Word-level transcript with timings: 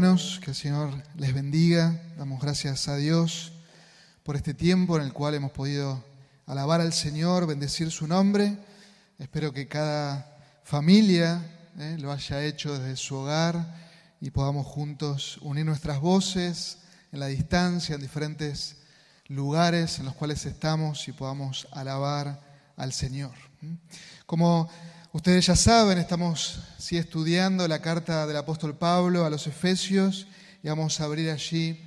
hermanos, 0.00 0.40
que 0.42 0.52
el 0.52 0.56
Señor 0.56 0.94
les 1.16 1.34
bendiga. 1.34 2.00
Damos 2.16 2.40
gracias 2.40 2.88
a 2.88 2.96
Dios 2.96 3.52
por 4.22 4.34
este 4.34 4.54
tiempo 4.54 4.96
en 4.96 5.02
el 5.02 5.12
cual 5.12 5.34
hemos 5.34 5.52
podido 5.52 6.02
alabar 6.46 6.80
al 6.80 6.94
Señor, 6.94 7.46
bendecir 7.46 7.90
su 7.90 8.06
nombre. 8.06 8.56
Espero 9.18 9.52
que 9.52 9.68
cada 9.68 10.38
familia 10.64 11.42
eh, 11.78 11.98
lo 12.00 12.12
haya 12.12 12.42
hecho 12.42 12.78
desde 12.78 12.96
su 12.96 13.14
hogar 13.14 13.76
y 14.22 14.30
podamos 14.30 14.66
juntos 14.66 15.36
unir 15.42 15.66
nuestras 15.66 16.00
voces 16.00 16.78
en 17.12 17.20
la 17.20 17.26
distancia, 17.26 17.94
en 17.94 18.00
diferentes 18.00 18.76
lugares 19.26 19.98
en 19.98 20.06
los 20.06 20.14
cuales 20.14 20.46
estamos 20.46 21.08
y 21.08 21.12
podamos 21.12 21.68
alabar 21.72 22.40
al 22.74 22.94
Señor. 22.94 23.34
Como 24.24 24.70
Ustedes 25.12 25.46
ya 25.46 25.56
saben, 25.56 25.98
estamos 25.98 26.60
sí, 26.78 26.96
estudiando 26.96 27.66
la 27.66 27.82
carta 27.82 28.28
del 28.28 28.36
apóstol 28.36 28.76
Pablo 28.76 29.24
a 29.24 29.30
los 29.30 29.44
Efesios 29.48 30.28
y 30.62 30.68
vamos 30.68 31.00
a 31.00 31.04
abrir 31.04 31.30
allí 31.30 31.80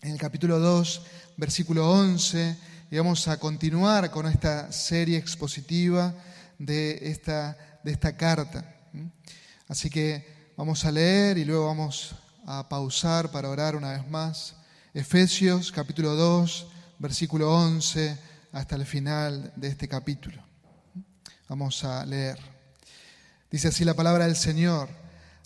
en 0.00 0.12
el 0.12 0.18
capítulo 0.18 0.58
2, 0.58 1.02
versículo 1.36 1.90
11, 1.90 2.56
y 2.90 2.96
vamos 2.96 3.28
a 3.28 3.38
continuar 3.38 4.10
con 4.10 4.26
esta 4.26 4.72
serie 4.72 5.18
expositiva 5.18 6.14
de 6.58 6.98
esta, 7.10 7.58
de 7.84 7.92
esta 7.92 8.16
carta. 8.16 8.64
Así 9.68 9.90
que 9.90 10.54
vamos 10.56 10.82
a 10.86 10.92
leer 10.92 11.36
y 11.36 11.44
luego 11.44 11.66
vamos 11.66 12.14
a 12.46 12.66
pausar 12.70 13.30
para 13.30 13.50
orar 13.50 13.76
una 13.76 13.92
vez 13.92 14.08
más. 14.08 14.54
Efesios 14.94 15.70
capítulo 15.70 16.14
2, 16.14 16.68
versículo 17.00 17.52
11 17.52 18.16
hasta 18.52 18.76
el 18.76 18.86
final 18.86 19.52
de 19.56 19.68
este 19.68 19.88
capítulo. 19.88 20.45
Vamos 21.48 21.84
a 21.84 22.04
leer. 22.04 22.38
Dice 23.52 23.68
así 23.68 23.84
la 23.84 23.94
palabra 23.94 24.26
del 24.26 24.34
Señor. 24.34 24.88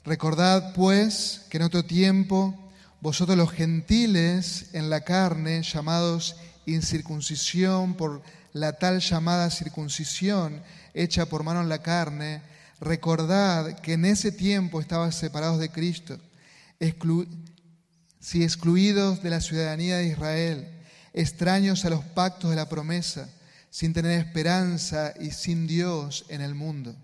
Recordad 0.02 0.72
pues 0.72 1.42
que 1.50 1.58
en 1.58 1.64
otro 1.64 1.84
tiempo 1.84 2.55
vosotros 3.02 3.36
los 3.36 3.50
gentiles 3.50 4.70
en 4.72 4.88
la 4.88 5.02
carne, 5.02 5.62
llamados 5.62 6.36
incircuncisión 6.64 7.94
por 7.98 8.22
la 8.55 8.72
tal 8.78 9.00
llamada 9.00 9.50
circuncisión 9.50 10.62
hecha 10.94 11.27
por 11.27 11.42
mano 11.42 11.60
en 11.60 11.69
la 11.69 11.83
carne, 11.83 12.41
recordad 12.80 13.78
que 13.80 13.92
en 13.92 14.06
ese 14.06 14.32
tiempo 14.32 14.80
estabas 14.80 15.16
separados 15.16 15.58
de 15.58 15.69
Cristo, 15.69 16.19
si 18.20 18.42
excluidos 18.42 19.22
de 19.22 19.28
la 19.28 19.42
ciudadanía 19.42 19.98
de 19.98 20.06
Israel, 20.06 20.66
extraños 21.12 21.84
a 21.84 21.91
los 21.91 22.03
pactos 22.05 22.48
de 22.48 22.56
la 22.56 22.70
promesa, 22.70 23.28
sin 23.70 23.92
tener 23.92 24.18
esperanza 24.18 25.14
y 25.18 25.30
sin 25.30 25.66
Dios 25.66 26.24
en 26.28 26.40
el 26.40 26.54
mundo. 26.54 26.94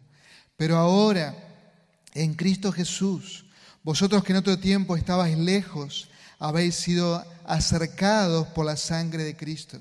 Pero 0.56 0.76
ahora, 0.76 1.34
en 2.14 2.34
Cristo 2.34 2.72
Jesús, 2.72 3.46
vosotros 3.82 4.24
que 4.24 4.32
en 4.32 4.38
otro 4.38 4.58
tiempo 4.58 4.96
estabais 4.96 5.38
lejos, 5.38 6.08
habéis 6.38 6.74
sido 6.74 7.24
acercados 7.46 8.48
por 8.48 8.66
la 8.66 8.76
sangre 8.76 9.22
de 9.22 9.36
Cristo, 9.36 9.80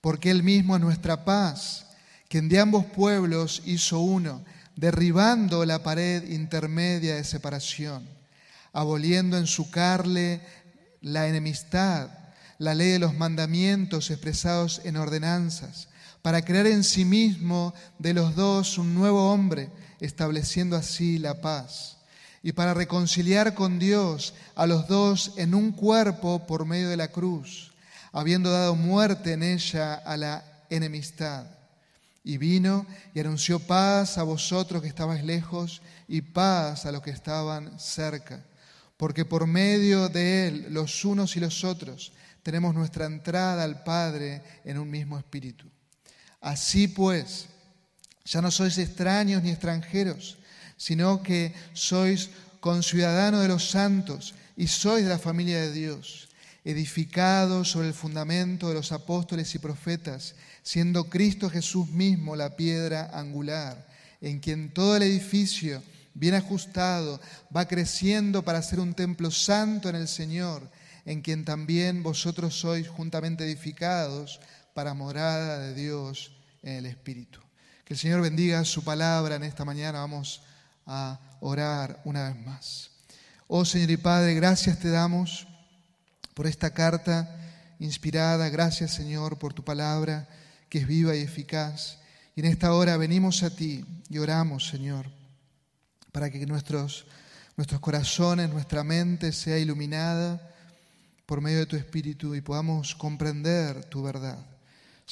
porque 0.00 0.30
Él 0.30 0.42
mismo 0.42 0.76
es 0.76 0.82
nuestra 0.82 1.24
paz, 1.24 1.86
quien 2.28 2.48
de 2.48 2.60
ambos 2.60 2.84
pueblos 2.84 3.62
hizo 3.64 4.00
uno, 4.00 4.44
derribando 4.76 5.64
la 5.64 5.82
pared 5.82 6.30
intermedia 6.30 7.14
de 7.14 7.24
separación, 7.24 8.06
aboliendo 8.72 9.38
en 9.38 9.46
su 9.46 9.70
carne 9.70 10.40
la 11.00 11.26
enemistad, 11.26 12.10
la 12.58 12.74
ley 12.74 12.90
de 12.92 12.98
los 12.98 13.14
mandamientos 13.14 14.10
expresados 14.10 14.80
en 14.84 14.96
ordenanzas 14.96 15.88
para 16.22 16.44
crear 16.44 16.68
en 16.68 16.84
sí 16.84 17.04
mismo 17.04 17.74
de 17.98 18.14
los 18.14 18.36
dos 18.36 18.78
un 18.78 18.94
nuevo 18.94 19.32
hombre, 19.32 19.70
estableciendo 20.00 20.76
así 20.76 21.18
la 21.18 21.40
paz, 21.40 21.98
y 22.42 22.52
para 22.52 22.74
reconciliar 22.74 23.54
con 23.54 23.78
Dios 23.78 24.34
a 24.54 24.66
los 24.66 24.88
dos 24.88 25.32
en 25.36 25.54
un 25.54 25.72
cuerpo 25.72 26.46
por 26.46 26.64
medio 26.64 26.88
de 26.88 26.96
la 26.96 27.08
cruz, 27.08 27.72
habiendo 28.12 28.50
dado 28.50 28.76
muerte 28.76 29.32
en 29.32 29.42
ella 29.42 29.94
a 29.94 30.16
la 30.16 30.44
enemistad. 30.70 31.46
Y 32.24 32.38
vino 32.38 32.86
y 33.14 33.20
anunció 33.20 33.58
paz 33.58 34.16
a 34.16 34.22
vosotros 34.22 34.80
que 34.80 34.88
estabais 34.88 35.24
lejos 35.24 35.82
y 36.06 36.20
paz 36.20 36.86
a 36.86 36.92
los 36.92 37.02
que 37.02 37.10
estaban 37.10 37.78
cerca, 37.80 38.44
porque 38.96 39.24
por 39.24 39.48
medio 39.48 40.08
de 40.08 40.46
él 40.46 40.66
los 40.70 41.04
unos 41.04 41.36
y 41.36 41.40
los 41.40 41.64
otros 41.64 42.12
tenemos 42.44 42.74
nuestra 42.74 43.06
entrada 43.06 43.64
al 43.64 43.82
Padre 43.82 44.42
en 44.64 44.78
un 44.78 44.88
mismo 44.88 45.18
espíritu. 45.18 45.66
Así 46.42 46.88
pues, 46.88 47.46
ya 48.24 48.42
no 48.42 48.50
sois 48.50 48.76
extraños 48.76 49.44
ni 49.44 49.50
extranjeros, 49.50 50.38
sino 50.76 51.22
que 51.22 51.54
sois 51.72 52.30
conciudadanos 52.58 53.42
de 53.42 53.48
los 53.48 53.70
santos 53.70 54.34
y 54.56 54.66
sois 54.66 55.04
de 55.04 55.10
la 55.10 55.22
familia 55.22 55.60
de 55.60 55.72
Dios, 55.72 56.28
edificados 56.64 57.70
sobre 57.70 57.88
el 57.88 57.94
fundamento 57.94 58.68
de 58.68 58.74
los 58.74 58.90
apóstoles 58.90 59.54
y 59.54 59.60
profetas, 59.60 60.34
siendo 60.64 61.08
Cristo 61.08 61.48
Jesús 61.48 61.88
mismo 61.88 62.34
la 62.34 62.56
piedra 62.56 63.10
angular, 63.14 63.86
en 64.20 64.40
quien 64.40 64.74
todo 64.74 64.96
el 64.96 65.04
edificio, 65.04 65.80
bien 66.14 66.34
ajustado, 66.34 67.20
va 67.56 67.68
creciendo 67.68 68.42
para 68.42 68.62
ser 68.62 68.80
un 68.80 68.94
templo 68.94 69.30
santo 69.30 69.88
en 69.88 69.94
el 69.94 70.08
Señor, 70.08 70.68
en 71.04 71.22
quien 71.22 71.44
también 71.44 72.02
vosotros 72.02 72.58
sois 72.58 72.88
juntamente 72.88 73.44
edificados 73.44 74.40
para 74.74 74.94
morada 74.94 75.58
de 75.58 75.74
Dios 75.74 76.32
en 76.62 76.76
el 76.76 76.86
Espíritu. 76.86 77.40
Que 77.84 77.94
el 77.94 77.98
Señor 77.98 78.20
bendiga 78.22 78.64
su 78.64 78.82
palabra 78.84 79.36
en 79.36 79.42
esta 79.42 79.64
mañana. 79.64 80.00
Vamos 80.00 80.42
a 80.86 81.20
orar 81.40 82.00
una 82.04 82.28
vez 82.28 82.36
más. 82.44 82.90
Oh 83.48 83.64
Señor 83.64 83.90
y 83.90 83.96
Padre, 83.96 84.34
gracias 84.34 84.78
te 84.78 84.88
damos 84.88 85.46
por 86.34 86.46
esta 86.46 86.72
carta 86.72 87.36
inspirada. 87.78 88.48
Gracias 88.48 88.94
Señor 88.94 89.38
por 89.38 89.52
tu 89.52 89.64
palabra 89.64 90.28
que 90.68 90.78
es 90.78 90.86
viva 90.86 91.14
y 91.14 91.20
eficaz. 91.20 91.98
Y 92.34 92.40
en 92.40 92.46
esta 92.46 92.72
hora 92.72 92.96
venimos 92.96 93.42
a 93.42 93.54
ti 93.54 93.84
y 94.08 94.18
oramos, 94.18 94.68
Señor, 94.68 95.10
para 96.12 96.30
que 96.30 96.46
nuestros, 96.46 97.06
nuestros 97.56 97.80
corazones, 97.80 98.48
nuestra 98.48 98.82
mente 98.82 99.32
sea 99.32 99.58
iluminada 99.58 100.40
por 101.26 101.42
medio 101.42 101.58
de 101.58 101.66
tu 101.66 101.76
Espíritu 101.76 102.34
y 102.34 102.40
podamos 102.40 102.94
comprender 102.94 103.84
tu 103.84 104.02
verdad. 104.02 104.51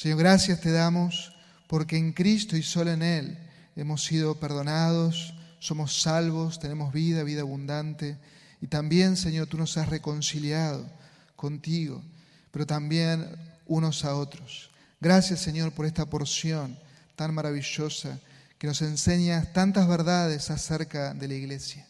Señor, 0.01 0.17
gracias 0.17 0.61
te 0.61 0.71
damos 0.71 1.31
porque 1.67 1.95
en 1.95 2.11
Cristo 2.11 2.57
y 2.57 2.63
solo 2.63 2.89
en 2.89 3.03
Él 3.03 3.37
hemos 3.75 4.03
sido 4.03 4.39
perdonados, 4.39 5.35
somos 5.59 6.01
salvos, 6.01 6.59
tenemos 6.59 6.91
vida, 6.91 7.21
vida 7.21 7.41
abundante. 7.41 8.17
Y 8.61 8.65
también, 8.65 9.15
Señor, 9.15 9.45
tú 9.45 9.57
nos 9.57 9.77
has 9.77 9.89
reconciliado 9.89 10.89
contigo, 11.35 12.01
pero 12.49 12.65
también 12.65 13.27
unos 13.67 14.03
a 14.03 14.15
otros. 14.15 14.71
Gracias, 14.99 15.39
Señor, 15.39 15.71
por 15.71 15.85
esta 15.85 16.09
porción 16.09 16.79
tan 17.15 17.35
maravillosa 17.35 18.19
que 18.57 18.65
nos 18.65 18.81
enseña 18.81 19.53
tantas 19.53 19.87
verdades 19.87 20.49
acerca 20.49 21.13
de 21.13 21.27
la 21.27 21.35
iglesia. 21.35 21.87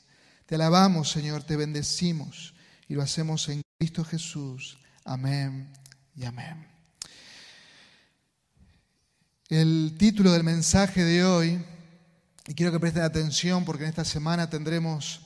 Te 0.47 0.55
alabamos, 0.55 1.09
Señor, 1.09 1.44
te 1.44 1.55
bendecimos 1.55 2.55
y 2.89 2.94
lo 2.94 3.03
hacemos 3.03 3.47
en 3.47 3.61
Cristo 3.79 4.03
Jesús. 4.03 4.79
Amén 5.05 5.71
y 6.13 6.25
amén. 6.25 6.70
El 9.51 9.95
título 9.97 10.31
del 10.31 10.45
mensaje 10.45 11.03
de 11.03 11.25
hoy, 11.25 11.62
y 12.47 12.53
quiero 12.53 12.72
que 12.72 12.79
presten 12.79 13.03
atención 13.03 13.66
porque 13.66 13.84
en 13.84 13.89
esta 13.89 14.06
semana 14.06 14.50
tendremos 14.50 15.23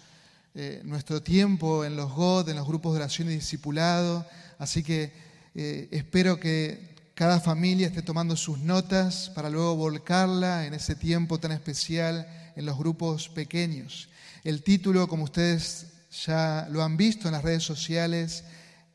eh, 0.56 0.81
nuestro 0.84 1.22
tiempo 1.22 1.86
en 1.86 1.96
los 1.96 2.12
GOD, 2.12 2.50
en 2.50 2.56
los 2.56 2.68
grupos 2.68 2.94
de 2.94 3.02
oración 3.02 3.30
y 3.30 3.36
discipulado, 3.36 4.25
así 4.58 4.81
que 4.81 5.13
eh, 5.53 5.90
espero 5.91 6.40
que 6.40 6.96
cada 7.13 7.40
familia 7.40 7.86
esté 7.86 8.02
tomando 8.02 8.36
sus 8.36 8.58
notas 8.58 9.31
para 9.36 9.52
luego 9.52 9.75
volcarla 9.75 10.66
en 10.66 10.74
ese 10.74 10.96
tiempo 10.96 11.40
tan 11.40 11.52
especial 11.52 12.27
en 12.56 12.66
los 12.66 12.80
grupos 12.80 13.30
pequeños. 13.30 14.10
El 14.44 14.63
título, 14.63 15.07
como 15.07 15.25
ustedes 15.25 15.86
ya 16.25 16.68
lo 16.72 16.81
han 16.81 16.98
visto 16.98 17.27
en 17.27 17.33
las 17.33 17.44
redes 17.44 17.62
sociales, 17.62 18.44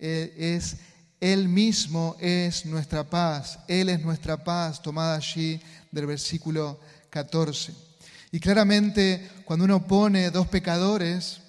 eh, 0.01 0.35
es 0.37 0.79
él 1.21 1.49
mismo 1.49 2.17
es 2.19 2.65
nuestra 2.65 3.05
paz, 3.05 3.59
Él 3.69 3.91
es 3.91 4.01
nuestra 4.01 4.43
paz, 4.43 4.81
tomada 4.81 5.17
allí 5.17 5.61
del 5.93 6.07
versículo 6.07 6.81
14. 7.11 7.75
Y 8.33 8.41
claramente 8.41 9.29
cuando 9.45 9.67
uno 9.67 9.87
pone 9.87 10.31
dos 10.31 10.49
pecadores 10.49 11.43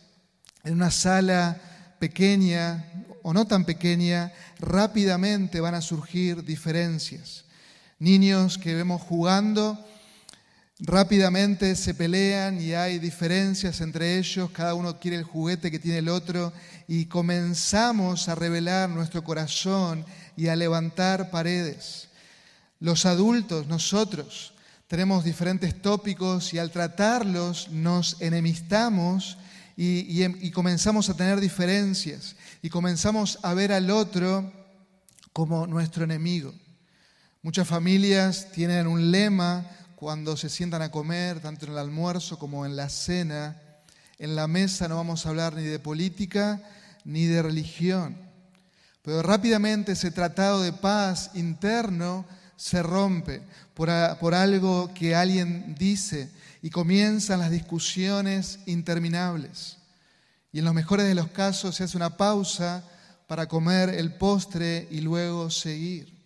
en 0.66 0.74
una 0.74 0.92
sala 0.92 1.58
pequeña 2.00 2.86
o 3.24 3.34
no 3.34 3.48
tan 3.48 3.64
pequeña, 3.64 4.34
rápidamente 4.60 5.62
van 5.62 5.76
a 5.76 5.82
surgir 5.82 6.44
diferencias. 6.44 7.46
Niños 7.98 8.58
que 8.58 8.74
vemos 8.74 9.02
jugando 9.02 9.78
rápidamente 10.82 11.76
se 11.76 11.94
pelean 11.94 12.60
y 12.60 12.74
hay 12.74 12.98
diferencias 12.98 13.82
entre 13.82 14.18
ellos, 14.18 14.50
cada 14.50 14.74
uno 14.74 15.00
quiere 15.00 15.18
el 15.18 15.24
juguete 15.24 15.70
que 15.70 15.80
tiene 15.80 16.00
el 16.00 16.10
otro 16.10 16.52
y 16.88 17.06
comenzamos 17.06 18.28
a 18.28 18.36
revelar 18.36 18.90
nuestro 18.90 19.24
corazón 19.24 20.04
y 20.36 20.48
a 20.48 20.56
levantar 20.56 21.30
paredes. 21.30 22.10
Los 22.80 23.06
adultos, 23.06 23.68
nosotros, 23.68 24.54
tenemos 24.88 25.24
diferentes 25.24 25.80
tópicos 25.82 26.52
y 26.54 26.58
al 26.58 26.72
tratarlos 26.72 27.70
nos 27.70 28.20
enemistamos 28.20 29.38
y, 29.78 30.26
y 30.26 30.52
comenzamos 30.52 31.10
a 31.10 31.16
tener 31.16 31.40
diferencias 31.40 32.36
y 32.64 32.70
comenzamos 32.70 33.38
a 33.44 33.54
ver 33.54 33.72
al 33.72 33.92
otro 33.92 34.52
como 35.32 35.68
nuestro 35.68 36.04
enemigo. 36.04 36.54
Muchas 37.44 37.68
familias 37.68 38.52
tienen 38.52 38.88
un 38.88 39.12
lema 39.12 39.66
cuando 40.02 40.36
se 40.36 40.50
sientan 40.50 40.82
a 40.82 40.90
comer, 40.90 41.42
tanto 41.42 41.68
en 41.68 41.74
el 41.74 41.78
almuerzo 41.78 42.40
como 42.40 42.66
en 42.66 42.76
la 42.76 42.90
cena. 42.90 43.62
En 44.18 44.36
la 44.36 44.48
mesa 44.48 44.88
no 44.88 44.96
vamos 44.96 45.24
a 45.24 45.30
hablar 45.30 45.54
ni 45.54 45.62
de 45.62 45.78
política 45.78 46.60
ni 47.06 47.28
de 47.28 47.44
religión. 47.44 48.18
Pero 49.04 49.22
rápidamente 49.22 49.92
ese 49.92 50.10
tratado 50.10 50.64
de 50.64 50.74
paz 50.74 51.30
interno 51.36 52.26
se 52.56 52.82
rompe 52.82 53.44
por, 53.76 53.92
por 54.18 54.34
algo 54.34 54.92
que 54.96 55.14
alguien 55.14 55.76
dice 55.78 56.32
y 56.64 56.72
comienzan 56.72 57.40
las 57.40 57.52
discusiones 57.52 58.58
interminables. 58.66 59.78
Y 60.52 60.58
en 60.58 60.66
los 60.66 60.74
mejores 60.74 61.06
de 61.06 61.14
los 61.14 61.28
casos 61.28 61.76
se 61.76 61.84
hace 61.84 61.96
una 61.96 62.18
pausa 62.18 62.84
para 63.28 63.48
comer 63.48 63.90
el 63.90 64.16
postre 64.16 64.88
y 64.90 65.02
luego 65.02 65.52
seguir. 65.52 66.20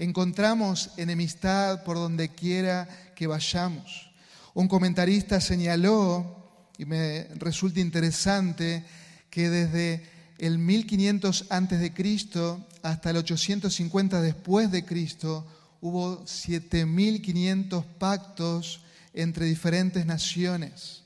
Encontramos 0.00 0.90
enemistad 0.96 1.82
por 1.82 1.96
donde 1.96 2.28
quiera 2.28 2.88
que 3.18 3.26
vayamos. 3.26 4.12
Un 4.54 4.68
comentarista 4.68 5.40
señaló, 5.40 6.70
y 6.78 6.84
me 6.84 7.24
resulta 7.34 7.80
interesante, 7.80 8.84
que 9.28 9.50
desde 9.50 10.08
el 10.38 10.58
1500 10.58 11.46
antes 11.50 11.80
de 11.80 11.92
Cristo 11.92 12.64
hasta 12.84 13.10
el 13.10 13.16
850 13.16 14.22
después 14.22 14.70
de 14.70 14.84
Cristo 14.84 15.44
hubo 15.80 16.24
7500 16.24 17.84
pactos 17.98 18.82
entre 19.12 19.46
diferentes 19.46 20.06
naciones 20.06 21.02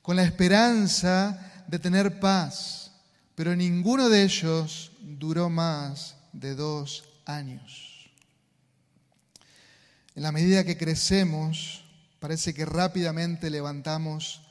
con 0.00 0.14
la 0.14 0.22
esperanza 0.22 1.64
de 1.66 1.80
tener 1.80 2.20
paz, 2.20 2.92
pero 3.34 3.56
ninguno 3.56 4.08
de 4.08 4.22
ellos 4.22 4.92
duró 5.00 5.50
más 5.50 6.14
de 6.32 6.54
dos 6.54 7.02
años. 7.26 7.87
En 10.18 10.24
la 10.24 10.32
medida 10.32 10.64
que 10.64 10.76
crecemos, 10.76 11.84
parece 12.18 12.52
que 12.52 12.64
rápidamente 12.64 13.50
levantamos 13.50 14.42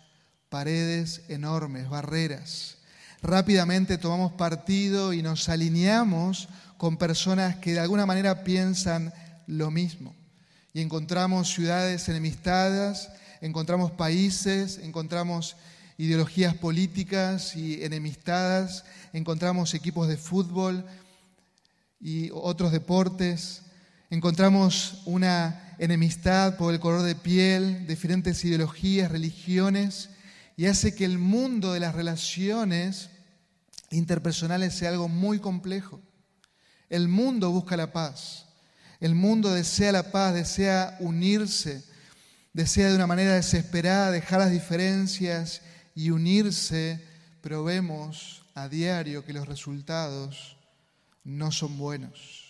paredes 0.48 1.24
enormes, 1.28 1.90
barreras. 1.90 2.78
Rápidamente 3.22 3.98
tomamos 3.98 4.32
partido 4.32 5.12
y 5.12 5.22
nos 5.22 5.50
alineamos 5.50 6.48
con 6.78 6.96
personas 6.96 7.58
que 7.58 7.74
de 7.74 7.82
alguna 7.82 8.06
manera 8.06 8.46
piensan 8.46 9.14
lo 9.46 9.70
mismo. 9.70 10.16
Y 10.74 10.80
encontramos 10.80 11.50
ciudades 11.50 12.08
enemistadas, 12.08 13.12
encontramos 13.42 13.92
países, 13.92 14.80
encontramos 14.82 15.58
ideologías 15.98 16.56
políticas 16.56 17.58
y 17.58 17.84
enemistadas, 17.84 18.86
encontramos 19.12 19.74
equipos 19.74 20.08
de 20.08 20.16
fútbol 20.16 20.86
y 22.00 22.30
otros 22.32 22.72
deportes, 22.72 23.64
encontramos 24.10 25.02
una 25.06 25.76
enemistad 25.80 26.58
por 26.58 26.74
el 26.74 26.80
color 26.80 27.04
de 27.04 27.16
piel, 27.16 27.86
diferentes 27.88 28.44
ideologías, 28.46 29.12
religiones, 29.12 30.10
y 30.56 30.66
hace 30.66 30.96
que 30.96 31.06
el 31.06 31.20
mundo 31.20 31.74
de 31.74 31.80
las 31.80 31.94
relaciones 31.94 33.10
interpersonales 33.92 34.74
sea 34.74 34.90
algo 34.90 35.08
muy 35.08 35.40
complejo. 35.40 36.02
El 36.90 37.08
mundo 37.08 37.52
busca 37.52 37.78
la 37.78 37.92
paz, 37.92 38.46
el 39.00 39.14
mundo 39.14 39.54
desea 39.54 39.92
la 39.92 40.12
paz, 40.12 40.34
desea 40.34 40.98
unirse, 41.00 41.84
desea 42.54 42.90
de 42.90 42.96
una 42.96 43.08
manera 43.08 43.36
desesperada 43.36 44.10
dejar 44.10 44.40
las 44.40 44.52
diferencias 44.52 45.62
y 45.94 46.10
unirse, 46.10 47.06
pero 47.42 47.64
vemos 47.64 48.44
a 48.56 48.68
diario 48.68 49.24
que 49.24 49.34
los 49.34 49.48
resultados 49.48 50.58
no 51.24 51.52
son 51.52 51.78
buenos. 51.78 52.47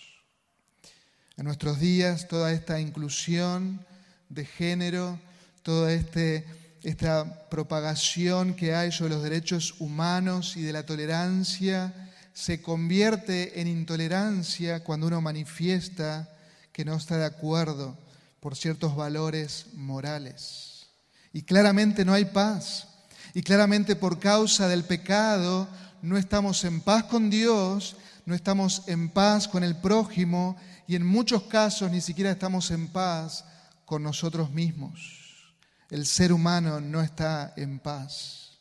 En 1.37 1.45
nuestros 1.45 1.79
días 1.79 2.27
toda 2.27 2.51
esta 2.51 2.79
inclusión 2.79 3.85
de 4.27 4.43
género, 4.43 5.19
toda 5.61 5.93
este, 5.93 6.47
esta 6.81 7.47
propagación 7.49 8.55
que 8.55 8.73
hay 8.73 8.91
sobre 8.91 9.13
los 9.13 9.21
derechos 9.21 9.75
humanos 9.77 10.57
y 10.57 10.63
de 10.63 10.73
la 10.73 10.83
tolerancia, 10.83 11.93
se 12.33 12.59
convierte 12.63 13.61
en 13.61 13.67
intolerancia 13.67 14.83
cuando 14.83 15.05
uno 15.05 15.21
manifiesta 15.21 16.27
que 16.73 16.83
no 16.83 16.95
está 16.95 17.17
de 17.17 17.25
acuerdo 17.25 17.95
por 18.39 18.55
ciertos 18.55 18.95
valores 18.95 19.67
morales. 19.75 20.87
Y 21.33 21.43
claramente 21.43 22.03
no 22.03 22.13
hay 22.13 22.25
paz 22.25 22.87
y 23.35 23.43
claramente 23.43 23.95
por 23.95 24.19
causa 24.19 24.67
del 24.67 24.85
pecado 24.85 25.67
no 26.01 26.17
estamos 26.17 26.63
en 26.63 26.81
paz 26.81 27.03
con 27.03 27.29
Dios, 27.29 27.95
no 28.25 28.33
estamos 28.33 28.81
en 28.87 29.09
paz 29.09 29.47
con 29.47 29.63
el 29.63 29.75
prójimo 29.75 30.57
y 30.87 30.95
en 30.95 31.05
muchos 31.05 31.43
casos 31.43 31.91
ni 31.91 32.01
siquiera 32.01 32.31
estamos 32.31 32.71
en 32.71 32.87
paz 32.87 33.45
con 33.85 34.03
nosotros 34.03 34.51
mismos. 34.51 35.55
El 35.89 36.05
ser 36.05 36.33
humano 36.33 36.79
no 36.79 37.01
está 37.01 37.53
en 37.55 37.79
paz. 37.79 38.59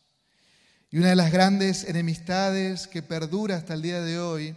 Y 0.90 0.98
una 0.98 1.08
de 1.08 1.16
las 1.16 1.32
grandes 1.32 1.84
enemistades 1.84 2.86
que 2.86 3.02
perdura 3.02 3.56
hasta 3.56 3.74
el 3.74 3.82
día 3.82 4.00
de 4.00 4.18
hoy 4.18 4.56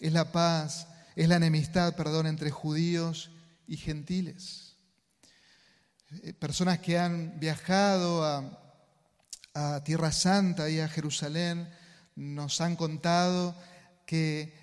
es 0.00 0.12
la 0.12 0.32
paz, 0.32 0.86
es 1.16 1.28
la 1.28 1.36
enemistad, 1.36 1.94
perdón, 1.94 2.26
entre 2.26 2.50
judíos 2.50 3.30
y 3.66 3.76
gentiles. 3.76 4.76
Eh, 6.22 6.32
personas 6.32 6.80
que 6.80 6.98
han 6.98 7.38
viajado 7.38 8.24
a 8.24 8.60
a 9.54 9.82
Tierra 9.84 10.12
Santa 10.12 10.68
y 10.70 10.80
a 10.80 10.88
Jerusalén, 10.88 11.68
nos 12.14 12.60
han 12.60 12.76
contado 12.76 13.56
que 14.06 14.54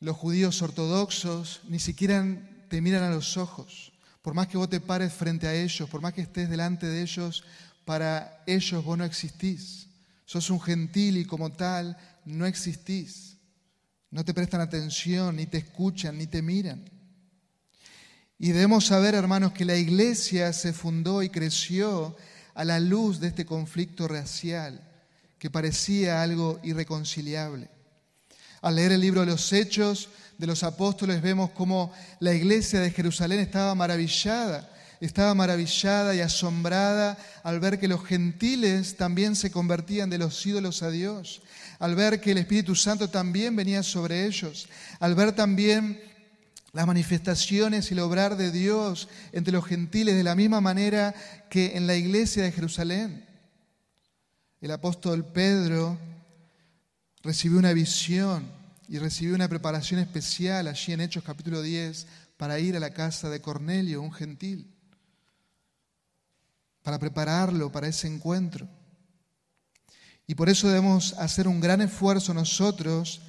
los 0.00 0.16
judíos 0.16 0.62
ortodoxos 0.62 1.60
ni 1.68 1.78
siquiera 1.78 2.24
te 2.68 2.80
miran 2.80 3.02
a 3.02 3.10
los 3.10 3.36
ojos. 3.36 3.92
Por 4.22 4.34
más 4.34 4.48
que 4.48 4.58
vos 4.58 4.68
te 4.68 4.80
pares 4.80 5.12
frente 5.12 5.46
a 5.46 5.54
ellos, 5.54 5.88
por 5.88 6.00
más 6.00 6.12
que 6.12 6.20
estés 6.20 6.50
delante 6.50 6.86
de 6.86 7.02
ellos, 7.02 7.44
para 7.84 8.42
ellos 8.46 8.84
vos 8.84 8.98
no 8.98 9.04
existís. 9.04 9.88
Sos 10.24 10.50
un 10.50 10.60
gentil 10.60 11.16
y 11.16 11.24
como 11.24 11.50
tal 11.52 11.96
no 12.24 12.46
existís. 12.46 13.36
No 14.10 14.24
te 14.24 14.34
prestan 14.34 14.60
atención, 14.60 15.36
ni 15.36 15.46
te 15.46 15.58
escuchan, 15.58 16.18
ni 16.18 16.26
te 16.26 16.42
miran. 16.42 16.84
Y 18.38 18.50
debemos 18.52 18.86
saber, 18.86 19.14
hermanos, 19.14 19.52
que 19.52 19.64
la 19.64 19.76
iglesia 19.76 20.52
se 20.52 20.72
fundó 20.72 21.22
y 21.22 21.28
creció 21.28 22.16
a 22.54 22.64
la 22.64 22.78
luz 22.78 23.20
de 23.20 23.28
este 23.28 23.44
conflicto 23.44 24.06
racial 24.06 24.80
que 25.38 25.50
parecía 25.50 26.22
algo 26.22 26.60
irreconciliable. 26.62 27.68
Al 28.60 28.76
leer 28.76 28.92
el 28.92 29.00
libro 29.00 29.20
de 29.20 29.28
los 29.28 29.52
Hechos 29.52 30.08
de 30.36 30.46
los 30.46 30.62
Apóstoles 30.62 31.22
vemos 31.22 31.50
cómo 31.50 31.92
la 32.20 32.32
iglesia 32.32 32.80
de 32.80 32.90
Jerusalén 32.90 33.40
estaba 33.40 33.74
maravillada, 33.74 34.68
estaba 35.00 35.34
maravillada 35.34 36.14
y 36.14 36.20
asombrada 36.20 37.18
al 37.42 37.60
ver 37.60 37.78
que 37.78 37.88
los 37.88 38.04
gentiles 38.04 38.96
también 38.96 39.36
se 39.36 39.50
convertían 39.50 40.10
de 40.10 40.18
los 40.18 40.44
ídolos 40.44 40.82
a 40.82 40.90
Dios, 40.90 41.42
al 41.78 41.94
ver 41.94 42.20
que 42.20 42.32
el 42.32 42.38
Espíritu 42.38 42.74
Santo 42.74 43.08
también 43.08 43.54
venía 43.54 43.82
sobre 43.82 44.26
ellos, 44.26 44.68
al 44.98 45.14
ver 45.14 45.32
también 45.32 46.00
las 46.72 46.86
manifestaciones 46.86 47.90
y 47.90 47.94
el 47.94 48.00
obrar 48.00 48.36
de 48.36 48.50
Dios 48.50 49.08
entre 49.32 49.52
los 49.52 49.64
gentiles 49.64 50.16
de 50.16 50.24
la 50.24 50.34
misma 50.34 50.60
manera 50.60 51.14
que 51.48 51.76
en 51.76 51.86
la 51.86 51.96
iglesia 51.96 52.42
de 52.42 52.52
Jerusalén. 52.52 53.24
El 54.60 54.72
apóstol 54.72 55.24
Pedro 55.24 55.96
recibió 57.22 57.58
una 57.58 57.72
visión 57.72 58.46
y 58.88 58.98
recibió 58.98 59.34
una 59.34 59.48
preparación 59.48 60.00
especial 60.00 60.66
allí 60.66 60.92
en 60.92 61.00
Hechos 61.00 61.24
capítulo 61.24 61.62
10 61.62 62.06
para 62.36 62.58
ir 62.58 62.76
a 62.76 62.80
la 62.80 62.94
casa 62.94 63.28
de 63.28 63.40
Cornelio, 63.40 64.00
un 64.00 64.12
gentil, 64.12 64.72
para 66.82 66.98
prepararlo 66.98 67.70
para 67.70 67.88
ese 67.88 68.06
encuentro. 68.06 68.68
Y 70.26 70.34
por 70.34 70.48
eso 70.48 70.68
debemos 70.68 71.14
hacer 71.14 71.48
un 71.48 71.60
gran 71.60 71.80
esfuerzo 71.80 72.32
nosotros 72.34 73.22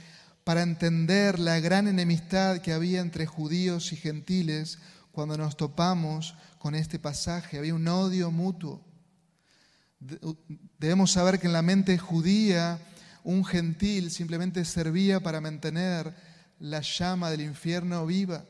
para 0.44 0.62
entender 0.62 1.40
la 1.40 1.60
gran 1.60 1.88
enemistad 1.88 2.60
que 2.60 2.74
había 2.74 3.02
entre 3.02 3.26
judíos 3.26 3.92
y 3.94 3.96
gentiles 3.96 4.80
cuando 5.12 5.38
nos 5.38 5.58
topamos 5.58 6.36
con 6.58 6.76
este 6.76 7.00
pasaje. 7.00 7.58
Había 7.58 7.76
un 7.76 7.88
odio 7.88 8.32
mutuo. 8.32 8.82
Debemos 10.78 11.12
saber 11.12 11.40
que 11.40 11.48
en 11.48 11.54
la 11.54 11.62
mente 11.62 11.98
judía 11.98 12.80
un 13.24 13.44
gentil 13.46 14.12
simplemente 14.12 14.66
servía 14.66 15.20
para 15.20 15.42
mantener 15.42 16.14
la 16.60 16.82
llama 16.82 17.30
del 17.32 17.42
infierno 17.42 18.06
viva. 18.06 18.46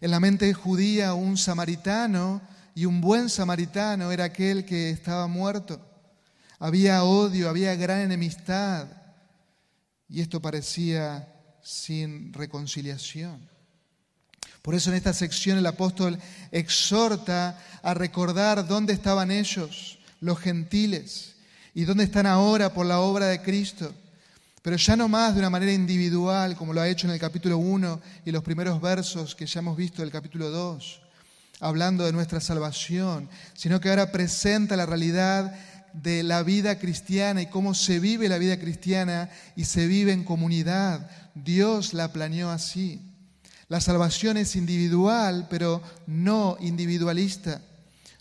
En 0.00 0.10
la 0.10 0.20
mente 0.20 0.52
judía 0.52 1.14
un 1.14 1.36
samaritano 1.36 2.42
y 2.74 2.86
un 2.86 3.00
buen 3.00 3.28
samaritano 3.28 4.10
era 4.10 4.24
aquel 4.24 4.64
que 4.64 4.90
estaba 4.90 5.26
muerto. 5.26 5.80
Había 6.58 7.04
odio, 7.04 7.48
había 7.48 7.74
gran 7.76 8.00
enemistad. 8.00 8.88
Y 10.08 10.20
esto 10.20 10.40
parecía 10.40 11.28
sin 11.62 12.32
reconciliación. 12.32 13.48
Por 14.62 14.74
eso 14.74 14.90
en 14.90 14.96
esta 14.96 15.12
sección 15.12 15.58
el 15.58 15.66
apóstol 15.66 16.18
exhorta 16.50 17.60
a 17.82 17.94
recordar 17.94 18.66
dónde 18.66 18.92
estaban 18.92 19.30
ellos, 19.30 19.98
los 20.20 20.38
gentiles, 20.38 21.33
y 21.74 21.84
dónde 21.84 22.04
están 22.04 22.26
ahora 22.26 22.72
por 22.72 22.86
la 22.86 23.00
obra 23.00 23.26
de 23.26 23.42
Cristo. 23.42 23.92
Pero 24.62 24.76
ya 24.76 24.96
no 24.96 25.08
más 25.08 25.34
de 25.34 25.40
una 25.40 25.50
manera 25.50 25.72
individual, 25.72 26.56
como 26.56 26.72
lo 26.72 26.80
ha 26.80 26.88
hecho 26.88 27.06
en 27.06 27.12
el 27.12 27.20
capítulo 27.20 27.58
1 27.58 28.00
y 28.24 28.30
los 28.30 28.42
primeros 28.42 28.80
versos 28.80 29.34
que 29.34 29.46
ya 29.46 29.60
hemos 29.60 29.76
visto 29.76 30.00
del 30.00 30.10
capítulo 30.10 30.50
2, 30.50 31.00
hablando 31.60 32.06
de 32.06 32.12
nuestra 32.12 32.40
salvación, 32.40 33.28
sino 33.52 33.80
que 33.80 33.90
ahora 33.90 34.10
presenta 34.10 34.76
la 34.76 34.86
realidad 34.86 35.54
de 35.92 36.22
la 36.22 36.42
vida 36.42 36.78
cristiana 36.78 37.42
y 37.42 37.46
cómo 37.46 37.74
se 37.74 38.00
vive 38.00 38.28
la 38.28 38.38
vida 38.38 38.58
cristiana 38.58 39.30
y 39.54 39.64
se 39.64 39.86
vive 39.86 40.12
en 40.12 40.24
comunidad. 40.24 41.10
Dios 41.34 41.92
la 41.92 42.12
planeó 42.12 42.50
así. 42.50 43.00
La 43.68 43.80
salvación 43.80 44.36
es 44.36 44.56
individual, 44.56 45.46
pero 45.48 45.82
no 46.06 46.56
individualista. 46.60 47.60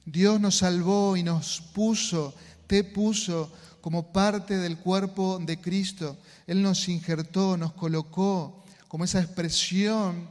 Dios 0.06 0.40
nos 0.40 0.58
salvó 0.58 1.16
y 1.16 1.24
nos 1.24 1.62
puso, 1.74 2.34
te 2.68 2.84
puso 2.84 3.52
como 3.82 4.14
parte 4.14 4.58
del 4.58 4.78
cuerpo 4.78 5.40
de 5.40 5.60
Cristo. 5.60 6.18
Él 6.48 6.62
nos 6.62 6.88
injertó, 6.88 7.58
nos 7.58 7.74
colocó 7.74 8.64
como 8.88 9.04
esa 9.04 9.22
expresión 9.22 10.30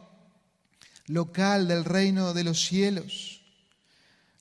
local 1.07 1.69
del 1.69 1.85
reino 1.85 2.33
de 2.33 2.45
los 2.45 2.65
cielos. 2.65 3.41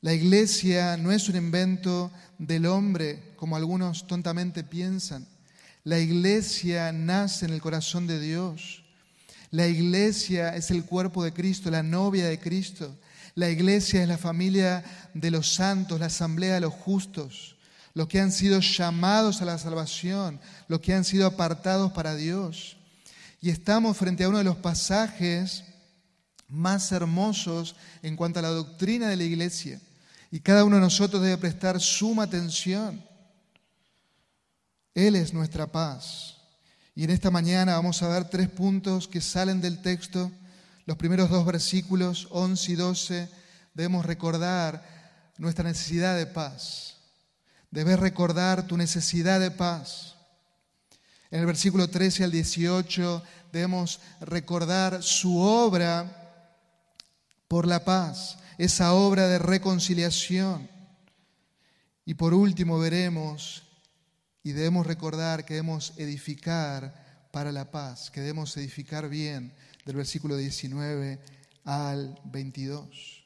La 0.01 0.13
iglesia 0.13 0.97
no 0.97 1.11
es 1.11 1.29
un 1.29 1.35
invento 1.35 2.11
del 2.37 2.65
hombre, 2.65 3.33
como 3.35 3.55
algunos 3.55 4.07
tontamente 4.07 4.63
piensan. 4.63 5.27
La 5.83 5.99
iglesia 5.99 6.91
nace 6.91 7.45
en 7.45 7.53
el 7.53 7.61
corazón 7.61 8.07
de 8.07 8.19
Dios. 8.19 8.83
La 9.51 9.67
iglesia 9.67 10.55
es 10.55 10.71
el 10.71 10.85
cuerpo 10.85 11.23
de 11.23 11.33
Cristo, 11.33 11.69
la 11.69 11.83
novia 11.83 12.27
de 12.27 12.39
Cristo. 12.39 12.95
La 13.35 13.49
iglesia 13.49 14.01
es 14.01 14.07
la 14.07 14.17
familia 14.17 14.83
de 15.13 15.31
los 15.31 15.53
santos, 15.53 15.99
la 15.99 16.07
asamblea 16.07 16.55
de 16.55 16.61
los 16.61 16.73
justos, 16.73 17.57
los 17.93 18.07
que 18.07 18.19
han 18.19 18.31
sido 18.31 18.59
llamados 18.59 19.41
a 19.41 19.45
la 19.45 19.57
salvación, 19.57 20.39
los 20.67 20.79
que 20.79 20.93
han 20.93 21.03
sido 21.03 21.27
apartados 21.27 21.91
para 21.91 22.15
Dios. 22.15 22.77
Y 23.41 23.49
estamos 23.49 23.97
frente 23.97 24.23
a 24.23 24.29
uno 24.29 24.37
de 24.37 24.43
los 24.43 24.57
pasajes 24.57 25.63
más 26.47 26.91
hermosos 26.91 27.75
en 28.01 28.15
cuanto 28.15 28.39
a 28.39 28.43
la 28.43 28.49
doctrina 28.49 29.09
de 29.09 29.15
la 29.15 29.23
iglesia. 29.23 29.81
Y 30.29 30.39
cada 30.39 30.63
uno 30.63 30.75
de 30.77 30.81
nosotros 30.81 31.21
debe 31.21 31.37
prestar 31.37 31.79
suma 31.79 32.23
atención. 32.23 33.03
Él 34.93 35.15
es 35.15 35.33
nuestra 35.33 35.67
paz. 35.67 36.37
Y 36.95 37.03
en 37.03 37.09
esta 37.09 37.31
mañana 37.31 37.75
vamos 37.75 38.01
a 38.03 38.09
ver 38.09 38.29
tres 38.29 38.49
puntos 38.49 39.07
que 39.07 39.21
salen 39.21 39.61
del 39.61 39.81
texto. 39.81 40.31
Los 40.85 40.97
primeros 40.97 41.29
dos 41.29 41.45
versículos, 41.45 42.27
11 42.31 42.71
y 42.71 42.75
12, 42.75 43.29
debemos 43.73 44.05
recordar 44.05 44.83
nuestra 45.37 45.63
necesidad 45.63 46.17
de 46.17 46.27
paz. 46.27 47.00
Debes 47.71 47.99
recordar 47.99 48.67
tu 48.67 48.75
necesidad 48.75 49.39
de 49.39 49.49
paz. 49.49 50.15
En 51.31 51.39
el 51.39 51.45
versículo 51.45 51.89
13 51.89 52.25
al 52.25 52.31
18 52.31 53.23
debemos 53.53 54.01
recordar 54.19 55.01
su 55.01 55.37
obra 55.37 56.17
por 57.47 57.65
la 57.65 57.85
paz, 57.85 58.37
esa 58.57 58.93
obra 58.93 59.29
de 59.29 59.39
reconciliación. 59.39 60.69
Y 62.05 62.15
por 62.15 62.33
último 62.33 62.77
veremos 62.77 63.63
y 64.43 64.51
debemos 64.51 64.85
recordar 64.85 65.45
que 65.45 65.53
debemos 65.53 65.93
edificar 65.95 67.29
para 67.31 67.53
la 67.53 67.71
paz, 67.71 68.11
que 68.11 68.19
debemos 68.19 68.57
edificar 68.57 69.07
bien 69.07 69.53
del 69.85 69.95
versículo 69.95 70.35
19 70.35 71.19
al 71.63 72.19
22. 72.25 73.23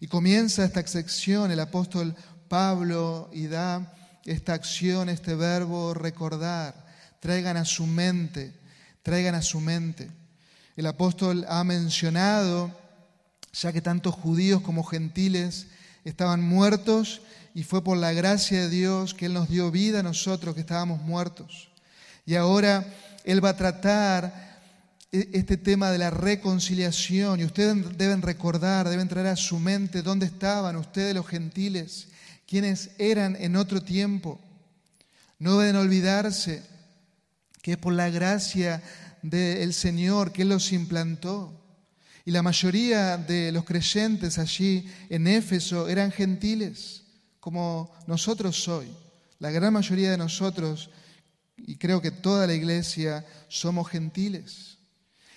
Y 0.00 0.08
comienza 0.08 0.64
esta 0.64 0.86
sección 0.86 1.50
el 1.50 1.60
apóstol 1.60 2.14
Pablo 2.48 3.30
y 3.32 3.46
da 3.46 3.94
esta 4.24 4.54
acción, 4.54 5.08
este 5.08 5.34
verbo 5.34 5.94
recordar, 5.94 6.86
traigan 7.20 7.56
a 7.56 7.64
su 7.64 7.86
mente, 7.86 8.52
traigan 9.02 9.34
a 9.34 9.42
su 9.42 9.60
mente. 9.60 10.10
El 10.76 10.86
apóstol 10.86 11.44
ha 11.48 11.64
mencionado 11.64 12.72
ya 13.52 13.72
que 13.72 13.80
tanto 13.80 14.12
judíos 14.12 14.60
como 14.62 14.84
gentiles 14.84 15.66
estaban 16.04 16.42
muertos 16.42 17.22
y 17.54 17.64
fue 17.64 17.82
por 17.82 17.96
la 17.96 18.12
gracia 18.12 18.60
de 18.60 18.68
Dios 18.68 19.14
que 19.14 19.26
Él 19.26 19.34
nos 19.34 19.48
dio 19.48 19.70
vida 19.70 20.00
a 20.00 20.02
nosotros 20.02 20.54
que 20.54 20.60
estábamos 20.60 21.00
muertos. 21.02 21.70
Y 22.24 22.36
ahora 22.36 22.86
Él 23.24 23.44
va 23.44 23.50
a 23.50 23.56
tratar 23.56 24.60
e-, 25.10 25.30
este 25.32 25.56
tema 25.56 25.90
de 25.90 25.98
la 25.98 26.10
reconciliación 26.10 27.40
y 27.40 27.44
ustedes 27.44 27.96
deben 27.96 28.22
recordar, 28.22 28.88
deben 28.88 29.08
traer 29.08 29.28
a 29.28 29.36
su 29.36 29.58
mente 29.58 30.02
dónde 30.02 30.26
estaban 30.26 30.76
ustedes 30.76 31.14
los 31.14 31.26
gentiles, 31.26 32.08
quienes 32.48 32.90
eran 32.98 33.36
en 33.36 33.56
otro 33.56 33.82
tiempo. 33.82 34.40
No 35.38 35.58
deben 35.58 35.76
olvidarse 35.76 36.62
que 37.60 37.76
por 37.76 37.92
la 37.92 38.08
gracia 38.08 38.82
del 39.22 39.74
Señor 39.74 40.32
que 40.32 40.46
los 40.46 40.72
implantó. 40.72 41.54
Y 42.24 42.30
la 42.30 42.42
mayoría 42.42 43.18
de 43.18 43.52
los 43.52 43.64
creyentes 43.64 44.38
allí 44.38 44.90
en 45.10 45.26
Éfeso 45.26 45.88
eran 45.88 46.10
gentiles, 46.10 47.04
como 47.38 47.94
nosotros 48.06 48.66
hoy. 48.66 48.88
La 49.38 49.50
gran 49.50 49.72
mayoría 49.72 50.10
de 50.10 50.18
nosotros, 50.18 50.90
y 51.56 51.76
creo 51.76 52.00
que 52.00 52.10
toda 52.10 52.46
la 52.46 52.54
iglesia, 52.54 53.26
somos 53.48 53.88
gentiles. 53.88 54.77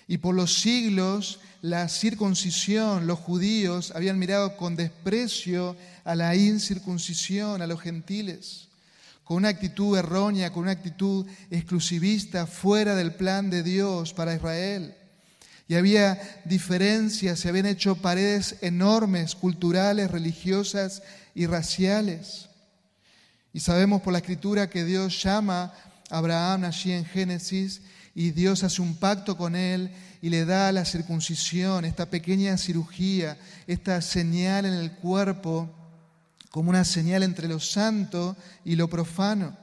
Y 0.08 0.18
por 0.18 0.34
los 0.34 0.54
siglos 0.54 1.40
la 1.60 1.88
circuncisión, 1.88 3.06
los 3.06 3.18
judíos 3.18 3.92
habían 3.94 4.18
mirado 4.18 4.56
con 4.56 4.76
desprecio 4.76 5.76
a 6.04 6.14
la 6.14 6.34
incircuncisión, 6.34 7.62
a 7.62 7.66
los 7.66 7.80
gentiles, 7.80 8.68
con 9.24 9.38
una 9.38 9.48
actitud 9.48 9.96
errónea, 9.96 10.52
con 10.52 10.64
una 10.64 10.72
actitud 10.72 11.26
exclusivista, 11.50 12.46
fuera 12.46 12.94
del 12.94 13.14
plan 13.14 13.48
de 13.50 13.62
Dios 13.62 14.12
para 14.12 14.34
Israel 14.34 14.94
y 15.72 15.74
había 15.74 16.20
diferencias, 16.44 17.38
se 17.38 17.48
habían 17.48 17.64
hecho 17.64 17.96
paredes 17.96 18.56
enormes, 18.60 19.34
culturales, 19.34 20.10
religiosas 20.10 21.02
y 21.34 21.46
raciales. 21.46 22.50
Y 23.54 23.60
sabemos 23.60 24.02
por 24.02 24.12
la 24.12 24.18
escritura 24.18 24.68
que 24.68 24.84
Dios 24.84 25.22
llama 25.22 25.72
a 26.10 26.18
Abraham 26.18 26.64
allí 26.64 26.92
en 26.92 27.06
Génesis 27.06 27.80
y 28.14 28.30
Dios 28.32 28.62
hace 28.62 28.82
un 28.82 28.96
pacto 28.96 29.36
con 29.36 29.56
él 29.56 29.90
y 30.20 30.28
le 30.28 30.44
da 30.44 30.70
la 30.72 30.84
circuncisión, 30.84 31.84
esta 31.84 32.10
pequeña 32.10 32.58
cirugía, 32.58 33.38
esta 33.66 34.00
señal 34.02 34.66
en 34.66 34.74
el 34.74 34.92
cuerpo, 34.92 35.70
como 36.50 36.70
una 36.70 36.84
señal 36.84 37.22
entre 37.22 37.48
lo 37.48 37.58
santo 37.58 38.36
y 38.64 38.76
lo 38.76 38.88
profano, 38.88 39.56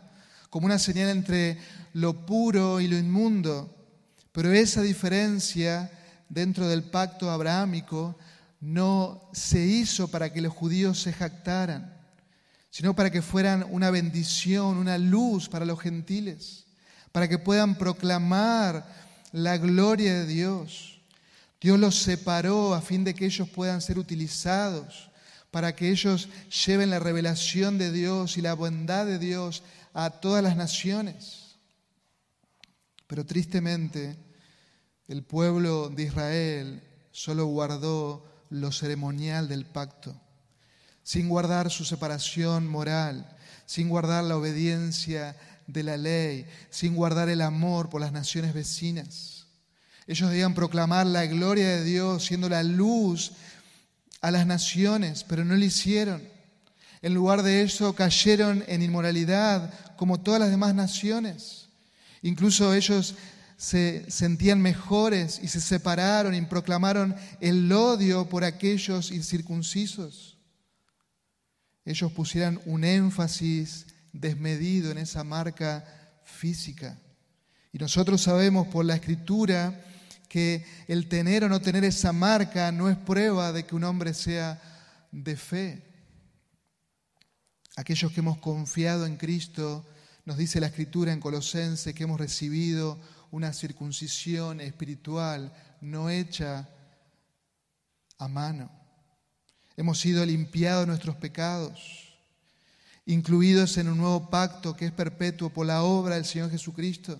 como 0.49 0.65
una 0.65 0.79
señal 0.79 1.09
entre 1.09 1.57
lo 1.93 2.25
puro 2.25 2.81
y 2.81 2.87
lo 2.87 2.97
inmundo. 2.97 3.75
Pero 4.31 4.51
esa 4.51 4.81
diferencia 4.81 5.91
dentro 6.27 6.67
del 6.67 6.83
pacto 6.83 7.29
abrahámico 7.29 8.17
no 8.59 9.29
se 9.31 9.63
hizo 9.63 10.09
para 10.09 10.33
que 10.33 10.41
los 10.41 10.53
judíos 10.53 10.99
se 10.99 11.13
jactaran, 11.13 11.95
sino 12.71 12.95
para 12.95 13.11
que 13.11 13.21
fueran 13.21 13.65
una 13.69 13.91
bendición, 13.91 14.77
una 14.77 14.97
luz 14.97 15.47
para 15.47 15.65
los 15.65 15.79
gentiles, 15.79 16.65
para 17.11 17.27
que 17.27 17.37
puedan 17.37 17.75
proclamar 17.75 18.85
la 19.31 19.57
gloria 19.57 20.13
de 20.13 20.25
Dios. 20.25 21.01
Dios 21.61 21.79
los 21.79 21.95
separó 21.95 22.73
a 22.73 22.81
fin 22.81 23.03
de 23.03 23.13
que 23.13 23.25
ellos 23.25 23.49
puedan 23.49 23.81
ser 23.81 23.99
utilizados, 23.99 25.09
para 25.51 25.75
que 25.75 25.89
ellos 25.89 26.29
lleven 26.65 26.89
la 26.89 26.99
revelación 26.99 27.77
de 27.77 27.91
Dios 27.91 28.37
y 28.37 28.41
la 28.41 28.53
bondad 28.53 29.05
de 29.05 29.17
Dios 29.17 29.63
a 29.93 30.09
todas 30.11 30.43
las 30.43 30.55
naciones. 30.55 31.57
Pero 33.07 33.25
tristemente, 33.25 34.15
el 35.07 35.23
pueblo 35.23 35.89
de 35.89 36.03
Israel 36.03 36.83
solo 37.11 37.47
guardó 37.47 38.23
lo 38.49 38.71
ceremonial 38.71 39.47
del 39.47 39.65
pacto, 39.65 40.15
sin 41.03 41.27
guardar 41.27 41.71
su 41.71 41.83
separación 41.83 42.67
moral, 42.67 43.35
sin 43.65 43.89
guardar 43.89 44.23
la 44.23 44.37
obediencia 44.37 45.35
de 45.71 45.83
la 45.83 45.97
ley, 45.97 46.45
sin 46.69 46.95
guardar 46.95 47.29
el 47.29 47.41
amor 47.41 47.89
por 47.89 48.01
las 48.01 48.11
naciones 48.11 48.53
vecinas. 48.53 49.47
Ellos 50.07 50.29
debían 50.29 50.55
proclamar 50.55 51.05
la 51.05 51.25
gloria 51.25 51.67
de 51.67 51.83
Dios, 51.83 52.25
siendo 52.25 52.49
la 52.49 52.63
luz 52.63 53.33
a 54.21 54.31
las 54.31 54.47
naciones, 54.47 55.23
pero 55.23 55.45
no 55.45 55.55
lo 55.55 55.63
hicieron. 55.63 56.21
En 57.01 57.13
lugar 57.13 57.43
de 57.43 57.61
eso 57.61 57.93
cayeron 57.93 58.63
en 58.67 58.81
inmoralidad 58.81 59.73
como 59.95 60.19
todas 60.19 60.39
las 60.39 60.49
demás 60.49 60.75
naciones. 60.75 61.69
Incluso 62.21 62.73
ellos 62.73 63.15
se 63.55 64.09
sentían 64.09 64.61
mejores 64.61 65.39
y 65.43 65.47
se 65.47 65.61
separaron 65.61 66.33
y 66.33 66.41
proclamaron 66.41 67.15
el 67.39 67.71
odio 67.71 68.27
por 68.27 68.43
aquellos 68.43 69.11
incircuncisos. 69.11 70.37
Ellos 71.85 72.11
pusieran 72.11 72.61
un 72.65 72.83
énfasis 72.83 73.85
desmedido 74.13 74.91
en 74.91 74.97
esa 74.97 75.23
marca 75.23 75.85
física. 76.23 76.97
Y 77.71 77.77
nosotros 77.77 78.21
sabemos 78.21 78.67
por 78.67 78.85
la 78.85 78.95
escritura 78.95 79.85
que 80.27 80.65
el 80.87 81.07
tener 81.07 81.43
o 81.43 81.49
no 81.49 81.59
tener 81.59 81.83
esa 81.83 82.13
marca 82.13 82.71
no 82.71 82.89
es 82.89 82.97
prueba 82.97 83.51
de 83.51 83.65
que 83.65 83.75
un 83.75 83.83
hombre 83.83 84.13
sea 84.13 84.61
de 85.11 85.35
fe. 85.35 85.85
aquellos 87.75 88.11
que 88.11 88.19
hemos 88.19 88.39
confiado 88.39 89.05
en 89.05 89.15
Cristo, 89.15 89.85
nos 90.25 90.37
dice 90.37 90.59
la 90.59 90.67
Escritura 90.67 91.13
en 91.13 91.21
Colosense 91.21 91.93
que 91.93 92.03
hemos 92.03 92.19
recibido 92.19 92.99
una 93.31 93.53
circuncisión 93.53 94.59
espiritual 94.59 95.53
no 95.81 96.09
hecha 96.09 96.69
a 98.17 98.27
mano. 98.27 98.69
Hemos 99.77 99.99
sido 99.99 100.25
limpiados 100.25 100.85
nuestros 100.85 101.15
pecados, 101.15 102.08
incluidos 103.09 103.75
en 103.77 103.89
un 103.89 103.97
nuevo 103.97 104.29
pacto 104.29 104.77
que 104.77 104.85
es 104.85 104.91
perpetuo 104.91 105.49
por 105.49 105.65
la 105.65 105.81
obra 105.81 106.13
del 106.13 106.25
Señor 106.25 106.51
Jesucristo. 106.51 107.19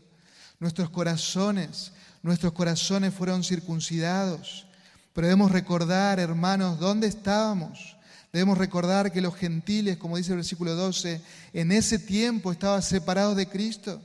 Nuestros 0.60 0.92
corazones, 0.92 1.94
nuestros 2.22 2.54
corazones 2.54 3.12
fueron 3.12 3.44
circuncidados. 3.44 4.68
Pero 5.14 5.26
debemos 5.26 5.52
recordar, 5.52 6.20
hermanos, 6.20 6.80
dónde 6.80 7.08
estábamos. 7.08 7.98
Debemos 8.32 8.60
recordar 8.60 9.12
que 9.12 9.20
los 9.20 9.36
gentiles, 9.36 9.98
como 9.98 10.18
dice 10.18 10.34
el 10.34 10.38
versículo 10.38 10.76
12, 10.76 11.24
en 11.54 11.72
ese 11.72 11.98
tiempo 11.98 12.52
estaban 12.52 12.84
separados 12.84 13.36
de 13.36 13.50
Cristo, 13.50 14.00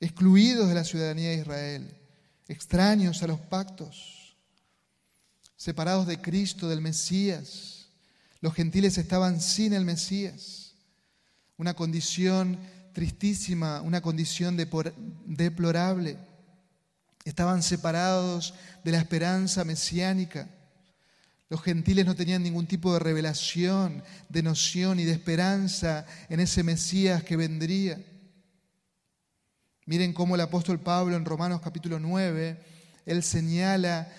excluidos 0.00 0.68
de 0.68 0.74
la 0.74 0.84
ciudadanía 0.84 1.30
de 1.30 1.36
Israel, 1.36 1.96
extraños 2.46 3.22
a 3.22 3.26
los 3.26 3.40
pactos, 3.40 4.36
separados 5.56 6.06
de 6.06 6.20
Cristo, 6.20 6.68
del 6.68 6.82
Mesías. 6.82 7.73
Los 8.44 8.52
gentiles 8.52 8.98
estaban 8.98 9.40
sin 9.40 9.72
el 9.72 9.86
Mesías, 9.86 10.74
una 11.56 11.72
condición 11.72 12.58
tristísima, 12.92 13.80
una 13.80 14.02
condición 14.02 14.58
deplorable. 15.24 16.18
Estaban 17.24 17.62
separados 17.62 18.52
de 18.84 18.92
la 18.92 18.98
esperanza 18.98 19.64
mesiánica. 19.64 20.46
Los 21.48 21.62
gentiles 21.62 22.04
no 22.04 22.14
tenían 22.14 22.42
ningún 22.42 22.66
tipo 22.66 22.92
de 22.92 22.98
revelación, 22.98 24.04
de 24.28 24.42
noción 24.42 25.00
y 25.00 25.04
de 25.04 25.12
esperanza 25.12 26.04
en 26.28 26.38
ese 26.38 26.62
Mesías 26.62 27.22
que 27.22 27.38
vendría. 27.38 27.98
Miren 29.86 30.12
cómo 30.12 30.34
el 30.34 30.42
apóstol 30.42 30.80
Pablo 30.80 31.16
en 31.16 31.24
Romanos 31.24 31.62
capítulo 31.62 31.98
9, 31.98 32.62
él 33.06 33.22
señala 33.22 34.12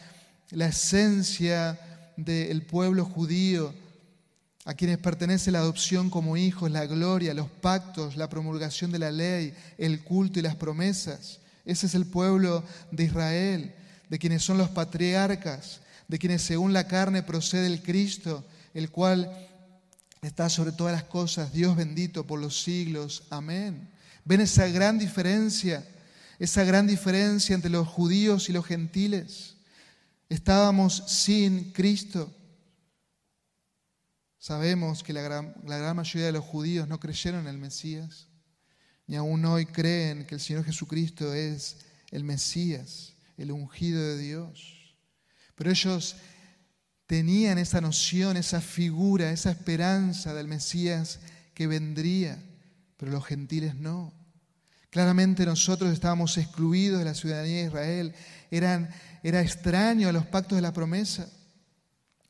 la 0.50 0.66
esencia 0.66 1.80
del 2.18 2.64
pueblo 2.64 3.06
judío, 3.06 3.85
a 4.66 4.74
quienes 4.74 4.98
pertenece 4.98 5.52
la 5.52 5.60
adopción 5.60 6.10
como 6.10 6.38
hijos, 6.38 6.72
la 6.72 6.88
gloria, 6.88 7.36
los 7.36 7.50
pactos, 7.50 8.18
la 8.18 8.30
promulgación 8.30 8.92
de 8.92 9.00
la 9.00 9.12
ley, 9.12 9.54
el 9.78 10.04
culto 10.04 10.40
y 10.40 10.42
las 10.42 10.56
promesas. 10.56 11.40
Ese 11.66 11.86
es 11.86 11.94
el 11.94 12.08
pueblo 12.08 12.64
de 12.92 13.04
Israel, 13.04 13.76
de 14.10 14.20
quienes 14.20 14.44
son 14.44 14.58
los 14.58 14.70
patriarcas, 14.70 15.82
de 16.08 16.18
quienes 16.18 16.42
según 16.42 16.74
la 16.74 16.88
carne 16.88 17.22
procede 17.22 17.68
el 17.68 17.84
Cristo, 17.84 18.44
el 18.74 18.90
cual 18.90 19.32
está 20.24 20.50
sobre 20.50 20.72
todas 20.72 20.94
las 20.94 21.04
cosas, 21.04 21.54
Dios 21.54 21.76
bendito 21.76 22.26
por 22.26 22.40
los 22.40 22.64
siglos. 22.64 23.24
Amén. 23.30 23.88
¿Ven 24.24 24.42
esa 24.42 24.68
gran 24.68 24.98
diferencia? 24.98 25.88
Esa 26.40 26.64
gran 26.64 26.88
diferencia 26.88 27.54
entre 27.54 27.70
los 27.70 27.88
judíos 27.88 28.50
y 28.50 28.54
los 28.54 28.66
gentiles. 28.66 29.56
Estábamos 30.28 31.04
sin 31.06 31.72
Cristo. 31.72 32.34
Sabemos 34.46 35.02
que 35.02 35.12
la 35.12 35.24
gran, 35.24 35.56
mayoría 35.96 36.28
de 36.28 36.32
los 36.32 36.46
judíos 36.46 36.88
no 36.88 37.00
creyeron 37.00 37.42
en 37.42 37.48
el 37.48 37.58
Mesías, 37.58 38.28
ni 39.08 39.16
aún 39.16 39.44
hoy 39.44 39.66
creen 39.66 40.28
que 40.28 40.36
el 40.36 40.40
Señor 40.40 40.64
Jesucristo 40.64 41.34
es 41.34 41.78
el 42.12 42.24
Mesías, 42.24 43.16
el 43.38 43.52
ungido 43.52 44.00
de 44.00 44.20
Dios. 44.20 44.96
Pero 45.56 45.72
ellos 45.72 46.18
tenían 47.08 47.58
esa 47.58 47.82
noción, 47.82 48.38
esa 48.38 48.62
figura, 48.62 49.32
esa 49.32 49.50
esperanza 49.50 50.36
del 50.36 50.48
Mesías 50.48 51.22
que 51.56 51.66
vendría, 51.66 52.38
pero 52.98 53.12
los 53.12 53.26
gentiles 53.26 53.74
no. 53.74 54.14
Claramente 54.92 55.44
nosotros 55.48 55.92
estábamos 55.92 56.38
excluidos 56.38 57.00
de 57.00 57.06
la 57.06 57.16
ciudadanía 57.16 57.62
de 57.62 57.66
Israel, 57.66 58.14
era 58.52 59.42
extraño 59.42 60.08
a 60.08 60.12
los 60.12 60.28
pactos 60.28 60.56
de 60.56 60.62
la 60.62 60.72
promesa. 60.72 61.35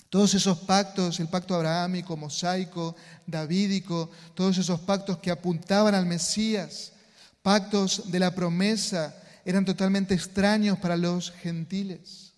Todos 0.09 0.33
esos 0.33 0.59
pactos, 0.59 1.19
el 1.19 1.27
pacto 1.27 1.55
abrahámico, 1.55 2.15
mosaico, 2.15 2.95
davídico, 3.25 4.09
todos 4.33 4.57
esos 4.57 4.79
pactos 4.79 5.17
que 5.17 5.31
apuntaban 5.31 5.95
al 5.95 6.05
Mesías, 6.05 6.93
pactos 7.41 8.11
de 8.11 8.19
la 8.19 8.33
promesa, 8.33 9.15
eran 9.43 9.65
totalmente 9.65 10.13
extraños 10.13 10.77
para 10.79 10.97
los 10.97 11.31
gentiles. 11.31 12.33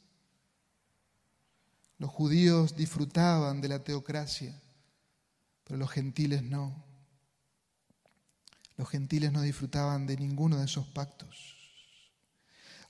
Los 1.98 2.12
judíos 2.12 2.76
disfrutaban 2.76 3.62
de 3.62 3.70
la 3.70 3.84
teocracia, 3.84 4.54
pero 5.64 5.78
los 5.78 5.90
gentiles 5.90 6.44
no. 6.44 6.86
Los 8.76 8.90
gentiles 8.90 9.32
no 9.32 9.42
disfrutaban 9.42 10.06
de 10.06 10.18
ninguno 10.18 10.58
de 10.58 10.66
esos 10.66 10.86
pactos. 10.88 11.58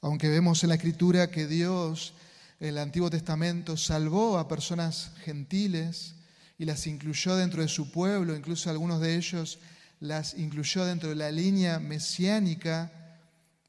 Aunque 0.02 0.30
vemos 0.30 0.62
en 0.64 0.70
la 0.70 0.76
escritura 0.76 1.32
que 1.32 1.48
Dios 1.48 2.14
el 2.60 2.78
Antiguo 2.78 3.10
Testamento 3.10 3.78
salvó 3.78 4.38
a 4.38 4.48
personas 4.48 5.12
gentiles 5.24 6.16
y 6.58 6.66
las 6.66 6.88
incluyó 6.88 7.36
dentro 7.36 7.62
de 7.62 7.68
su 7.68 7.92
pueblo, 7.92 8.36
incluso 8.36 8.70
algunos 8.70 9.00
de 9.00 9.16
ellos 9.16 9.60
las 10.00 10.34
incluyó 10.36 10.86
dentro 10.86 11.10
de 11.10 11.16
la 11.16 11.32
línea 11.32 11.80
mesiánica, 11.80 12.92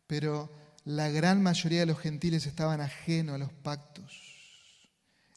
pero 0.07 0.51
la 0.85 1.09
gran 1.09 1.43
mayoría 1.43 1.81
de 1.81 1.87
los 1.87 1.99
gentiles 1.99 2.47
estaban 2.47 2.81
ajenos 2.81 3.35
a 3.35 3.39
los 3.39 3.53
pactos. 3.53 4.29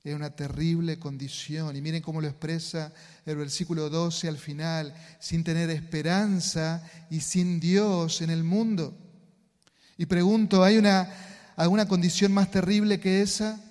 Era 0.03 0.15
una 0.15 0.35
terrible 0.35 0.97
condición. 0.97 1.75
Y 1.75 1.81
miren 1.81 2.01
cómo 2.01 2.21
lo 2.21 2.27
expresa 2.27 2.91
el 3.25 3.35
versículo 3.35 3.89
12 3.89 4.27
al 4.27 4.37
final, 4.37 4.95
sin 5.19 5.43
tener 5.43 5.69
esperanza 5.69 6.83
y 7.09 7.21
sin 7.21 7.59
Dios 7.59 8.21
en 8.21 8.31
el 8.31 8.43
mundo. 8.43 8.97
Y 9.97 10.07
pregunto, 10.07 10.63
¿hay 10.63 10.77
una, 10.77 11.07
alguna 11.62 11.88
condición 11.88 12.32
más 12.32 12.50
terrible 12.50 13.00
que 13.00 13.21
esa? 13.21 13.62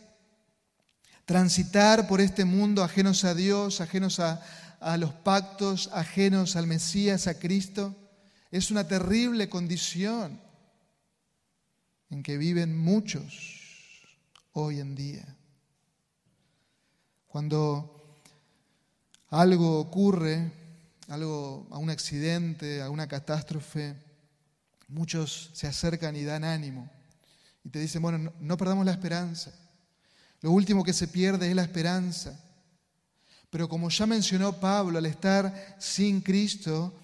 Transitar 1.24 2.06
por 2.06 2.20
este 2.20 2.44
mundo 2.44 2.84
ajenos 2.84 3.24
a 3.24 3.34
Dios, 3.34 3.80
ajenos 3.80 4.20
a, 4.20 4.40
los 4.96 5.12
pactos, 5.12 5.90
ajenos 5.92 6.54
al 6.54 6.68
Mesías, 6.68 7.26
a 7.26 7.38
Cristo, 7.38 7.96
es 8.52 8.70
una 8.70 8.86
terrible 8.86 9.48
condición 9.48 10.40
en 12.10 12.22
que 12.22 12.38
viven 12.38 12.78
muchos 12.78 14.02
hoy 14.52 14.78
en 14.78 14.94
día. 14.94 15.36
Cuando 17.26 18.16
algo 19.30 19.80
ocurre, 19.80 20.52
algo, 21.08 21.66
a 21.70 21.78
un 21.78 21.90
accidente, 21.90 22.82
a 22.82 22.88
una 22.88 23.08
catástrofe, 23.08 23.96
muchos 24.86 25.50
se 25.54 25.66
acercan 25.66 26.14
y 26.14 26.22
dan 26.22 26.44
ánimo 26.44 26.88
y 27.64 27.68
te 27.68 27.78
dicen, 27.78 28.02
bueno, 28.02 28.32
no, 28.40 28.56
perdamos 28.56 28.86
la 28.86 28.92
esperanza. 28.92 29.52
Lo 30.40 30.50
último 30.50 30.82
que 30.82 30.92
se 30.92 31.08
pierde 31.08 31.48
es 31.48 31.54
la 31.54 31.62
esperanza. 31.62 32.38
Pero 33.50 33.68
como 33.68 33.90
ya 33.90 34.06
mencionó 34.06 34.58
Pablo, 34.58 34.98
al 34.98 35.06
estar 35.06 35.76
sin 35.78 36.20
Cristo, 36.20 36.94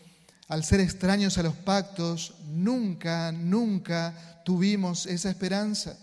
al 0.49 0.65
ser 0.65 0.81
extraños 0.81 1.37
a 1.39 1.43
los 1.43 1.55
pactos, 1.55 2.35
nunca, 2.47 3.33
nunca 3.33 4.43
tuvimos 4.45 5.07
esa 5.07 5.29
esperanza, 5.29 5.99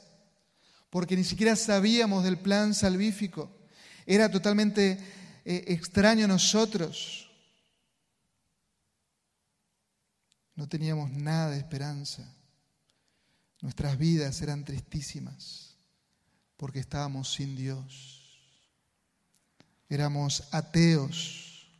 porque 0.90 1.16
ni 1.16 1.24
siquiera 1.24 1.56
sabíamos 1.56 2.24
del 2.24 2.38
plan 2.38 2.74
salvífico. 2.74 3.50
Era 4.06 4.30
totalmente 4.30 5.00
eh, 5.46 5.64
extraño 5.68 6.26
a 6.26 6.28
nosotros. 6.28 7.32
No 10.56 10.68
teníamos 10.68 11.10
nada 11.12 11.52
de 11.52 11.58
esperanza. 11.58 12.30
Nuestras 13.64 13.98
vidas 13.98 14.42
eran 14.42 14.66
tristísimas 14.66 15.78
porque 16.58 16.82
estábamos 16.82 17.32
sin 17.32 17.56
Dios. 17.56 18.22
Éramos 19.88 20.50
ateos, 20.52 21.72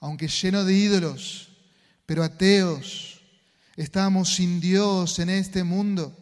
aunque 0.00 0.28
llenos 0.28 0.64
de 0.64 0.72
ídolos, 0.72 1.50
pero 2.06 2.24
ateos. 2.24 3.20
Estábamos 3.76 4.34
sin 4.34 4.60
Dios 4.60 5.18
en 5.18 5.28
este 5.28 5.62
mundo. 5.62 6.16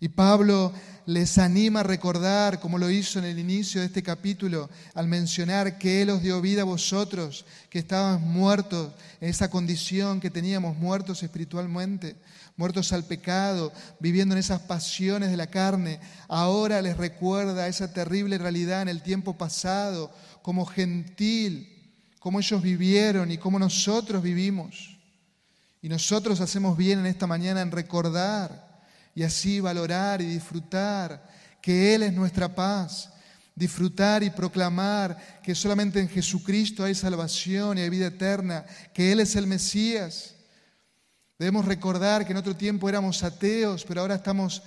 Y 0.00 0.08
Pablo 0.08 0.72
les 1.06 1.38
anima 1.38 1.80
a 1.80 1.84
recordar, 1.84 2.60
como 2.60 2.78
lo 2.78 2.88
hizo 2.90 3.18
en 3.18 3.24
el 3.24 3.38
inicio 3.38 3.80
de 3.80 3.86
este 3.86 4.02
capítulo, 4.02 4.70
al 4.94 5.08
mencionar 5.08 5.76
que 5.78 6.02
Él 6.02 6.10
os 6.10 6.22
dio 6.22 6.40
vida 6.40 6.62
a 6.62 6.66
vosotros, 6.66 7.44
que 7.68 7.80
estábamos 7.80 8.20
muertos 8.20 8.92
en 9.20 9.30
esa 9.30 9.50
condición 9.50 10.20
que 10.20 10.30
teníamos, 10.30 10.76
muertos 10.76 11.22
espiritualmente, 11.22 12.14
muertos 12.56 12.92
al 12.92 13.04
pecado, 13.04 13.72
viviendo 13.98 14.34
en 14.34 14.38
esas 14.38 14.60
pasiones 14.60 15.30
de 15.30 15.36
la 15.36 15.48
carne. 15.48 15.98
Ahora 16.28 16.80
les 16.80 16.96
recuerda 16.96 17.66
esa 17.66 17.92
terrible 17.92 18.38
realidad 18.38 18.82
en 18.82 18.88
el 18.88 19.02
tiempo 19.02 19.36
pasado, 19.36 20.12
como 20.42 20.64
gentil, 20.64 21.74
cómo 22.20 22.38
ellos 22.38 22.62
vivieron 22.62 23.32
y 23.32 23.38
cómo 23.38 23.58
nosotros 23.58 24.22
vivimos. 24.22 24.96
Y 25.82 25.88
nosotros 25.88 26.40
hacemos 26.40 26.76
bien 26.76 27.00
en 27.00 27.06
esta 27.06 27.26
mañana 27.26 27.62
en 27.62 27.72
recordar 27.72 28.67
y 29.18 29.24
así 29.24 29.58
valorar 29.58 30.22
y 30.22 30.26
disfrutar 30.26 31.28
que 31.60 31.92
Él 31.92 32.04
es 32.04 32.12
nuestra 32.12 32.54
paz. 32.54 33.10
disfrutar 33.52 34.22
y 34.22 34.30
proclamar 34.30 35.40
que 35.42 35.52
solamente 35.52 35.98
en 35.98 36.08
Jesucristo 36.08 36.84
hay 36.84 36.94
salvación 36.94 37.76
y 37.76 37.80
hay 37.80 37.90
vida 37.90 38.06
eterna, 38.06 38.64
que 38.94 39.10
Él 39.10 39.18
es 39.18 39.34
el 39.34 39.48
Mesías. 39.48 40.36
Debemos 41.36 41.64
recordar 41.64 42.24
que 42.24 42.30
en 42.30 42.38
otro 42.38 42.54
tiempo 42.54 42.88
éramos 42.88 43.24
ateos, 43.24 43.84
pero 43.84 44.02
ahora 44.02 44.14
estamos 44.14 44.62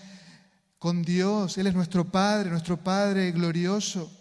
con 0.77 1.01
Dios. 1.01 1.57
Él 1.57 1.67
es 1.67 1.73
nuestro 1.73 2.03
Padre, 2.11 2.49
nuestro 2.49 2.75
Padre 2.75 3.31
glorioso, 3.31 4.11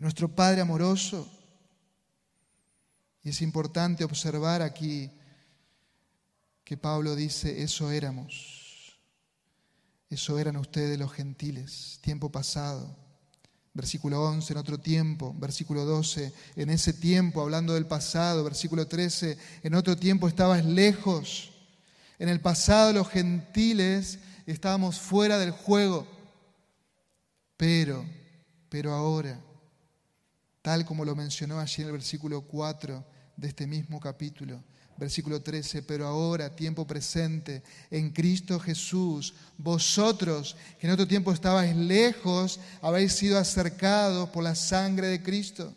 nuestro 0.00 0.28
Padre 0.28 0.62
amoroso. 0.62 1.30
Y 3.22 3.28
es 3.28 3.40
importante 3.40 4.02
observar 4.02 4.60
aquí 4.60 5.08
que 6.64 6.76
Pablo 6.76 7.14
dice, 7.14 7.62
eso 7.62 7.92
éramos, 7.92 8.63
eso 10.14 10.38
eran 10.38 10.56
ustedes 10.56 10.98
los 10.98 11.12
gentiles, 11.12 11.98
tiempo 12.00 12.30
pasado. 12.30 12.96
Versículo 13.72 14.22
11, 14.22 14.52
en 14.52 14.58
otro 14.58 14.78
tiempo. 14.78 15.34
Versículo 15.36 15.84
12, 15.84 16.32
en 16.54 16.70
ese 16.70 16.92
tiempo, 16.92 17.42
hablando 17.42 17.74
del 17.74 17.86
pasado. 17.86 18.44
Versículo 18.44 18.86
13, 18.86 19.36
en 19.64 19.74
otro 19.74 19.96
tiempo 19.96 20.28
estabas 20.28 20.64
lejos. 20.64 21.50
En 22.20 22.28
el 22.28 22.40
pasado 22.40 22.92
los 22.92 23.08
gentiles 23.08 24.20
estábamos 24.46 25.00
fuera 25.00 25.38
del 25.38 25.50
juego. 25.50 26.06
Pero, 27.56 28.04
pero 28.68 28.92
ahora, 28.92 29.40
tal 30.62 30.84
como 30.84 31.04
lo 31.04 31.16
mencionó 31.16 31.58
allí 31.58 31.82
en 31.82 31.88
el 31.88 31.92
versículo 31.92 32.42
4 32.42 33.04
de 33.36 33.48
este 33.48 33.66
mismo 33.66 33.98
capítulo, 33.98 34.62
Versículo 34.96 35.42
13, 35.42 35.82
pero 35.82 36.06
ahora, 36.06 36.54
tiempo 36.54 36.86
presente, 36.86 37.62
en 37.90 38.10
Cristo 38.10 38.60
Jesús, 38.60 39.34
vosotros 39.58 40.56
que 40.78 40.86
en 40.86 40.92
otro 40.92 41.08
tiempo 41.08 41.32
estabais 41.32 41.74
lejos, 41.74 42.60
habéis 42.80 43.12
sido 43.12 43.38
acercados 43.38 44.28
por 44.30 44.44
la 44.44 44.54
sangre 44.54 45.08
de 45.08 45.22
Cristo. 45.22 45.74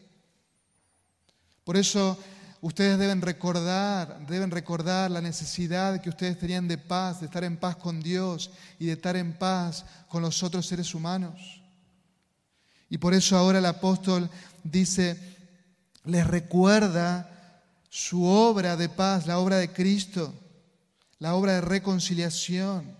Por 1.64 1.78
eso 1.78 2.18
ustedes 2.62 2.98
deben 3.00 3.22
recordar, 3.22 4.26
deben 4.28 4.52
recordar 4.52 5.10
la 5.10 5.22
necesidad 5.22 6.00
que 6.02 6.10
ustedes 6.10 6.38
tenían 6.38 6.68
de 6.68 6.78
paz, 6.78 7.20
de 7.20 7.26
estar 7.26 7.44
en 7.44 7.58
paz 7.58 7.76
con 7.76 8.02
Dios 8.02 8.52
y 8.80 8.86
de 8.86 8.94
estar 8.94 9.16
en 9.16 9.34
paz 9.34 9.86
con 10.08 10.22
los 10.22 10.44
otros 10.44 10.66
seres 10.66 10.94
humanos. 10.94 11.62
Y 12.90 13.00
por 13.00 13.14
eso 13.14 13.36
ahora 13.36 13.60
el 13.60 13.66
apóstol 13.66 14.30
dice, 14.64 15.20
les 16.06 16.26
recuerda 16.26 17.37
su 17.98 18.26
obra 18.26 18.78
de 18.78 18.90
paz, 18.90 19.26
la 19.26 19.40
obra 19.40 19.58
de 19.58 19.74
Cristo, 19.74 20.32
la 21.18 21.34
obra 21.34 21.54
de 21.54 21.62
reconciliación. 21.62 22.96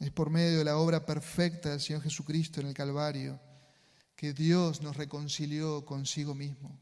Es 0.00 0.10
por 0.10 0.30
medio 0.30 0.56
de 0.56 0.64
la 0.64 0.78
obra 0.78 1.04
perfecta 1.04 1.68
del 1.68 1.82
Señor 1.82 2.00
Jesucristo 2.02 2.62
en 2.62 2.68
el 2.68 2.74
Calvario 2.74 3.38
que 4.16 4.32
Dios 4.32 4.80
nos 4.80 4.96
reconcilió 4.96 5.84
consigo 5.84 6.34
mismo. 6.34 6.80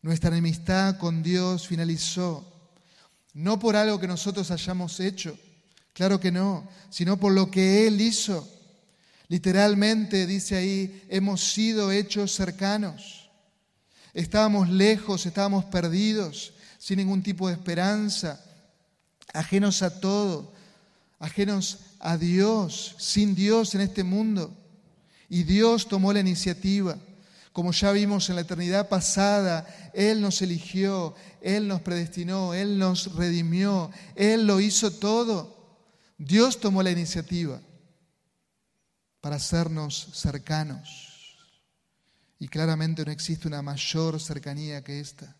Nuestra 0.00 0.30
enemistad 0.30 0.96
con 0.96 1.22
Dios 1.22 1.68
finalizó, 1.68 2.72
no 3.34 3.58
por 3.58 3.76
algo 3.76 4.00
que 4.00 4.08
nosotros 4.08 4.50
hayamos 4.50 4.98
hecho, 4.98 5.38
claro 5.92 6.18
que 6.18 6.32
no, 6.32 6.66
sino 6.88 7.18
por 7.18 7.32
lo 7.32 7.50
que 7.50 7.86
Él 7.86 8.00
hizo. 8.00 8.48
Literalmente 9.28 10.26
dice 10.26 10.56
ahí, 10.56 11.04
hemos 11.10 11.52
sido 11.52 11.92
hechos 11.92 12.32
cercanos. 12.32 13.19
Estábamos 14.14 14.68
lejos, 14.68 15.26
estábamos 15.26 15.64
perdidos, 15.66 16.52
sin 16.78 16.98
ningún 16.98 17.22
tipo 17.22 17.48
de 17.48 17.54
esperanza, 17.54 18.42
ajenos 19.32 19.82
a 19.82 20.00
todo, 20.00 20.52
ajenos 21.18 21.78
a 22.00 22.16
Dios, 22.16 22.96
sin 22.98 23.34
Dios 23.34 23.74
en 23.74 23.82
este 23.82 24.02
mundo. 24.02 24.56
Y 25.28 25.44
Dios 25.44 25.86
tomó 25.86 26.12
la 26.12 26.20
iniciativa. 26.20 26.96
Como 27.52 27.72
ya 27.72 27.92
vimos 27.92 28.28
en 28.28 28.36
la 28.36 28.42
eternidad 28.42 28.88
pasada, 28.88 29.66
Él 29.92 30.20
nos 30.20 30.40
eligió, 30.42 31.14
Él 31.40 31.68
nos 31.68 31.80
predestinó, 31.82 32.54
Él 32.54 32.78
nos 32.78 33.14
redimió, 33.14 33.90
Él 34.14 34.46
lo 34.46 34.60
hizo 34.60 34.92
todo. 34.92 35.56
Dios 36.16 36.60
tomó 36.60 36.82
la 36.82 36.90
iniciativa 36.90 37.60
para 39.20 39.36
hacernos 39.36 40.08
cercanos. 40.12 41.09
Y 42.40 42.48
claramente 42.48 43.04
no 43.04 43.12
existe 43.12 43.46
una 43.46 43.60
mayor 43.62 44.18
cercanía 44.18 44.82
que 44.82 44.98
esta, 44.98 45.36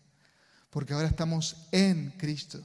porque 0.69 0.93
ahora 0.93 1.07
estamos 1.07 1.67
en 1.71 2.11
Cristo. 2.11 2.63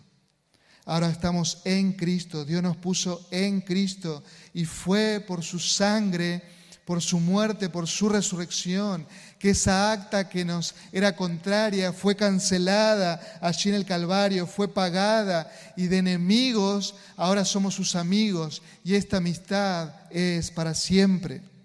Ahora 0.84 1.08
estamos 1.08 1.62
en 1.64 1.94
Cristo. 1.94 2.44
Dios 2.44 2.62
nos 2.62 2.76
puso 2.76 3.26
en 3.32 3.62
Cristo 3.62 4.22
y 4.52 4.66
fue 4.66 5.24
por 5.26 5.42
su 5.42 5.58
sangre, 5.58 6.42
por 6.84 7.02
su 7.02 7.18
muerte, 7.18 7.70
por 7.70 7.88
su 7.88 8.10
resurrección, 8.10 9.06
que 9.38 9.50
esa 9.50 9.90
acta 9.90 10.28
que 10.28 10.44
nos 10.44 10.74
era 10.92 11.16
contraria 11.16 11.92
fue 11.92 12.14
cancelada 12.14 13.20
allí 13.40 13.70
en 13.70 13.76
el 13.76 13.86
Calvario, 13.86 14.46
fue 14.46 14.68
pagada 14.68 15.50
y 15.76 15.88
de 15.88 15.98
enemigos 15.98 16.94
ahora 17.16 17.44
somos 17.44 17.74
sus 17.74 17.96
amigos 17.96 18.62
y 18.84 18.94
esta 18.94 19.16
amistad 19.16 19.92
es 20.10 20.50
para 20.50 20.74
siempre. 20.74 21.55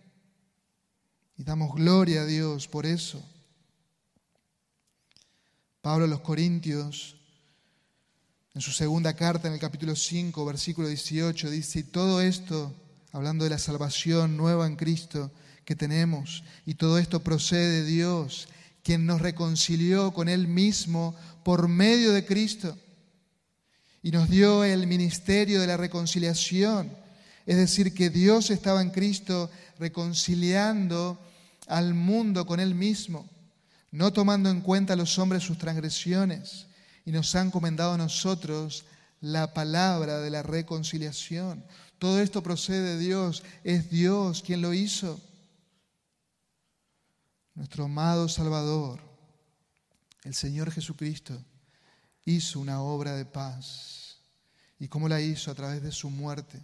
Y 1.42 1.44
damos 1.44 1.74
gloria 1.74 2.22
a 2.22 2.26
Dios 2.28 2.68
por 2.68 2.86
eso. 2.86 3.20
Pablo 5.82 6.06
a 6.06 6.08
los 6.08 6.20
Corintios, 6.20 7.16
en 8.54 8.62
su 8.62 8.72
segunda 8.72 9.16
carta, 9.16 9.48
en 9.48 9.56
el 9.56 9.60
capítulo 9.60 9.96
5, 9.96 10.46
versículo 10.46 10.88
18, 10.88 11.50
dice, 11.50 11.80
y 11.80 11.84
todo 11.84 12.22
esto, 12.22 12.72
hablando 13.12 13.44
de 13.44 13.50
la 13.50 13.58
salvación 13.58 14.38
nueva 14.38 14.68
en 14.68 14.76
Cristo 14.76 15.32
que 15.66 15.76
tenemos, 15.76 16.44
y 16.68 16.76
todo 16.76 17.00
esto 17.00 17.24
procede 17.24 17.82
de 17.82 17.86
Dios, 17.86 18.48
quien 18.84 19.08
nos 19.08 19.20
reconcilió 19.20 20.14
con 20.14 20.30
Él 20.30 20.48
mismo 20.48 21.16
por 21.44 21.68
medio 21.68 22.12
de 22.12 22.24
Cristo, 22.24 22.78
y 24.04 24.12
nos 24.12 24.30
dio 24.30 24.64
el 24.64 24.86
ministerio 24.86 25.60
de 25.60 25.66
la 25.66 25.78
reconciliación. 25.78 26.96
Es 27.48 27.58
decir, 27.58 27.96
que 27.96 28.12
Dios 28.12 28.52
estaba 28.52 28.84
en 28.84 28.92
Cristo 28.92 29.50
reconciliando 29.80 31.20
al 31.72 31.94
mundo 31.94 32.46
con 32.46 32.60
Él 32.60 32.76
mismo, 32.76 33.30
no 33.92 34.12
tomando 34.12 34.50
en 34.50 34.62
cuenta 34.62 34.94
a 34.94 34.98
los 34.98 35.18
hombres 35.18 35.44
sus 35.44 35.58
transgresiones, 35.58 36.68
y 37.06 37.12
nos 37.12 37.34
han 37.36 37.48
encomendado 37.48 37.94
a 37.94 37.98
nosotros 37.98 38.86
la 39.22 39.54
palabra 39.54 40.20
de 40.20 40.30
la 40.30 40.44
reconciliación. 40.44 41.66
Todo 41.98 42.20
esto 42.20 42.44
procede 42.44 42.96
de 42.96 43.00
Dios, 43.00 43.44
es 43.64 43.90
Dios 43.90 44.44
quien 44.44 44.62
lo 44.62 44.74
hizo. 44.74 45.20
Nuestro 47.56 47.86
amado 47.86 48.28
Salvador, 48.28 49.00
el 50.24 50.34
Señor 50.34 50.72
Jesucristo, 50.72 51.42
hizo 52.26 52.60
una 52.60 52.82
obra 52.82 53.16
de 53.16 53.26
paz. 53.26 54.18
¿Y 54.78 54.88
cómo 54.88 55.08
la 55.08 55.22
hizo? 55.22 55.52
A 55.52 55.56
través 55.56 55.82
de 55.84 55.92
su 55.92 56.10
muerte, 56.10 56.60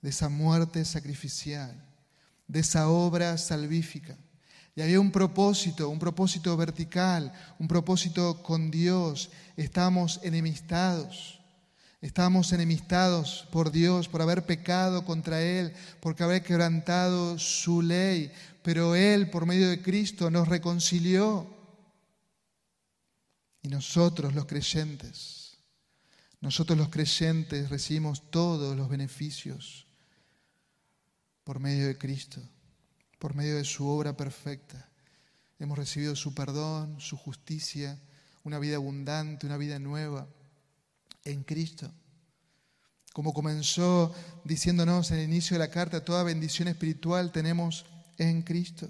de 0.00 0.10
esa 0.10 0.28
muerte 0.28 0.84
sacrificial 0.84 1.89
de 2.50 2.60
esa 2.60 2.88
obra 2.88 3.38
salvífica. 3.38 4.18
Y 4.74 4.82
había 4.82 5.00
un 5.00 5.12
propósito, 5.12 5.88
un 5.88 5.98
propósito 5.98 6.56
vertical, 6.56 7.32
un 7.58 7.68
propósito 7.68 8.42
con 8.42 8.70
Dios. 8.70 9.30
Estamos 9.56 10.20
enemistados. 10.24 11.40
Estamos 12.00 12.52
enemistados 12.52 13.46
por 13.52 13.70
Dios, 13.70 14.08
por 14.08 14.22
haber 14.22 14.46
pecado 14.46 15.04
contra 15.04 15.42
Él, 15.42 15.72
por 16.00 16.20
haber 16.20 16.42
quebrantado 16.42 17.38
su 17.38 17.82
ley. 17.82 18.32
Pero 18.62 18.96
Él, 18.96 19.30
por 19.30 19.46
medio 19.46 19.68
de 19.68 19.80
Cristo, 19.80 20.30
nos 20.30 20.48
reconcilió. 20.48 21.46
Y 23.62 23.68
nosotros 23.68 24.34
los 24.34 24.46
creyentes, 24.46 25.58
nosotros 26.40 26.78
los 26.78 26.88
creyentes 26.88 27.68
recibimos 27.68 28.30
todos 28.30 28.76
los 28.76 28.88
beneficios 28.88 29.86
por 31.50 31.58
medio 31.58 31.88
de 31.88 31.98
Cristo, 31.98 32.40
por 33.18 33.34
medio 33.34 33.56
de 33.56 33.64
su 33.64 33.84
obra 33.88 34.16
perfecta. 34.16 34.88
Hemos 35.58 35.76
recibido 35.76 36.14
su 36.14 36.32
perdón, 36.32 37.00
su 37.00 37.16
justicia, 37.16 37.98
una 38.44 38.60
vida 38.60 38.76
abundante, 38.76 39.46
una 39.46 39.56
vida 39.56 39.80
nueva 39.80 40.28
en 41.24 41.42
Cristo. 41.42 41.92
Como 43.12 43.34
comenzó 43.34 44.14
diciéndonos 44.44 45.10
en 45.10 45.18
el 45.18 45.24
inicio 45.24 45.56
de 45.56 45.66
la 45.66 45.72
carta, 45.72 46.04
toda 46.04 46.22
bendición 46.22 46.68
espiritual 46.68 47.32
tenemos 47.32 47.84
en 48.16 48.42
Cristo. 48.42 48.88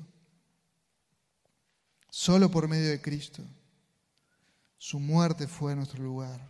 Solo 2.10 2.50
por 2.50 2.68
medio 2.68 2.90
de 2.90 3.00
Cristo. 3.00 3.42
Su 4.76 5.00
muerte 5.00 5.46
fue 5.46 5.74
nuestro 5.74 6.02
lugar. 6.02 6.46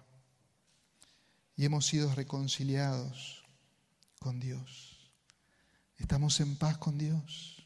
Y 1.54 1.66
hemos 1.66 1.86
sido 1.86 2.12
reconciliados 2.16 3.44
con 4.18 4.40
Dios. 4.40 4.89
Estamos 6.00 6.40
en 6.40 6.56
paz 6.56 6.78
con 6.78 6.98
Dios. 6.98 7.64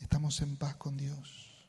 Estamos 0.00 0.40
en 0.40 0.56
paz 0.56 0.76
con 0.76 0.96
Dios. 0.96 1.68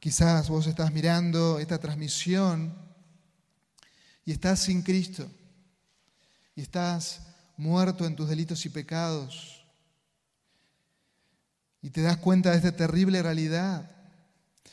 Quizás 0.00 0.48
vos 0.48 0.66
estás 0.66 0.92
mirando 0.92 1.58
esta 1.58 1.78
transmisión 1.78 2.76
y 4.26 4.32
estás 4.32 4.60
sin 4.60 4.82
Cristo 4.82 5.30
y 6.54 6.60
estás 6.60 7.22
muerto 7.56 8.04
en 8.04 8.16
tus 8.16 8.28
delitos 8.28 8.66
y 8.66 8.68
pecados 8.68 9.64
y 11.80 11.90
te 11.90 12.02
das 12.02 12.18
cuenta 12.18 12.50
de 12.50 12.56
esta 12.56 12.76
terrible 12.76 13.22
realidad. 13.22 13.90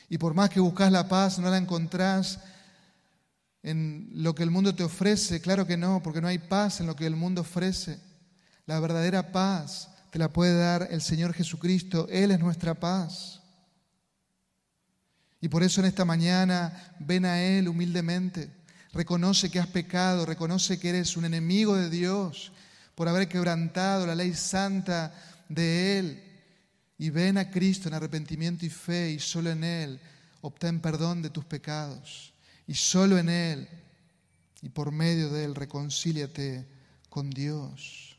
Y 0.09 0.17
por 0.17 0.33
más 0.33 0.49
que 0.49 0.59
buscas 0.59 0.91
la 0.91 1.07
paz, 1.07 1.39
no 1.39 1.49
la 1.49 1.57
encontrás 1.57 2.39
en 3.63 4.09
lo 4.13 4.33
que 4.33 4.43
el 4.43 4.51
mundo 4.51 4.75
te 4.75 4.83
ofrece. 4.83 5.39
Claro 5.39 5.65
que 5.67 5.77
no, 5.77 6.01
porque 6.03 6.19
no 6.19 6.27
hay 6.27 6.39
paz 6.39 6.79
en 6.79 6.87
lo 6.87 6.95
que 6.95 7.05
el 7.05 7.15
mundo 7.15 7.41
ofrece. 7.41 8.10
La 8.65 8.79
verdadera 8.79 9.31
paz 9.31 9.89
te 10.11 10.19
la 10.19 10.29
puede 10.29 10.57
dar 10.57 10.87
el 10.91 11.01
Señor 11.01 11.33
Jesucristo. 11.33 12.07
Él 12.09 12.31
es 12.31 12.39
nuestra 12.39 12.73
paz. 12.75 13.41
Y 15.39 15.47
por 15.47 15.63
eso 15.63 15.81
en 15.81 15.87
esta 15.87 16.05
mañana 16.05 16.95
ven 16.99 17.25
a 17.25 17.41
Él 17.41 17.67
humildemente. 17.67 18.49
Reconoce 18.93 19.49
que 19.49 19.59
has 19.59 19.67
pecado, 19.67 20.25
reconoce 20.25 20.79
que 20.79 20.89
eres 20.89 21.17
un 21.17 21.25
enemigo 21.25 21.75
de 21.75 21.89
Dios 21.89 22.51
por 22.93 23.07
haber 23.07 23.27
quebrantado 23.27 24.05
la 24.05 24.15
ley 24.15 24.33
santa 24.33 25.13
de 25.49 25.99
Él. 25.99 26.23
Y 26.97 27.09
ven 27.09 27.37
a 27.37 27.49
Cristo 27.49 27.87
en 27.87 27.95
arrepentimiento 27.95 28.65
y 28.65 28.69
fe 28.69 29.11
y 29.11 29.19
solo 29.19 29.49
en 29.49 29.63
Él 29.63 29.99
obtén 30.41 30.79
perdón 30.79 31.21
de 31.21 31.29
tus 31.29 31.45
pecados. 31.45 32.33
Y 32.67 32.73
solo 32.73 33.17
en 33.17 33.29
Él 33.29 33.67
y 34.61 34.69
por 34.69 34.91
medio 34.91 35.29
de 35.29 35.45
Él 35.45 35.55
reconcíliate 35.55 36.67
con 37.09 37.29
Dios. 37.29 38.10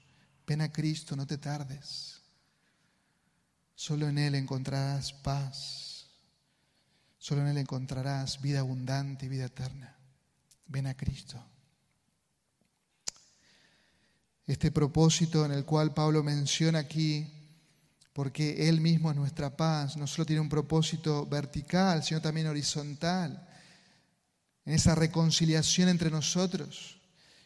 Ven 0.53 0.61
a 0.61 0.71
Cristo, 0.71 1.17
no 1.17 1.27
te 1.27 1.39
tardes. 1.39 2.21
Solo 3.75 4.07
en 4.07 4.19
Él 4.19 4.35
encontrarás 4.35 5.11
paz. 5.15 6.09
Solo 7.17 7.41
en 7.41 7.47
Él 7.47 7.57
encontrarás 7.57 8.39
vida 8.43 8.61
abundante 8.61 9.25
y 9.25 9.29
vida 9.31 9.47
eterna. 9.47 9.97
Ven 10.67 10.89
a 10.89 10.95
Cristo. 10.95 11.43
Este 14.47 14.71
propósito 14.71 15.47
en 15.47 15.53
el 15.53 15.65
cual 15.65 15.95
Pablo 15.95 16.23
menciona 16.23 16.81
aquí, 16.81 17.33
porque 18.13 18.69
Él 18.69 18.83
mismo 18.83 19.11
es 19.11 19.17
nuestra 19.17 19.57
paz, 19.57 19.97
no 19.97 20.07
solo 20.07 20.27
tiene 20.27 20.43
un 20.43 20.51
propósito 20.51 21.25
vertical, 21.25 22.05
sino 22.05 22.21
también 22.21 22.49
horizontal, 22.49 23.49
en 24.67 24.75
esa 24.75 24.95
reconciliación 24.95 25.89
entre 25.89 26.11
nosotros. 26.11 27.01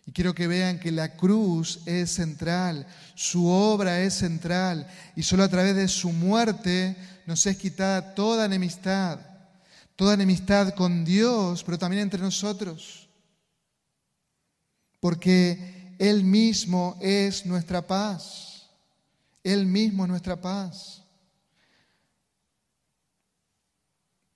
Y 0.06 0.12
quiero 0.12 0.34
que 0.34 0.46
vean 0.46 0.78
que 0.78 0.92
la 0.92 1.16
cruz 1.16 1.80
es 1.84 2.12
central, 2.12 2.86
su 3.14 3.46
obra 3.46 4.00
es 4.00 4.14
central, 4.14 4.86
y 5.16 5.22
solo 5.22 5.42
a 5.42 5.48
través 5.48 5.74
de 5.74 5.88
su 5.88 6.12
muerte 6.12 6.96
nos 7.26 7.44
es 7.46 7.56
quitada 7.56 8.14
toda 8.14 8.46
enemistad 8.46 9.18
toda 9.96 10.12
enemistad 10.14 10.74
con 10.74 11.04
Dios, 11.04 11.64
pero 11.64 11.78
también 11.78 12.02
entre 12.02 12.20
nosotros. 12.20 13.08
Porque 15.00 15.96
Él 15.98 16.22
mismo 16.22 16.98
es 17.00 17.46
nuestra 17.46 17.86
paz. 17.86 18.68
Él 19.42 19.66
mismo 19.66 20.04
es 20.04 20.10
nuestra 20.10 20.40
paz. 20.40 21.02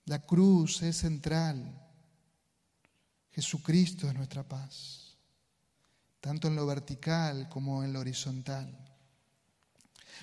La 0.05 0.19
cruz 0.19 0.81
es 0.81 0.97
central. 0.97 1.77
Jesucristo 3.31 4.09
es 4.09 4.13
nuestra 4.13 4.43
paz, 4.43 5.00
tanto 6.21 6.47
en 6.47 6.55
lo 6.55 6.65
vertical 6.67 7.49
como 7.49 7.83
en 7.83 7.91
lo 7.91 7.99
horizontal. 7.99 8.77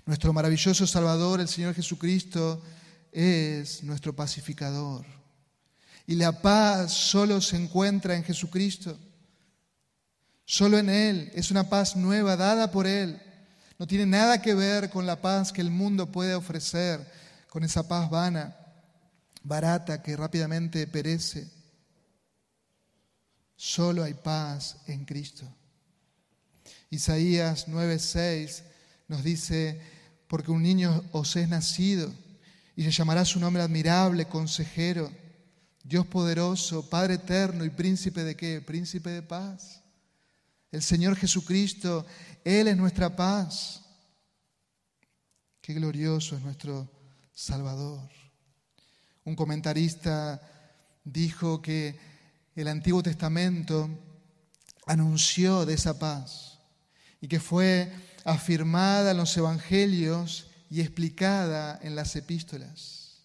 Nuestro 0.06 0.32
maravilloso 0.32 0.86
Salvador, 0.86 1.40
el 1.40 1.48
Señor 1.48 1.74
Jesucristo, 1.74 2.62
es 3.12 3.82
nuestro 3.82 4.14
pacificador. 4.14 5.04
Y 6.06 6.14
la 6.14 6.40
paz 6.40 6.92
solo 6.92 7.40
se 7.40 7.56
encuentra 7.56 8.14
en 8.14 8.24
Jesucristo. 8.24 8.96
Solo 10.44 10.78
en 10.78 10.88
Él. 10.88 11.30
Es 11.34 11.50
una 11.50 11.68
paz 11.68 11.96
nueva 11.96 12.36
dada 12.36 12.70
por 12.70 12.86
Él. 12.86 13.20
No 13.78 13.86
tiene 13.86 14.06
nada 14.06 14.40
que 14.40 14.54
ver 14.54 14.88
con 14.90 15.04
la 15.04 15.20
paz 15.20 15.52
que 15.52 15.60
el 15.60 15.70
mundo 15.70 16.10
puede 16.10 16.34
ofrecer, 16.34 17.06
con 17.48 17.64
esa 17.64 17.86
paz 17.86 18.08
vana, 18.08 18.56
barata, 19.42 20.02
que 20.02 20.16
rápidamente 20.16 20.86
perece. 20.86 21.50
Solo 23.56 24.04
hay 24.04 24.14
paz 24.14 24.78
en 24.86 25.04
Cristo. 25.04 25.57
Isaías 26.90 27.68
9:6 27.68 28.62
nos 29.08 29.22
dice, 29.22 29.80
porque 30.26 30.50
un 30.50 30.62
niño 30.62 31.04
os 31.12 31.36
es 31.36 31.48
nacido 31.48 32.12
y 32.76 32.84
se 32.84 32.90
llamará 32.90 33.24
su 33.24 33.40
nombre 33.40 33.62
admirable, 33.62 34.26
consejero 34.26 35.10
Dios 35.82 36.06
poderoso, 36.06 36.88
Padre 36.88 37.14
eterno 37.14 37.64
y 37.64 37.70
príncipe 37.70 38.22
de 38.24 38.36
qué? 38.36 38.60
Príncipe 38.60 39.10
de 39.10 39.22
paz. 39.22 39.82
El 40.70 40.82
Señor 40.82 41.16
Jesucristo, 41.16 42.06
Él 42.44 42.68
es 42.68 42.76
nuestra 42.76 43.14
paz. 43.14 43.82
Qué 45.62 45.72
glorioso 45.72 46.36
es 46.36 46.42
nuestro 46.42 46.90
Salvador. 47.32 48.08
Un 49.24 49.34
comentarista 49.34 50.40
dijo 51.04 51.60
que 51.60 51.98
el 52.54 52.68
Antiguo 52.68 53.02
Testamento 53.02 53.88
anunció 54.86 55.64
de 55.64 55.74
esa 55.74 55.98
paz 55.98 56.47
y 57.20 57.28
que 57.28 57.40
fue 57.40 57.92
afirmada 58.24 59.12
en 59.12 59.16
los 59.16 59.36
Evangelios 59.36 60.46
y 60.70 60.80
explicada 60.80 61.78
en 61.82 61.96
las 61.96 62.14
epístolas. 62.16 63.22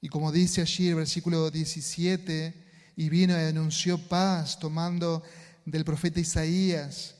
Y 0.00 0.08
como 0.08 0.32
dice 0.32 0.60
allí 0.60 0.88
el 0.88 0.96
versículo 0.96 1.50
17, 1.50 2.64
y 2.96 3.08
vino 3.08 3.34
y 3.34 3.42
anunció 3.42 3.98
paz 3.98 4.58
tomando 4.58 5.22
del 5.64 5.84
profeta 5.84 6.20
Isaías 6.20 7.16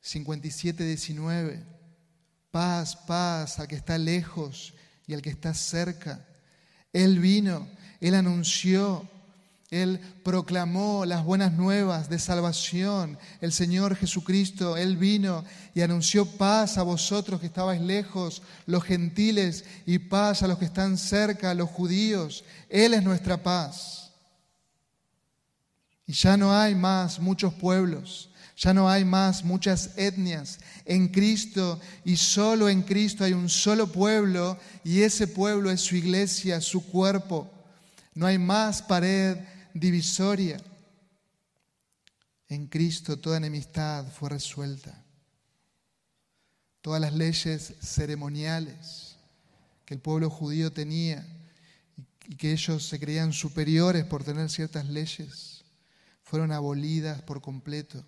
57, 0.00 0.84
19. 0.84 1.62
Paz, 2.50 2.96
paz 2.96 3.58
al 3.58 3.68
que 3.68 3.76
está 3.76 3.98
lejos 3.98 4.74
y 5.06 5.14
al 5.14 5.22
que 5.22 5.30
está 5.30 5.54
cerca. 5.54 6.26
Él 6.92 7.18
vino, 7.18 7.68
Él 8.00 8.14
anunció 8.14 9.08
él 9.74 10.00
proclamó 10.22 11.04
las 11.04 11.24
buenas 11.24 11.52
nuevas 11.52 12.08
de 12.08 12.18
salvación. 12.18 13.18
El 13.40 13.52
Señor 13.52 13.96
Jesucristo, 13.96 14.76
Él 14.76 14.96
vino 14.96 15.44
y 15.74 15.80
anunció 15.80 16.26
paz 16.26 16.78
a 16.78 16.82
vosotros 16.82 17.40
que 17.40 17.46
estabais 17.46 17.80
lejos, 17.80 18.42
los 18.66 18.84
gentiles, 18.84 19.64
y 19.84 19.98
paz 19.98 20.42
a 20.42 20.48
los 20.48 20.58
que 20.58 20.66
están 20.66 20.96
cerca, 20.96 21.54
los 21.54 21.70
judíos. 21.70 22.44
Él 22.68 22.94
es 22.94 23.02
nuestra 23.02 23.42
paz. 23.42 24.12
Y 26.06 26.12
ya 26.12 26.36
no 26.36 26.54
hay 26.54 26.74
más 26.74 27.18
muchos 27.18 27.54
pueblos, 27.54 28.30
ya 28.56 28.74
no 28.74 28.88
hay 28.88 29.04
más 29.04 29.42
muchas 29.42 29.96
etnias. 29.96 30.60
En 30.84 31.08
Cristo 31.08 31.80
y 32.04 32.16
solo 32.16 32.68
en 32.68 32.82
Cristo 32.82 33.24
hay 33.24 33.32
un 33.32 33.48
solo 33.48 33.90
pueblo 33.90 34.58
y 34.84 35.02
ese 35.02 35.26
pueblo 35.26 35.70
es 35.70 35.80
su 35.80 35.96
iglesia, 35.96 36.60
su 36.60 36.86
cuerpo. 36.86 37.50
No 38.14 38.26
hay 38.26 38.38
más 38.38 38.82
pared 38.82 39.38
divisoria. 39.74 40.58
En 42.48 42.68
Cristo 42.68 43.18
toda 43.18 43.36
enemistad 43.36 44.06
fue 44.10 44.30
resuelta. 44.30 45.04
Todas 46.80 47.00
las 47.00 47.12
leyes 47.12 47.74
ceremoniales 47.82 49.16
que 49.84 49.94
el 49.94 50.00
pueblo 50.00 50.30
judío 50.30 50.72
tenía 50.72 51.26
y 52.26 52.36
que 52.36 52.52
ellos 52.52 52.86
se 52.86 52.98
creían 52.98 53.32
superiores 53.32 54.04
por 54.04 54.24
tener 54.24 54.48
ciertas 54.48 54.88
leyes, 54.88 55.64
fueron 56.22 56.52
abolidas 56.52 57.20
por 57.22 57.42
completo. 57.42 58.04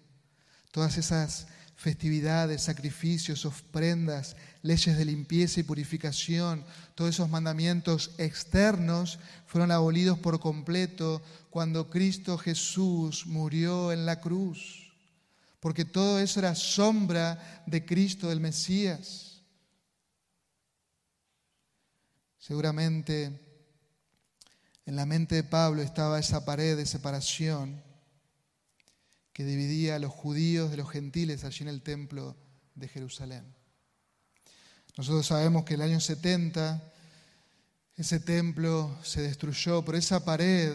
Todas 0.70 0.96
esas 0.96 1.48
festividades, 1.76 2.62
sacrificios, 2.62 3.44
ofrendas, 3.44 4.34
leyes 4.62 4.96
de 4.96 5.04
limpieza 5.04 5.60
y 5.60 5.62
purificación, 5.62 6.64
todos 6.94 7.10
esos 7.10 7.28
mandamientos 7.28 8.12
externos 8.16 9.18
fueron 9.46 9.70
abolidos 9.70 10.18
por 10.18 10.40
completo 10.40 11.22
cuando 11.50 11.90
Cristo 11.90 12.38
Jesús 12.38 13.26
murió 13.26 13.92
en 13.92 14.06
la 14.06 14.20
cruz, 14.20 14.90
porque 15.60 15.84
todo 15.84 16.18
eso 16.18 16.40
era 16.40 16.54
sombra 16.54 17.62
de 17.66 17.84
Cristo, 17.84 18.30
del 18.30 18.40
Mesías. 18.40 19.42
Seguramente 22.38 23.38
en 24.86 24.96
la 24.96 25.04
mente 25.04 25.34
de 25.34 25.44
Pablo 25.44 25.82
estaba 25.82 26.18
esa 26.18 26.44
pared 26.44 26.76
de 26.76 26.86
separación 26.86 27.85
que 29.36 29.44
dividía 29.44 29.96
a 29.96 29.98
los 29.98 30.12
judíos 30.12 30.70
de 30.70 30.78
los 30.78 30.90
gentiles 30.90 31.44
allí 31.44 31.60
en 31.60 31.68
el 31.68 31.82
templo 31.82 32.34
de 32.74 32.88
Jerusalén. 32.88 33.44
Nosotros 34.96 35.26
sabemos 35.26 35.66
que 35.66 35.74
el 35.74 35.82
año 35.82 36.00
70 36.00 36.82
ese 37.96 38.18
templo 38.18 38.98
se 39.02 39.20
destruyó, 39.20 39.84
pero 39.84 39.98
esa 39.98 40.24
pared 40.24 40.74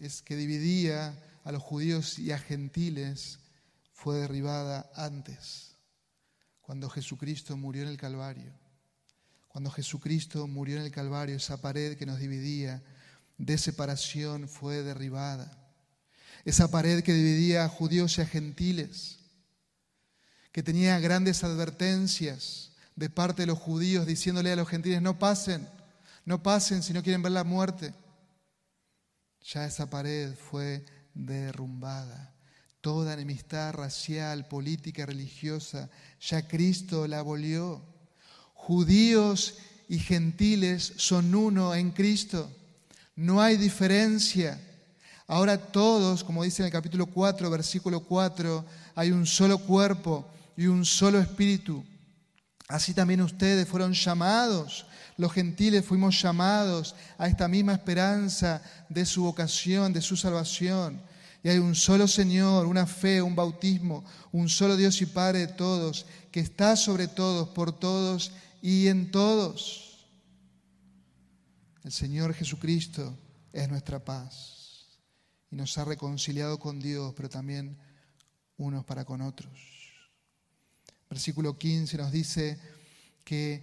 es 0.00 0.20
que 0.20 0.34
dividía 0.34 1.16
a 1.44 1.52
los 1.52 1.62
judíos 1.62 2.18
y 2.18 2.32
a 2.32 2.40
gentiles 2.40 3.38
fue 3.92 4.16
derribada 4.16 4.90
antes, 4.96 5.76
cuando 6.62 6.90
Jesucristo 6.90 7.56
murió 7.56 7.84
en 7.84 7.90
el 7.90 7.98
Calvario. 7.98 8.52
Cuando 9.46 9.70
Jesucristo 9.70 10.48
murió 10.48 10.78
en 10.78 10.82
el 10.82 10.90
Calvario, 10.90 11.36
esa 11.36 11.60
pared 11.60 11.96
que 11.96 12.04
nos 12.04 12.18
dividía 12.18 12.82
de 13.38 13.56
separación 13.56 14.48
fue 14.48 14.82
derribada 14.82 15.65
esa 16.46 16.70
pared 16.70 17.02
que 17.02 17.12
dividía 17.12 17.64
a 17.64 17.68
judíos 17.68 18.16
y 18.16 18.20
a 18.20 18.26
gentiles, 18.26 19.18
que 20.52 20.62
tenía 20.62 20.98
grandes 21.00 21.42
advertencias 21.42 22.70
de 22.94 23.10
parte 23.10 23.42
de 23.42 23.46
los 23.46 23.58
judíos 23.58 24.06
diciéndole 24.06 24.52
a 24.52 24.56
los 24.56 24.68
gentiles, 24.68 25.02
no 25.02 25.18
pasen, 25.18 25.68
no 26.24 26.44
pasen 26.44 26.84
si 26.84 26.92
no 26.92 27.02
quieren 27.02 27.20
ver 27.20 27.32
la 27.32 27.42
muerte. 27.42 27.92
Ya 29.42 29.66
esa 29.66 29.90
pared 29.90 30.34
fue 30.34 30.84
derrumbada. 31.14 32.32
Toda 32.80 33.14
enemistad 33.14 33.74
racial, 33.74 34.46
política, 34.46 35.04
religiosa, 35.04 35.90
ya 36.20 36.46
Cristo 36.46 37.08
la 37.08 37.18
abolió. 37.18 37.82
Judíos 38.54 39.54
y 39.88 39.98
gentiles 39.98 40.92
son 40.96 41.34
uno 41.34 41.74
en 41.74 41.90
Cristo. 41.90 42.52
No 43.16 43.42
hay 43.42 43.56
diferencia. 43.56 44.60
Ahora 45.28 45.58
todos, 45.58 46.22
como 46.22 46.44
dice 46.44 46.62
en 46.62 46.66
el 46.66 46.72
capítulo 46.72 47.06
4, 47.06 47.50
versículo 47.50 48.00
4, 48.00 48.64
hay 48.94 49.10
un 49.10 49.26
solo 49.26 49.58
cuerpo 49.58 50.24
y 50.56 50.66
un 50.66 50.84
solo 50.84 51.18
espíritu. 51.18 51.84
Así 52.68 52.94
también 52.94 53.20
ustedes 53.20 53.68
fueron 53.68 53.92
llamados, 53.92 54.86
los 55.16 55.32
gentiles 55.32 55.84
fuimos 55.84 56.20
llamados 56.20 56.94
a 57.18 57.26
esta 57.26 57.48
misma 57.48 57.72
esperanza 57.72 58.62
de 58.88 59.04
su 59.04 59.24
vocación, 59.24 59.92
de 59.92 60.02
su 60.02 60.16
salvación. 60.16 61.00
Y 61.42 61.48
hay 61.48 61.58
un 61.58 61.74
solo 61.74 62.06
Señor, 62.06 62.66
una 62.66 62.86
fe, 62.86 63.20
un 63.20 63.34
bautismo, 63.34 64.04
un 64.30 64.48
solo 64.48 64.76
Dios 64.76 65.00
y 65.00 65.06
Padre 65.06 65.40
de 65.40 65.48
todos, 65.48 66.06
que 66.30 66.40
está 66.40 66.76
sobre 66.76 67.08
todos, 67.08 67.48
por 67.48 67.72
todos 67.72 68.32
y 68.62 68.88
en 68.88 69.10
todos. 69.10 70.06
El 71.84 71.92
Señor 71.92 72.34
Jesucristo 72.34 73.16
es 73.52 73.68
nuestra 73.68 74.04
paz 74.04 74.55
y 75.50 75.56
nos 75.56 75.76
ha 75.78 75.84
reconciliado 75.84 76.58
con 76.58 76.80
Dios, 76.80 77.14
pero 77.16 77.28
también 77.28 77.76
unos 78.56 78.84
para 78.84 79.04
con 79.04 79.20
otros. 79.20 79.52
Versículo 81.08 81.56
15 81.56 81.96
nos 81.96 82.10
dice 82.10 82.58
que 83.24 83.62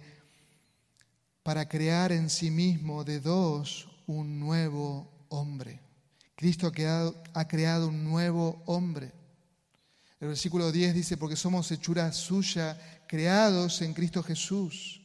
para 1.42 1.68
crear 1.68 2.10
en 2.12 2.30
sí 2.30 2.50
mismo 2.50 3.04
de 3.04 3.20
dos 3.20 3.88
un 4.06 4.40
nuevo 4.40 5.26
hombre. 5.28 5.80
Cristo 6.34 6.66
ha 6.66 7.44
creado, 7.46 7.88
un 7.88 8.04
nuevo 8.04 8.62
hombre. 8.66 9.12
El 10.20 10.28
versículo 10.28 10.72
10 10.72 10.94
dice, 10.94 11.16
porque 11.16 11.36
somos 11.36 11.70
hechura 11.70 12.10
suya, 12.12 12.78
creados 13.06 13.82
en 13.82 13.92
Cristo 13.94 14.22
Jesús. 14.22 15.03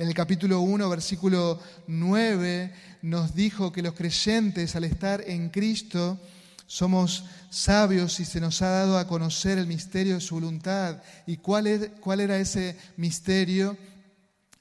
En 0.00 0.08
el 0.08 0.14
capítulo 0.14 0.62
1, 0.62 0.88
versículo 0.88 1.60
9, 1.86 2.72
nos 3.02 3.34
dijo 3.34 3.70
que 3.70 3.82
los 3.82 3.92
creyentes 3.92 4.74
al 4.74 4.84
estar 4.84 5.22
en 5.26 5.50
Cristo 5.50 6.18
somos 6.66 7.26
sabios 7.50 8.18
y 8.18 8.24
se 8.24 8.40
nos 8.40 8.62
ha 8.62 8.70
dado 8.70 8.96
a 8.96 9.06
conocer 9.06 9.58
el 9.58 9.66
misterio 9.66 10.14
de 10.14 10.22
su 10.22 10.36
voluntad. 10.36 11.02
¿Y 11.26 11.36
cuál, 11.36 11.92
cuál 12.00 12.20
era 12.20 12.38
ese 12.38 12.78
misterio? 12.96 13.76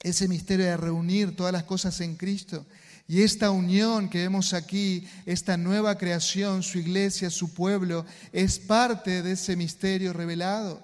Ese 0.03 0.27
misterio 0.27 0.65
de 0.65 0.75
reunir 0.75 1.33
todas 1.37 1.53
las 1.53 1.63
cosas 1.63 2.01
en 2.01 2.17
Cristo. 2.17 2.65
Y 3.07 3.21
esta 3.21 3.49
unión 3.49 4.09
que 4.09 4.23
vemos 4.23 4.51
aquí, 4.51 5.07
esta 5.25 5.55
nueva 5.55 5.97
creación, 5.97 6.63
su 6.63 6.79
iglesia, 6.79 7.29
su 7.29 7.53
pueblo, 7.53 8.05
es 8.33 8.59
parte 8.59 9.21
de 9.23 9.31
ese 9.31 9.55
misterio 9.55 10.11
revelado. 10.11 10.83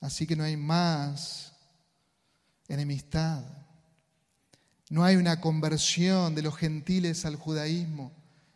Así 0.00 0.26
que 0.26 0.34
no 0.34 0.42
hay 0.42 0.56
más 0.56 1.51
enemistad. 2.74 3.44
No 4.90 5.04
hay 5.04 5.16
una 5.16 5.40
conversión 5.40 6.34
de 6.34 6.42
los 6.42 6.56
gentiles 6.56 7.24
al 7.24 7.36
judaísmo 7.36 8.12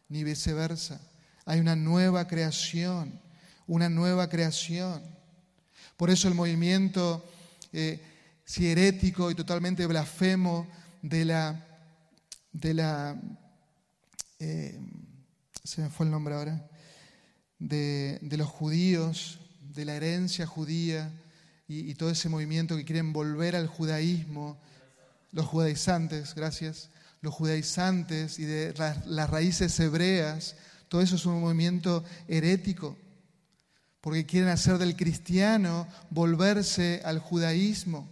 ni 0.09 0.25
viceversa. 0.25 1.01
Hay 1.45 1.61
una 1.61 1.77
nueva 1.77 2.27
creación, 2.27 3.21
una 3.67 3.89
nueva 3.89 4.29
creación. 4.29 5.03
Por 5.97 6.11
eso 6.11 6.29
el 6.29 6.35
movimiento 6.35 7.25
eh, 7.73 8.01
y 8.49 9.35
totalmente 9.35 9.87
blasfemo 9.87 10.67
de 11.03 11.25
la, 11.25 11.67
de 12.53 12.75
la 12.75 13.17
eh, 14.39 14.79
se 15.65 15.83
me 15.83 15.91
fue 15.91 16.07
el 16.07 16.13
nombre 16.13 16.35
ahora, 16.35 16.69
de, 17.59 18.21
los 18.23 18.49
judíos, 18.49 19.41
de 19.75 19.85
la 19.85 19.95
herencia 19.95 20.47
judía 20.47 21.11
y, 21.69 21.95
todo 21.95 22.11
ese 22.11 22.29
movimiento 22.29 22.77
que 22.77 22.85
quieren 22.85 23.13
volver 23.13 23.57
al 23.57 23.67
judaísmo, 23.67 24.57
los 25.33 25.47
judaizantes, 25.47 26.35
gracias, 26.35 26.91
los 27.21 27.35
judaizantes 27.35 28.39
y 28.39 28.45
de 28.45 28.75
las 29.07 29.31
raíces 29.31 29.79
hebreas, 29.81 30.55
todo 30.89 31.01
eso 31.01 31.17
es 31.17 31.27
un 31.27 31.41
movimiento 31.41 32.05
herético, 32.29 32.97
porque 34.01 34.25
quieren 34.25 34.51
hacer 34.51 34.79
del 34.79 34.95
cristiano 34.95 35.89
volverse 36.11 37.03
al 37.05 37.19
judaísmo. 37.19 38.09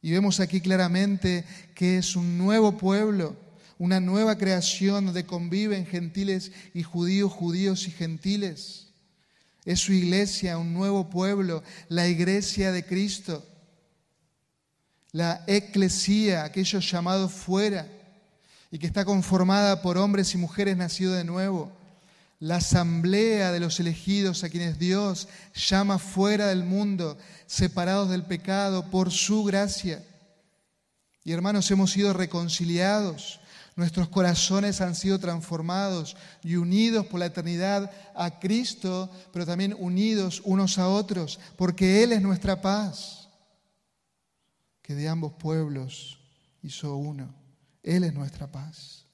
Y 0.00 0.12
vemos 0.12 0.40
aquí 0.40 0.60
claramente 0.60 1.44
que 1.74 1.98
es 1.98 2.16
un 2.16 2.38
nuevo 2.38 2.78
pueblo, 2.78 3.36
una 3.78 4.00
nueva 4.00 4.38
creación 4.38 5.06
donde 5.06 5.26
conviven 5.26 5.86
gentiles 5.86 6.52
y 6.72 6.82
judíos, 6.82 7.32
judíos 7.32 7.86
y 7.88 7.90
gentiles. 7.90 8.83
Es 9.64 9.80
su 9.80 9.92
iglesia, 9.92 10.58
un 10.58 10.74
nuevo 10.74 11.08
pueblo, 11.08 11.62
la 11.88 12.06
iglesia 12.06 12.70
de 12.70 12.84
Cristo, 12.84 13.46
la 15.12 15.44
eclesía, 15.46 16.44
aquellos 16.44 16.90
llamados 16.90 17.32
fuera 17.32 17.88
y 18.70 18.78
que 18.80 18.88
está 18.88 19.04
conformada 19.04 19.80
por 19.82 19.96
hombres 19.96 20.34
y 20.34 20.38
mujeres 20.38 20.76
nacidos 20.76 21.16
de 21.16 21.22
nuevo. 21.22 21.70
La 22.40 22.56
asamblea 22.56 23.52
de 23.52 23.60
los 23.60 23.78
elegidos 23.78 24.42
a 24.42 24.50
quienes 24.50 24.80
Dios 24.80 25.28
llama 25.54 26.00
fuera 26.00 26.48
del 26.48 26.64
mundo, 26.64 27.16
separados 27.46 28.10
del 28.10 28.24
pecado 28.24 28.90
por 28.90 29.12
su 29.12 29.44
gracia. 29.44 30.04
Y 31.22 31.30
hermanos, 31.30 31.70
hemos 31.70 31.92
sido 31.92 32.12
reconciliados, 32.12 33.40
nuestros 33.76 34.08
corazones 34.08 34.80
han 34.80 34.94
sido 34.94 35.18
transformados 35.18 36.16
y 36.42 36.56
unidos 36.56 37.06
por 37.06 37.20
la 37.20 37.26
eternidad 37.26 37.90
a 38.14 38.38
Cristo, 38.38 39.10
pero 39.32 39.44
también 39.44 39.74
unidos 39.78 40.40
unos 40.44 40.78
a 40.78 40.88
otros, 40.88 41.40
porque 41.56 42.02
Él 42.02 42.12
es 42.12 42.22
nuestra 42.22 42.60
paz, 42.60 43.28
que 44.82 44.94
de 44.94 45.08
ambos 45.08 45.32
pueblos 45.32 46.18
hizo 46.62 46.96
uno. 46.96 47.34
Él 47.82 48.04
es 48.04 48.14
nuestra 48.14 48.50
paz. 48.50 49.06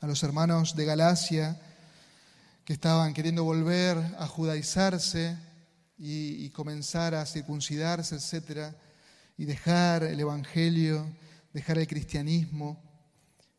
A 0.00 0.06
los 0.06 0.22
hermanos 0.22 0.76
de 0.76 0.84
Galacia 0.84 1.60
que 2.64 2.72
estaban 2.72 3.14
queriendo 3.14 3.44
volver 3.44 3.98
a 4.18 4.26
judaizarse 4.26 5.36
y, 5.98 6.48
comenzar 6.50 7.14
a 7.14 7.26
circuncidarse, 7.26 8.16
etc., 8.16 8.74
y 9.36 9.44
dejar 9.44 10.02
el 10.02 10.20
Evangelio, 10.20 11.06
dejar 11.52 11.78
el 11.78 11.86
cristianismo, 11.86 12.89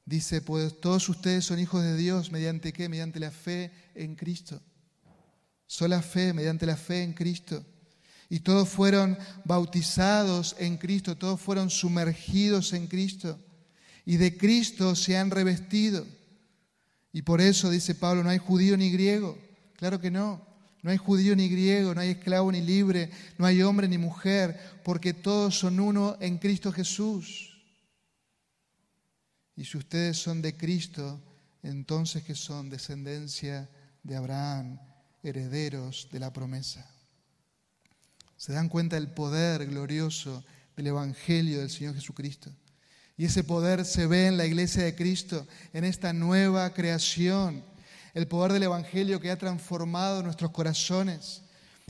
dice, 0.06 0.42
pues 0.42 0.80
todos 0.80 1.08
ustedes 1.10 1.46
son 1.46 1.60
hijos 1.60 1.84
de 1.84 1.96
Dios, 1.96 2.32
¿mediante 2.32 2.74
qué? 2.74 2.90
Mediante 2.90 3.20
la 3.20 3.32
fe 3.32 3.72
en 3.96 4.16
Cristo. 4.16 4.62
Sola 5.68 6.02
fe, 6.02 6.34
mediante 6.34 6.66
la 6.66 6.78
fe 6.78 7.04
en 7.04 7.14
Cristo. 7.14 7.66
Y 8.30 8.40
todos 8.40 8.70
fueron 8.70 9.18
bautizados 9.44 10.56
en 10.58 10.78
Cristo, 10.78 11.18
todos 11.18 11.40
fueron 11.40 11.70
sumergidos 11.70 12.74
en 12.74 12.88
Cristo. 12.88 13.40
Y 14.06 14.18
de 14.18 14.38
Cristo 14.38 14.96
se 14.96 15.18
han 15.18 15.32
revestido. 15.32 16.06
Y 17.14 17.24
por 17.24 17.42
eso 17.42 17.70
dice 17.70 17.94
Pablo, 17.94 18.24
no 18.24 18.30
hay 18.30 18.38
judío 18.38 18.78
ni 18.78 18.90
griego. 18.90 19.38
Claro 19.76 20.00
que 20.00 20.12
no. 20.12 20.42
No 20.82 20.90
hay 20.90 20.98
judío 20.98 21.36
ni 21.36 21.48
griego, 21.48 21.94
no 21.94 22.02
hay 22.02 22.12
esclavo 22.12 22.52
ni 22.52 22.62
libre, 22.62 23.12
no 23.38 23.46
hay 23.46 23.62
hombre 23.62 23.88
ni 23.88 24.00
mujer, 24.00 24.60
porque 24.84 25.14
todos 25.14 25.60
son 25.60 25.80
uno 25.80 26.18
en 26.20 26.40
Cristo 26.40 26.72
Jesús. 26.72 27.51
Y 29.56 29.66
si 29.66 29.78
ustedes 29.78 30.18
son 30.18 30.42
de 30.42 30.56
Cristo, 30.56 31.20
entonces 31.64 32.24
que 32.24 32.36
son 32.36 32.70
descendencia 32.70 33.70
de 34.04 34.16
Abraham, 34.16 34.80
herederos 35.24 36.08
de 36.12 36.20
la 36.20 36.34
promesa. 36.34 36.86
Se 38.38 38.54
dan 38.54 38.70
cuenta 38.70 38.95
del 38.95 39.10
poder 39.10 39.68
glorioso 39.68 40.43
del 40.76 40.88
Evangelio 40.88 41.60
del 41.60 41.70
Señor 41.70 41.93
Jesucristo. 41.93 42.49
Y 43.18 43.26
ese 43.26 43.43
poder 43.43 43.86
se 43.86 44.08
ve 44.08 44.28
en 44.28 44.38
la 44.38 44.45
iglesia 44.45 44.84
de 44.84 44.95
Cristo, 44.95 45.47
en 45.74 45.84
esta 45.84 46.12
nueva 46.12 46.74
creación. 46.74 47.64
El 48.16 48.28
poder 48.28 48.54
del 48.54 48.64
Evangelio 48.64 49.20
que 49.20 49.30
ha 49.30 49.38
transformado 49.38 50.24
nuestros 50.24 50.49
corazones, 50.49 51.43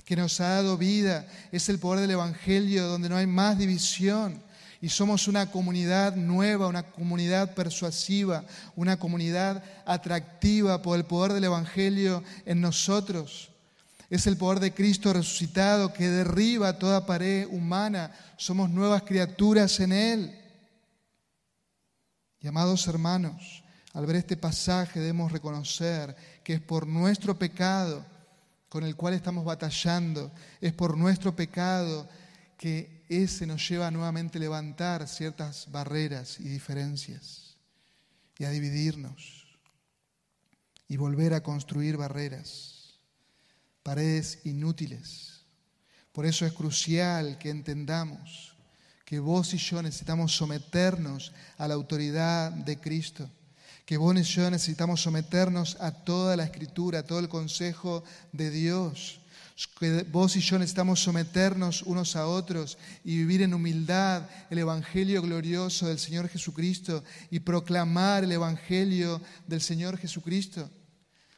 que 0.03 0.15
nos 0.17 0.41
ha 0.41 0.49
dado 0.49 0.77
vida. 0.77 1.25
Es 1.53 1.69
el 1.69 1.79
poder 1.79 2.01
del 2.01 2.11
Evangelio 2.11 2.87
donde 2.87 3.07
no 3.07 3.15
hay 3.15 3.27
más 3.27 3.57
división. 3.57 4.43
Y 4.81 4.89
somos 4.89 5.27
una 5.27 5.51
comunidad 5.51 6.15
nueva, 6.15 6.67
una 6.67 6.83
comunidad 6.83 7.53
persuasiva, 7.53 8.43
una 8.75 8.97
comunidad 8.97 9.63
atractiva 9.85 10.81
por 10.81 10.97
el 10.97 11.05
poder 11.05 11.33
del 11.33 11.43
Evangelio 11.43 12.23
en 12.45 12.61
nosotros. 12.61 13.51
Es 14.09 14.25
el 14.25 14.37
poder 14.37 14.59
de 14.59 14.73
Cristo 14.73 15.13
resucitado 15.13 15.93
que 15.93 16.09
derriba 16.09 16.79
toda 16.79 17.05
pared 17.05 17.47
humana. 17.49 18.11
Somos 18.37 18.69
nuevas 18.71 19.03
criaturas 19.03 19.79
en 19.79 19.91
Él. 19.93 20.37
Y 22.39 22.47
amados 22.47 22.87
hermanos, 22.87 23.63
al 23.93 24.07
ver 24.07 24.15
este 24.15 24.35
pasaje 24.35 24.99
debemos 24.99 25.31
reconocer 25.31 26.15
que 26.43 26.55
es 26.55 26.59
por 26.59 26.87
nuestro 26.87 27.37
pecado 27.37 28.03
con 28.67 28.83
el 28.83 28.95
cual 28.95 29.13
estamos 29.13 29.45
batallando, 29.45 30.31
es 30.59 30.73
por 30.73 30.97
nuestro 30.97 31.35
pecado 31.35 32.07
que 32.57 33.00
ese 33.11 33.45
nos 33.45 33.67
lleva 33.67 33.87
a 33.87 33.91
nuevamente 33.91 34.39
levantar 34.39 35.07
ciertas 35.07 35.71
barreras 35.71 36.39
y 36.39 36.43
diferencias 36.43 37.57
y 38.37 38.45
a 38.45 38.49
dividirnos 38.49 39.57
y 40.87 40.97
volver 40.97 41.33
a 41.33 41.43
construir 41.43 41.97
barreras, 41.97 42.99
paredes 43.83 44.39
inútiles. 44.43 45.45
Por 46.11 46.25
eso 46.25 46.45
es 46.45 46.53
crucial 46.53 47.37
que 47.37 47.49
entendamos 47.49 48.55
que 49.05 49.19
vos 49.19 49.53
y 49.53 49.57
yo 49.57 49.81
necesitamos 49.81 50.35
someternos 50.35 51.33
a 51.57 51.67
la 51.67 51.73
autoridad 51.73 52.51
de 52.51 52.79
Cristo 52.79 53.29
que 53.85 53.97
vos 53.97 54.15
y 54.15 54.23
yo 54.23 54.49
necesitamos 54.49 55.01
someternos 55.01 55.77
a 55.79 55.91
toda 55.91 56.37
la 56.37 56.45
escritura, 56.45 56.99
a 56.99 57.03
todo 57.03 57.19
el 57.19 57.29
consejo 57.29 58.03
de 58.31 58.49
Dios. 58.49 59.20
Que 59.79 60.03
vos 60.03 60.35
y 60.35 60.41
yo 60.41 60.57
necesitamos 60.57 61.01
someternos 61.01 61.81
unos 61.83 62.15
a 62.15 62.27
otros 62.27 62.77
y 63.03 63.17
vivir 63.17 63.41
en 63.41 63.53
humildad 63.53 64.27
el 64.49 64.59
Evangelio 64.59 65.21
glorioso 65.21 65.87
del 65.87 65.99
Señor 65.99 66.29
Jesucristo 66.29 67.03
y 67.29 67.39
proclamar 67.39 68.23
el 68.23 68.31
Evangelio 68.31 69.21
del 69.47 69.61
Señor 69.61 69.97
Jesucristo. 69.97 70.69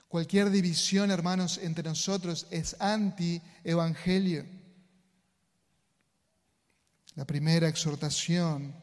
Cualquier 0.07 0.49
división, 0.49 1.11
hermanos, 1.11 1.57
entre 1.57 1.83
nosotros 1.83 2.47
es 2.51 2.75
anti-evangelio. 2.79 4.45
La 7.15 7.25
primera 7.25 7.67
exhortación 7.67 8.75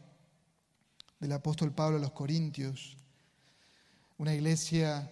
del 1.18 1.32
apóstol 1.32 1.72
Pablo 1.72 1.99
a 1.99 2.01
los 2.01 2.12
Corintios 2.12 2.97
una 4.20 4.34
iglesia 4.34 5.11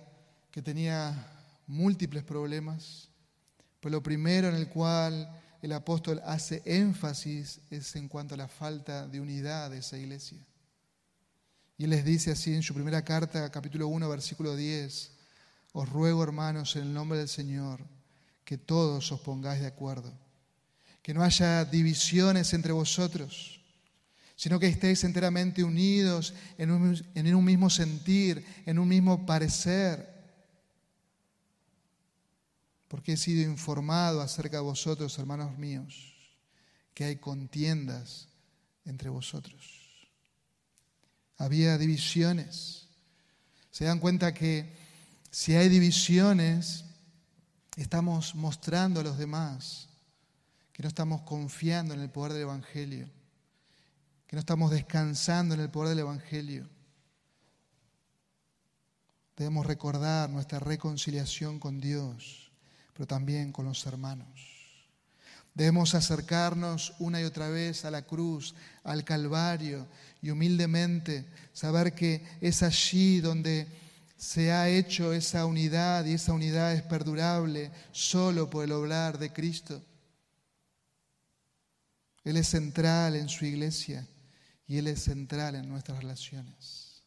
que 0.50 0.60
tenía 0.60 1.32
múltiples 1.66 2.24
problemas, 2.24 3.08
pues 3.80 3.92
lo 3.92 4.02
primero 4.02 4.48
en 4.48 4.54
el 4.54 4.68
cual 4.68 5.30
el 5.62 5.72
apóstol 5.72 6.20
hace 6.24 6.62
énfasis 6.64 7.60
es 7.70 7.96
en 7.96 8.08
cuanto 8.08 8.34
a 8.34 8.38
la 8.38 8.48
falta 8.48 9.06
de 9.06 9.20
unidad 9.20 9.70
de 9.70 9.78
esa 9.78 9.98
iglesia. 9.98 10.38
Y 11.76 11.84
él 11.84 11.90
les 11.90 12.04
dice 12.04 12.32
así 12.32 12.54
en 12.54 12.62
su 12.62 12.74
primera 12.74 13.04
carta, 13.04 13.50
capítulo 13.50 13.88
1, 13.88 14.08
versículo 14.08 14.56
10, 14.56 15.12
os 15.72 15.88
ruego 15.88 16.22
hermanos 16.22 16.74
en 16.76 16.82
el 16.82 16.94
nombre 16.94 17.18
del 17.18 17.28
Señor 17.28 17.80
que 18.44 18.58
todos 18.58 19.12
os 19.12 19.20
pongáis 19.20 19.60
de 19.60 19.66
acuerdo, 19.66 20.12
que 21.02 21.14
no 21.14 21.22
haya 21.22 21.64
divisiones 21.64 22.52
entre 22.54 22.72
vosotros 22.72 23.58
sino 24.38 24.60
que 24.60 24.68
estéis 24.68 25.02
enteramente 25.02 25.64
unidos 25.64 26.32
en 26.58 26.70
un, 26.70 27.44
mismo 27.44 27.68
sentir, 27.68 28.46
en 28.66 28.78
un 28.78 28.86
mismo 28.86 29.26
parecer. 29.26 30.17
Porque 32.88 33.12
he 33.12 33.16
sido 33.16 33.48
informado 33.48 34.20
acerca 34.20 34.56
de 34.56 34.62
vosotros, 34.62 35.18
hermanos 35.18 35.56
míos, 35.58 36.14
que 36.94 37.04
hay 37.04 37.16
contiendas 37.16 38.28
entre 38.84 39.10
vosotros. 39.10 40.08
Había 41.36 41.78
divisiones. 41.78 42.88
Se 43.70 43.84
dan 43.84 44.00
cuenta 44.00 44.34
que 44.34 44.74
si 45.30 45.54
hay 45.54 45.68
divisiones, 45.68 46.84
estamos 47.76 48.34
mostrando 48.34 49.00
a 49.00 49.04
los 49.04 49.18
demás 49.18 49.88
que 50.72 50.82
no 50.82 50.88
estamos 50.88 51.22
confiando 51.22 51.94
en 51.94 52.00
el 52.00 52.10
poder 52.10 52.32
del 52.32 52.42
Evangelio 52.42 53.08
que 54.28 54.36
no 54.36 54.40
estamos 54.40 54.70
descansando 54.70 55.54
en 55.54 55.60
el 55.62 55.70
poder 55.70 55.88
del 55.88 56.00
Evangelio. 56.00 56.68
Debemos 59.34 59.66
recordar 59.66 60.28
nuestra 60.28 60.58
reconciliación 60.58 61.58
con 61.58 61.80
Dios, 61.80 62.47
pero 62.98 63.06
también 63.06 63.52
con 63.52 63.64
los 63.64 63.86
hermanos. 63.86 64.26
Debemos 65.54 65.94
acercarnos 65.94 66.94
una 66.98 67.20
y 67.20 67.24
otra 67.24 67.48
vez 67.48 67.84
a 67.84 67.92
la 67.92 68.02
cruz, 68.02 68.56
al 68.82 69.04
Calvario, 69.04 69.86
y 70.20 70.30
humildemente 70.30 71.24
saber 71.52 71.94
que 71.94 72.26
es 72.40 72.64
allí 72.64 73.20
donde 73.20 73.68
se 74.16 74.50
ha 74.50 74.68
hecho 74.68 75.12
esa 75.12 75.46
unidad 75.46 76.06
y 76.06 76.14
esa 76.14 76.32
unidad 76.32 76.72
es 76.72 76.82
perdurable 76.82 77.70
solo 77.92 78.50
por 78.50 78.64
el 78.64 78.72
obrar 78.72 79.16
de 79.16 79.32
Cristo. 79.32 79.80
Él 82.24 82.36
es 82.36 82.48
central 82.48 83.14
en 83.14 83.28
su 83.28 83.44
iglesia 83.44 84.04
y 84.66 84.78
Él 84.78 84.88
es 84.88 85.04
central 85.04 85.54
en 85.54 85.68
nuestras 85.68 85.98
relaciones. 85.98 87.00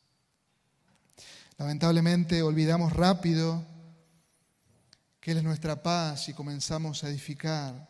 Lamentablemente 1.57 2.41
olvidamos 2.43 2.93
rápido 2.93 3.65
que 5.22 5.32
Él 5.32 5.38
es 5.38 5.43
nuestra 5.43 5.82
paz 5.82 6.28
y 6.28 6.34
comenzamos 6.34 7.03
a 7.03 7.09
edificar 7.09 7.88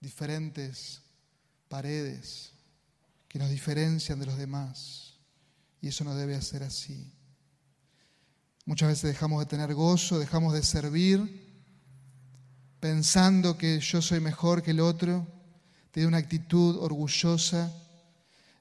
diferentes 0.00 1.02
paredes 1.68 2.50
que 3.28 3.38
nos 3.38 3.50
diferencian 3.50 4.18
de 4.18 4.26
los 4.26 4.36
demás. 4.36 5.14
Y 5.80 5.86
eso 5.86 6.02
no 6.02 6.16
debe 6.16 6.42
ser 6.42 6.64
así. 6.64 7.12
Muchas 8.64 8.88
veces 8.88 9.12
dejamos 9.12 9.38
de 9.38 9.46
tener 9.46 9.72
gozo, 9.74 10.18
dejamos 10.18 10.54
de 10.54 10.64
servir, 10.64 11.46
pensando 12.80 13.56
que 13.56 13.78
yo 13.78 14.02
soy 14.02 14.18
mejor 14.18 14.64
que 14.64 14.72
el 14.72 14.80
otro, 14.80 15.24
de 15.92 16.06
una 16.06 16.18
actitud 16.18 16.76
orgullosa 16.76 17.72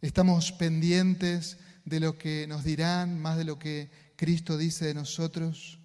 Estamos 0.01 0.51
pendientes 0.51 1.57
de 1.83 1.99
lo 1.99 2.19
que 2.19 2.45
nos 2.47 2.63
dirán, 2.63 3.19
más 3.19 3.35
de 3.35 3.45
lo 3.45 3.57
que 3.57 3.89
Cristo 4.15 4.55
dice 4.55 4.85
de 4.85 4.93
nosotros. 4.93 5.76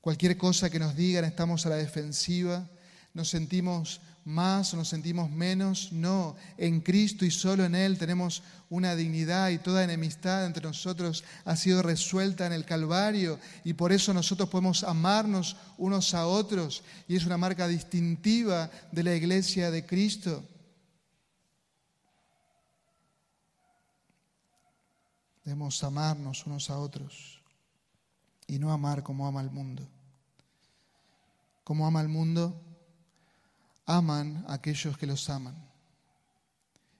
Cualquier 0.00 0.38
cosa 0.38 0.70
que 0.70 0.78
nos 0.78 0.96
digan 0.96 1.24
estamos 1.24 1.66
a 1.66 1.68
la 1.68 1.76
defensiva. 1.76 2.66
Nos 3.12 3.28
sentimos 3.28 4.00
más 4.24 4.72
o 4.72 4.76
nos 4.76 4.88
sentimos 4.88 5.30
menos. 5.30 5.92
No, 5.92 6.36
en 6.56 6.80
Cristo 6.80 7.26
y 7.26 7.30
solo 7.30 7.64
en 7.64 7.74
Él 7.74 7.98
tenemos 7.98 8.42
una 8.70 8.96
dignidad 8.96 9.50
y 9.50 9.58
toda 9.58 9.84
enemistad 9.84 10.46
entre 10.46 10.62
nosotros 10.62 11.24
ha 11.44 11.54
sido 11.56 11.82
resuelta 11.82 12.46
en 12.46 12.52
el 12.52 12.64
Calvario 12.64 13.38
y 13.64 13.74
por 13.74 13.92
eso 13.92 14.14
nosotros 14.14 14.48
podemos 14.48 14.84
amarnos 14.84 15.56
unos 15.76 16.14
a 16.14 16.26
otros 16.26 16.82
y 17.06 17.16
es 17.16 17.26
una 17.26 17.36
marca 17.36 17.68
distintiva 17.68 18.70
de 18.92 19.02
la 19.02 19.14
iglesia 19.14 19.70
de 19.70 19.84
Cristo. 19.84 20.44
Debemos 25.44 25.82
amarnos 25.82 26.46
unos 26.46 26.70
a 26.70 26.78
otros 26.78 27.39
y 28.50 28.58
no 28.58 28.72
amar 28.72 29.04
como 29.04 29.28
ama 29.28 29.40
el 29.40 29.50
mundo. 29.50 29.86
Como 31.62 31.86
ama 31.86 32.00
el 32.00 32.08
mundo, 32.08 32.60
aman 33.86 34.44
a 34.48 34.54
aquellos 34.54 34.98
que 34.98 35.06
los 35.06 35.30
aman. 35.30 35.54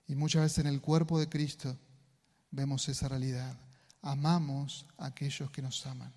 Y 0.07 0.15
muchas 0.15 0.43
veces 0.43 0.59
en 0.59 0.67
el 0.67 0.79
cuerpo 0.79 1.19
de 1.19 1.27
Cristo 1.27 1.77
vemos 2.51 2.87
esa 2.87 3.09
realidad. 3.09 3.53
Amamos 4.01 4.85
a 4.97 5.07
aquellos 5.07 5.51
que 5.51 5.61
nos 5.61 5.85
aman. 5.85 6.13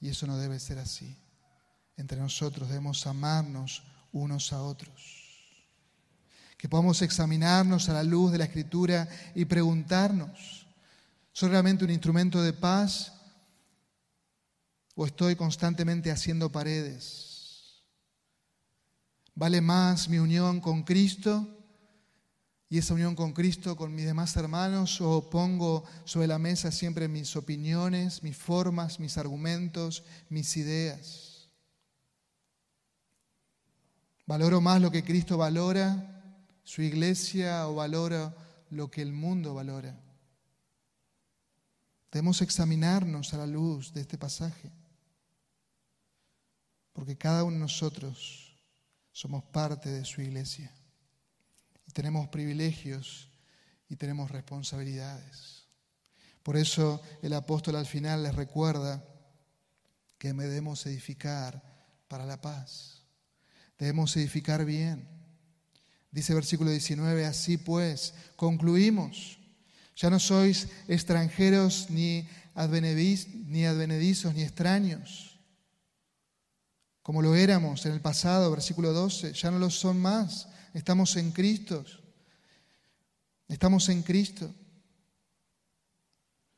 Y 0.00 0.08
eso 0.08 0.28
no 0.28 0.36
debe 0.36 0.60
ser 0.60 0.78
así. 0.78 1.18
Entre 1.96 2.20
nosotros 2.20 2.68
debemos 2.68 3.04
amarnos 3.08 3.82
unos 4.12 4.52
a 4.52 4.62
otros. 4.62 4.94
Que 6.56 6.68
podamos 6.68 7.02
examinarnos 7.02 7.88
a 7.88 7.94
la 7.94 8.04
luz 8.04 8.30
de 8.30 8.38
la 8.38 8.44
Escritura 8.44 9.08
y 9.34 9.46
preguntarnos, 9.46 10.64
¿Soy 11.32 11.48
realmente 11.48 11.84
un 11.84 11.90
instrumento 11.90 12.40
de 12.40 12.52
paz 12.52 13.19
o 15.00 15.06
estoy 15.06 15.34
constantemente 15.34 16.10
haciendo 16.10 16.52
paredes? 16.52 17.82
¿Vale 19.34 19.62
más 19.62 20.10
mi 20.10 20.18
unión 20.18 20.60
con 20.60 20.82
Cristo 20.82 21.48
y 22.68 22.76
esa 22.76 22.92
unión 22.92 23.16
con 23.16 23.32
Cristo 23.32 23.76
con 23.76 23.94
mis 23.94 24.04
demás 24.04 24.36
hermanos 24.36 25.00
o 25.00 25.30
pongo 25.30 25.84
sobre 26.04 26.26
la 26.26 26.38
mesa 26.38 26.70
siempre 26.70 27.08
mis 27.08 27.34
opiniones, 27.34 28.22
mis 28.22 28.36
formas, 28.36 29.00
mis 29.00 29.16
argumentos, 29.16 30.04
mis 30.28 30.54
ideas? 30.58 31.48
¿Valoro 34.26 34.60
más 34.60 34.82
lo 34.82 34.90
que 34.90 35.02
Cristo 35.02 35.38
valora, 35.38 36.44
su 36.62 36.82
iglesia, 36.82 37.66
o 37.68 37.76
valoro 37.76 38.34
lo 38.68 38.90
que 38.90 39.00
el 39.00 39.14
mundo 39.14 39.54
valora? 39.54 39.98
Debemos 42.12 42.42
examinarnos 42.42 43.32
a 43.32 43.38
la 43.38 43.46
luz 43.46 43.94
de 43.94 44.02
este 44.02 44.18
pasaje, 44.18 44.70
porque 47.00 47.16
cada 47.16 47.44
uno 47.44 47.54
de 47.54 47.60
nosotros 47.60 48.54
somos 49.10 49.42
parte 49.42 49.88
de 49.88 50.04
su 50.04 50.20
iglesia 50.20 50.70
y 51.86 51.92
tenemos 51.92 52.28
privilegios 52.28 53.30
y 53.88 53.96
tenemos 53.96 54.30
responsabilidades. 54.30 55.64
Por 56.42 56.58
eso 56.58 57.00
el 57.22 57.32
apóstol 57.32 57.76
al 57.76 57.86
final 57.86 58.22
les 58.22 58.34
recuerda 58.34 59.02
que 60.18 60.34
debemos 60.34 60.84
edificar 60.84 61.62
para 62.06 62.26
la 62.26 62.38
paz. 62.38 63.02
Debemos 63.78 64.14
edificar 64.18 64.66
bien. 64.66 65.08
Dice 66.10 66.34
versículo 66.34 66.70
19, 66.70 67.24
así 67.24 67.56
pues, 67.56 68.12
concluimos 68.36 69.40
ya 69.96 70.10
no 70.10 70.18
sois 70.18 70.68
extranjeros 70.86 71.88
ni 71.90 72.26
advenedizos 72.54 74.34
ni 74.34 74.42
extraños, 74.42 75.29
como 77.02 77.22
lo 77.22 77.34
éramos 77.34 77.86
en 77.86 77.92
el 77.92 78.00
pasado, 78.00 78.50
versículo 78.50 78.92
12. 78.92 79.32
Ya 79.32 79.50
no 79.50 79.58
lo 79.58 79.70
son 79.70 80.00
más, 80.00 80.48
estamos 80.74 81.16
en 81.16 81.32
Cristo. 81.32 81.84
Estamos 83.48 83.88
en 83.88 84.02
Cristo. 84.02 84.54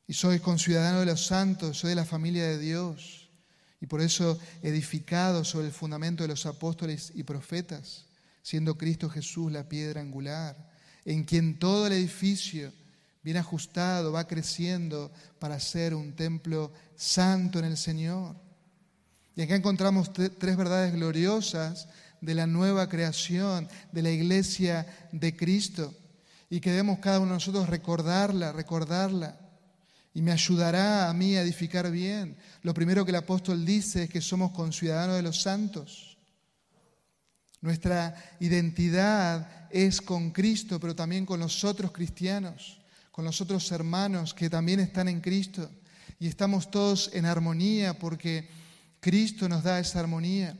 Y 0.07 0.14
soy 0.14 0.40
conciudadano 0.40 1.01
de 1.01 1.07
los 1.07 1.24
santos, 1.24 1.78
soy 1.78 1.90
de 1.90 1.97
la 1.97 2.05
familia 2.05 2.45
de 2.45 2.59
Dios. 2.59 3.30
Y 3.80 3.86
por 3.86 4.01
eso 4.01 4.38
edificado 4.62 5.43
sobre 5.43 5.66
el 5.66 5.72
fundamento 5.72 6.22
de 6.22 6.28
los 6.28 6.45
apóstoles 6.45 7.11
y 7.14 7.22
profetas, 7.22 8.07
siendo 8.43 8.76
Cristo 8.76 9.09
Jesús 9.09 9.51
la 9.51 9.68
piedra 9.68 10.01
angular, 10.01 10.70
en 11.05 11.24
quien 11.24 11.59
todo 11.59 11.86
el 11.86 11.95
edificio, 11.95 12.72
bien 13.22 13.38
ajustado, 13.38 14.12
va 14.12 14.28
creciendo 14.28 15.11
para 15.38 15.59
ser 15.59 15.95
un 15.95 16.14
templo 16.14 16.72
santo 16.95 17.59
en 17.59 17.64
el 17.64 17.76
Señor. 17.76 18.36
Y 19.35 19.43
acá 19.43 19.55
encontramos 19.57 20.12
tres 20.12 20.57
verdades 20.57 20.93
gloriosas 20.93 21.89
de 22.20 22.35
la 22.35 22.47
nueva 22.47 22.89
creación, 22.89 23.68
de 23.91 24.03
la 24.03 24.11
iglesia 24.11 24.87
de 25.12 25.37
Cristo, 25.37 25.95
y 26.51 26.61
que 26.61 26.70
debemos 26.70 26.99
cada 26.99 27.18
uno 27.18 27.30
de 27.30 27.37
nosotros 27.37 27.68
recordarla, 27.68 28.53
recordarla 28.53 29.39
y 30.14 30.22
me 30.22 30.33
ayudará 30.33 31.09
a 31.09 31.14
mí 31.14 31.37
a 31.37 31.43
edificar 31.43 31.91
bien. 31.91 32.37
Lo 32.62 32.74
primero 32.74 33.05
que 33.05 33.11
el 33.11 33.16
apóstol 33.16 33.64
dice 33.64 34.05
es 34.05 34.11
que 34.11 34.20
somos 34.20 34.53
conciudadanos 34.53 35.16
de 35.16 35.22
los 35.22 35.41
santos. 35.41 36.18
Nuestra 37.61 38.14
identidad 38.41 39.68
es 39.70 40.01
con 40.01 40.33
Cristo, 40.33 40.78
pero 40.78 40.95
también 40.95 41.24
con 41.24 41.41
los 41.41 41.64
otros 41.64 41.93
cristianos, 41.93 42.80
con 43.11 43.24
los 43.24 43.41
otros 43.41 43.70
hermanos 43.72 44.35
que 44.35 44.51
también 44.51 44.80
están 44.80 45.09
en 45.09 45.20
Cristo. 45.20 45.70
Y 46.18 46.26
estamos 46.28 46.70
todos 46.70 47.11
en 47.14 47.24
armonía 47.24 47.99
porque 47.99 48.49
Cristo 49.03 49.48
nos 49.48 49.64
da 49.64 49.80
esa 49.80 49.98
armonía. 49.98 50.57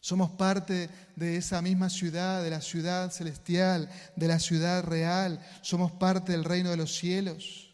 Somos 0.00 0.32
parte 0.32 0.90
de 1.14 1.36
esa 1.36 1.62
misma 1.62 1.88
ciudad, 1.88 2.42
de 2.42 2.50
la 2.50 2.60
ciudad 2.60 3.12
celestial, 3.12 3.88
de 4.16 4.26
la 4.26 4.40
ciudad 4.40 4.82
real. 4.82 5.40
Somos 5.62 5.92
parte 5.92 6.32
del 6.32 6.42
reino 6.42 6.70
de 6.70 6.76
los 6.76 6.96
cielos. 6.96 7.70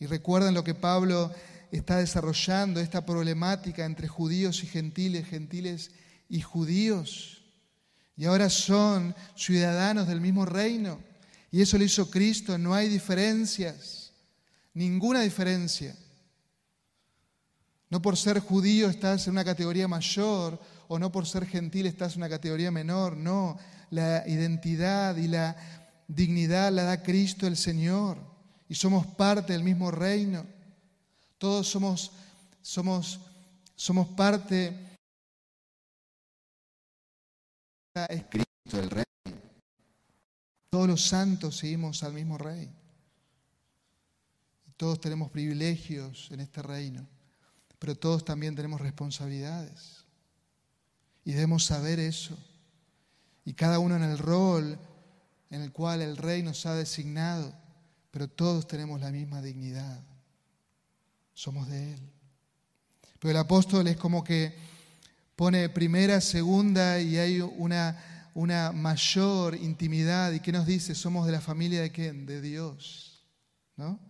Y 0.00 0.06
recuerden 0.06 0.52
lo 0.52 0.64
que 0.64 0.74
Pablo 0.74 1.32
está 1.70 1.98
desarrollando, 1.98 2.80
esta 2.80 3.06
problemática 3.06 3.84
entre 3.84 4.08
judíos 4.08 4.64
y 4.64 4.66
gentiles, 4.66 5.28
gentiles 5.28 5.92
y 6.28 6.40
judíos. 6.40 7.44
Y 8.16 8.24
ahora 8.24 8.50
son 8.50 9.14
ciudadanos 9.36 10.08
del 10.08 10.20
mismo 10.20 10.44
reino. 10.44 11.00
Y 11.52 11.62
eso 11.62 11.78
lo 11.78 11.84
hizo 11.84 12.10
Cristo, 12.10 12.58
no 12.58 12.74
hay 12.74 12.88
diferencias, 12.88 14.12
ninguna 14.74 15.20
diferencia. 15.20 15.96
No 17.88 18.02
por 18.02 18.16
ser 18.16 18.40
judío 18.40 18.88
estás 18.88 19.26
en 19.26 19.32
una 19.32 19.44
categoría 19.44 19.86
mayor 19.86 20.60
o 20.88 20.98
no 20.98 21.12
por 21.12 21.26
ser 21.26 21.46
gentil 21.46 21.86
estás 21.86 22.14
en 22.14 22.22
una 22.22 22.28
categoría 22.28 22.70
menor, 22.70 23.16
no, 23.16 23.58
la 23.90 24.26
identidad 24.26 25.16
y 25.16 25.28
la 25.28 25.56
dignidad 26.08 26.72
la 26.72 26.84
da 26.84 27.02
Cristo 27.02 27.46
el 27.46 27.56
Señor 27.56 28.18
y 28.68 28.74
somos 28.74 29.06
parte 29.06 29.52
del 29.52 29.62
mismo 29.62 29.90
reino. 29.90 30.44
Todos 31.38 31.68
somos, 31.68 32.12
somos, 32.62 33.20
somos 33.74 34.08
parte. 34.08 34.98
Es 38.08 38.24
Cristo 38.24 38.80
el 38.80 38.90
Rey. 38.90 39.04
Todos 40.70 40.88
los 40.88 41.02
santos 41.02 41.56
seguimos 41.56 42.02
al 42.02 42.12
mismo 42.12 42.36
Rey. 42.36 42.70
Todos 44.76 45.00
tenemos 45.00 45.30
privilegios 45.30 46.28
en 46.30 46.40
este 46.40 46.60
reino, 46.60 47.06
pero 47.78 47.96
todos 47.96 48.24
también 48.24 48.54
tenemos 48.54 48.80
responsabilidades. 48.80 50.04
Y 51.24 51.32
debemos 51.32 51.64
saber 51.64 51.98
eso. 51.98 52.36
Y 53.44 53.54
cada 53.54 53.78
uno 53.78 53.96
en 53.96 54.02
el 54.02 54.18
rol 54.18 54.78
en 55.50 55.62
el 55.62 55.72
cual 55.72 56.02
el 56.02 56.16
Rey 56.16 56.42
nos 56.42 56.66
ha 56.66 56.74
designado 56.74 57.52
pero 58.16 58.30
todos 58.30 58.66
tenemos 58.66 58.98
la 58.98 59.10
misma 59.10 59.42
dignidad. 59.42 60.00
Somos 61.34 61.68
de 61.68 61.92
Él. 61.92 62.00
Pero 63.18 63.32
el 63.32 63.36
apóstol 63.36 63.86
es 63.88 63.98
como 63.98 64.24
que 64.24 64.56
pone 65.36 65.68
primera, 65.68 66.22
segunda 66.22 66.98
y 66.98 67.18
hay 67.18 67.42
una, 67.42 68.30
una 68.32 68.72
mayor 68.72 69.54
intimidad. 69.54 70.32
¿Y 70.32 70.40
qué 70.40 70.50
nos 70.50 70.64
dice? 70.64 70.94
Somos 70.94 71.26
de 71.26 71.32
la 71.32 71.42
familia 71.42 71.82
de 71.82 71.92
quién? 71.92 72.24
De 72.24 72.40
Dios. 72.40 73.22
¿No? 73.76 74.00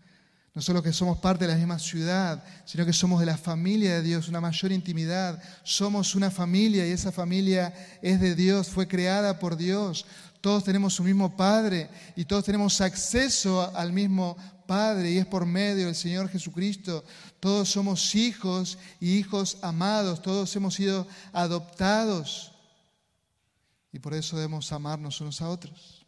No 0.56 0.62
solo 0.62 0.82
que 0.82 0.92
somos 0.92 1.18
parte 1.18 1.46
de 1.46 1.52
la 1.52 1.58
misma 1.58 1.78
ciudad, 1.78 2.42
sino 2.64 2.84
que 2.84 2.92
somos 2.92 3.20
de 3.20 3.26
la 3.26 3.36
familia 3.36 3.94
de 3.94 4.02
Dios, 4.02 4.26
una 4.26 4.40
mayor 4.40 4.72
intimidad. 4.72 5.40
Somos 5.62 6.16
una 6.16 6.32
familia 6.32 6.84
y 6.84 6.90
esa 6.90 7.12
familia 7.12 7.72
es 8.02 8.20
de 8.20 8.34
Dios, 8.34 8.66
fue 8.66 8.88
creada 8.88 9.38
por 9.38 9.56
Dios 9.56 10.04
todos 10.46 10.62
tenemos 10.62 11.00
un 11.00 11.06
mismo 11.06 11.36
Padre 11.36 11.90
y 12.14 12.24
todos 12.24 12.44
tenemos 12.44 12.80
acceso 12.80 13.74
al 13.74 13.92
mismo 13.92 14.36
Padre 14.64 15.10
y 15.10 15.18
es 15.18 15.26
por 15.26 15.44
medio 15.44 15.86
del 15.86 15.96
Señor 15.96 16.28
Jesucristo. 16.28 17.04
Todos 17.40 17.68
somos 17.70 18.14
hijos 18.14 18.78
y 19.00 19.16
hijos 19.16 19.58
amados, 19.60 20.22
todos 20.22 20.54
hemos 20.54 20.74
sido 20.74 21.04
adoptados 21.32 22.52
y 23.90 23.98
por 23.98 24.14
eso 24.14 24.36
debemos 24.36 24.70
amarnos 24.70 25.20
unos 25.20 25.42
a 25.42 25.48
otros. 25.48 26.06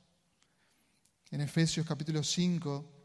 En 1.33 1.41
Efesios 1.41 1.85
capítulo 1.85 2.23
5 2.23 2.98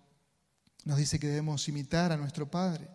nos 0.86 0.98
dice 0.98 1.20
que 1.20 1.28
debemos 1.28 1.68
imitar 1.68 2.12
a 2.12 2.18
nuestro 2.18 2.50
Padre. 2.50 2.88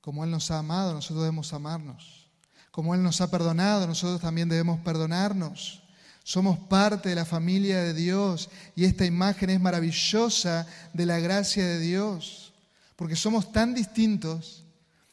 Como 0.00 0.24
Él 0.24 0.30
nos 0.30 0.50
ha 0.50 0.58
amado, 0.58 0.94
nosotros 0.94 1.22
debemos 1.22 1.52
amarnos. 1.52 2.28
Como 2.70 2.94
Él 2.94 3.02
nos 3.02 3.20
ha 3.20 3.30
perdonado, 3.30 3.86
nosotros 3.86 4.20
también 4.20 4.48
debemos 4.48 4.80
perdonarnos. 4.80 5.82
Somos 6.22 6.58
parte 6.58 7.08
de 7.08 7.14
la 7.14 7.24
familia 7.24 7.82
de 7.82 7.94
Dios 7.94 8.50
y 8.76 8.84
esta 8.84 9.04
imagen 9.04 9.50
es 9.50 9.60
maravillosa 9.60 10.66
de 10.92 11.06
la 11.06 11.18
gracia 11.18 11.66
de 11.66 11.80
Dios, 11.80 12.52
porque 12.94 13.16
somos 13.16 13.52
tan 13.52 13.74
distintos, 13.74 14.64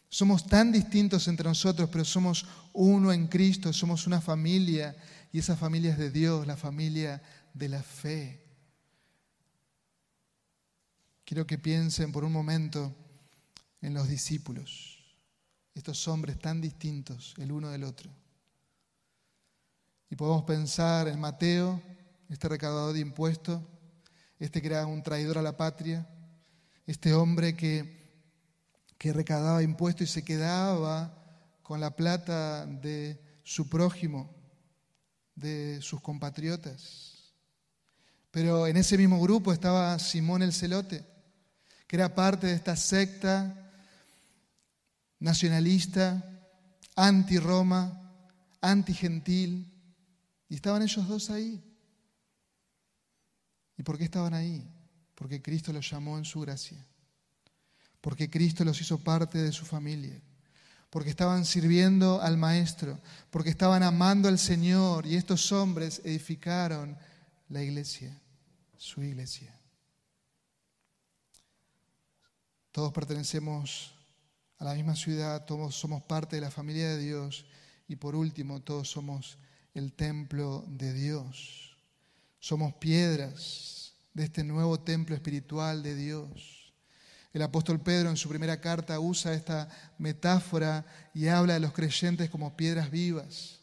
somos 0.09 0.45
tan 0.45 0.71
distintos 0.71 1.27
entre 1.27 1.47
nosotros, 1.47 1.89
pero 1.91 2.05
somos 2.05 2.45
uno 2.73 3.11
en 3.11 3.27
Cristo, 3.27 3.73
somos 3.73 4.05
una 4.05 4.21
familia 4.21 4.95
y 5.31 5.39
esa 5.39 5.55
familia 5.55 5.91
es 5.91 5.97
de 5.97 6.11
Dios, 6.11 6.45
la 6.45 6.57
familia 6.57 7.21
de 7.53 7.69
la 7.69 7.81
fe. 7.81 8.46
Quiero 11.27 11.45
que 11.45 11.57
piensen 11.57 12.13
por 12.13 12.23
un 12.23 12.31
momento 12.31 12.95
en 13.81 13.93
los 13.93 14.07
discípulos, 14.07 14.97
estos 15.75 16.07
hombres 16.07 16.39
tan 16.39 16.61
distintos 16.61 17.33
el 17.37 17.51
uno 17.51 17.67
del 17.67 17.83
otro. 17.83 18.09
Y 20.09 20.15
podemos 20.15 20.45
pensar 20.45 21.09
en 21.09 21.19
Mateo, 21.19 21.81
este 22.29 22.47
recaudador 22.47 22.93
de 22.93 23.01
impuestos, 23.01 23.61
este 24.39 24.61
que 24.61 24.67
era 24.67 24.85
un 24.85 25.03
traidor 25.03 25.37
a 25.37 25.41
la 25.41 25.57
patria, 25.57 26.07
este 26.85 27.13
hombre 27.13 27.57
que, 27.57 28.23
que 28.97 29.11
recaudaba 29.11 29.61
impuestos 29.61 30.09
y 30.09 30.13
se 30.13 30.23
quedaba 30.23 31.13
con 31.61 31.81
la 31.81 31.93
plata 31.93 32.65
de 32.65 33.21
su 33.43 33.67
prójimo, 33.67 34.33
de 35.35 35.81
sus 35.81 35.99
compatriotas. 35.99 37.33
Pero 38.31 38.65
en 38.65 38.77
ese 38.77 38.97
mismo 38.97 39.19
grupo 39.19 39.51
estaba 39.51 39.99
Simón 39.99 40.41
el 40.41 40.53
Celote, 40.53 41.16
que 41.87 41.95
era 41.95 42.13
parte 42.13 42.47
de 42.47 42.53
esta 42.53 42.75
secta 42.75 43.71
nacionalista, 45.19 46.23
anti-Roma, 46.95 48.11
anti-gentil, 48.61 49.73
y 50.49 50.55
estaban 50.55 50.81
ellos 50.81 51.07
dos 51.07 51.29
ahí. 51.29 51.63
¿Y 53.77 53.83
por 53.83 53.97
qué 53.97 54.03
estaban 54.03 54.33
ahí? 54.33 54.67
Porque 55.15 55.41
Cristo 55.41 55.71
los 55.73 55.89
llamó 55.89 56.17
en 56.17 56.25
su 56.25 56.41
gracia. 56.41 56.77
Porque 58.01 58.29
Cristo 58.29 58.63
los 58.63 58.79
hizo 58.81 58.97
parte 58.97 59.37
de 59.37 59.51
su 59.51 59.65
familia. 59.65 60.21
Porque 60.89 61.09
estaban 61.09 61.45
sirviendo 61.45 62.21
al 62.21 62.37
Maestro. 62.37 62.99
Porque 63.29 63.49
estaban 63.49 63.83
amando 63.83 64.29
al 64.29 64.39
Señor. 64.39 65.05
Y 65.05 65.15
estos 65.15 65.51
hombres 65.51 66.01
edificaron 66.03 66.97
la 67.49 67.61
iglesia, 67.61 68.19
su 68.77 69.03
iglesia. 69.03 69.56
Todos 72.77 72.93
pertenecemos 72.93 73.91
a 74.59 74.63
la 74.63 74.75
misma 74.75 74.95
ciudad, 74.95 75.45
todos 75.45 75.73
somos 75.73 76.03
parte 76.03 76.35
de 76.35 76.43
la 76.43 76.51
familia 76.51 76.89
de 76.89 76.99
Dios 76.99 77.47
y 77.87 77.95
por 77.95 78.15
último 78.15 78.61
todos 78.61 78.87
somos 78.87 79.39
el 79.73 79.93
templo 79.93 80.63
de 80.67 80.93
Dios. 80.93 81.75
Somos 82.39 82.75
piedras 82.75 83.95
de 84.13 84.25
este 84.25 84.43
nuevo 84.43 84.79
templo 84.79 85.15
espiritual 85.15 85.81
de 85.81 85.95
Dios. 85.95 86.71
El 87.33 87.41
apóstol 87.41 87.79
Pedro 87.79 88.11
en 88.11 88.15
su 88.15 88.29
primera 88.29 88.61
carta 88.61 88.99
usa 88.99 89.33
esta 89.33 89.67
metáfora 89.97 90.85
y 91.15 91.29
habla 91.29 91.55
de 91.55 91.61
los 91.61 91.73
creyentes 91.73 92.29
como 92.29 92.55
piedras 92.55 92.91
vivas, 92.91 93.59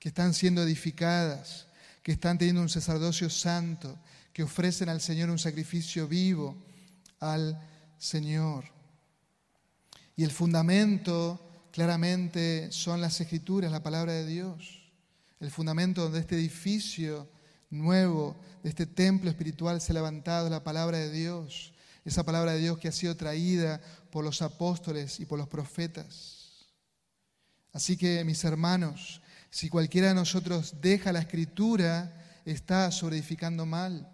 que 0.00 0.08
están 0.08 0.34
siendo 0.34 0.64
edificadas, 0.64 1.68
que 2.02 2.10
están 2.10 2.36
teniendo 2.36 2.62
un 2.62 2.68
sacerdocio 2.68 3.30
santo, 3.30 3.96
que 4.32 4.42
ofrecen 4.42 4.88
al 4.88 5.00
Señor 5.00 5.30
un 5.30 5.38
sacrificio 5.38 6.08
vivo 6.08 6.56
al 7.20 7.75
Señor. 7.98 8.64
Y 10.16 10.24
el 10.24 10.30
fundamento 10.30 11.40
claramente 11.72 12.72
son 12.72 13.00
las 13.00 13.20
escrituras, 13.20 13.70
la 13.70 13.82
palabra 13.82 14.12
de 14.12 14.26
Dios 14.26 14.86
el 15.40 15.50
fundamento 15.50 16.08
de 16.08 16.20
este 16.20 16.36
edificio 16.36 17.28
nuevo, 17.70 18.36
de 18.62 18.70
este 18.70 18.86
templo 18.86 19.28
espiritual 19.28 19.80
se 19.80 19.92
ha 19.92 19.94
levantado 19.94 20.48
la 20.48 20.64
palabra 20.64 20.98
de 20.98 21.10
Dios, 21.10 21.72
esa 22.04 22.24
palabra 22.24 22.52
de 22.52 22.60
Dios 22.60 22.78
que 22.78 22.88
ha 22.88 22.92
sido 22.92 23.16
traída 23.16 23.80
por 24.10 24.24
los 24.24 24.40
apóstoles 24.40 25.20
y 25.20 25.26
por 25.26 25.38
los 25.38 25.48
profetas. 25.48 26.68
Así 27.72 27.96
que, 27.96 28.24
mis 28.24 28.42
hermanos, 28.44 29.20
si 29.50 29.68
cualquiera 29.68 30.08
de 30.08 30.14
nosotros 30.14 30.76
deja 30.80 31.12
la 31.12 31.20
escritura, 31.20 32.40
está 32.46 32.90
sobreedificando 32.90 33.66
mal. 33.66 34.10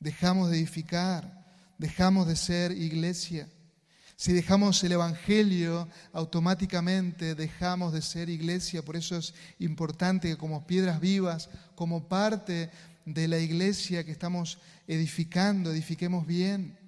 Dejamos 0.00 0.50
de 0.50 0.58
edificar, 0.58 1.43
dejamos 1.78 2.26
de 2.26 2.36
ser 2.36 2.72
iglesia. 2.72 3.48
Si 4.16 4.32
dejamos 4.32 4.82
el 4.84 4.92
Evangelio, 4.92 5.88
automáticamente 6.12 7.34
dejamos 7.34 7.92
de 7.92 8.00
ser 8.00 8.28
iglesia. 8.28 8.84
Por 8.84 8.96
eso 8.96 9.16
es 9.16 9.34
importante 9.58 10.28
que 10.28 10.36
como 10.36 10.66
piedras 10.66 11.00
vivas, 11.00 11.50
como 11.74 12.08
parte 12.08 12.70
de 13.04 13.28
la 13.28 13.38
iglesia 13.38 14.04
que 14.04 14.12
estamos 14.12 14.58
edificando, 14.86 15.72
edifiquemos 15.72 16.26
bien, 16.26 16.78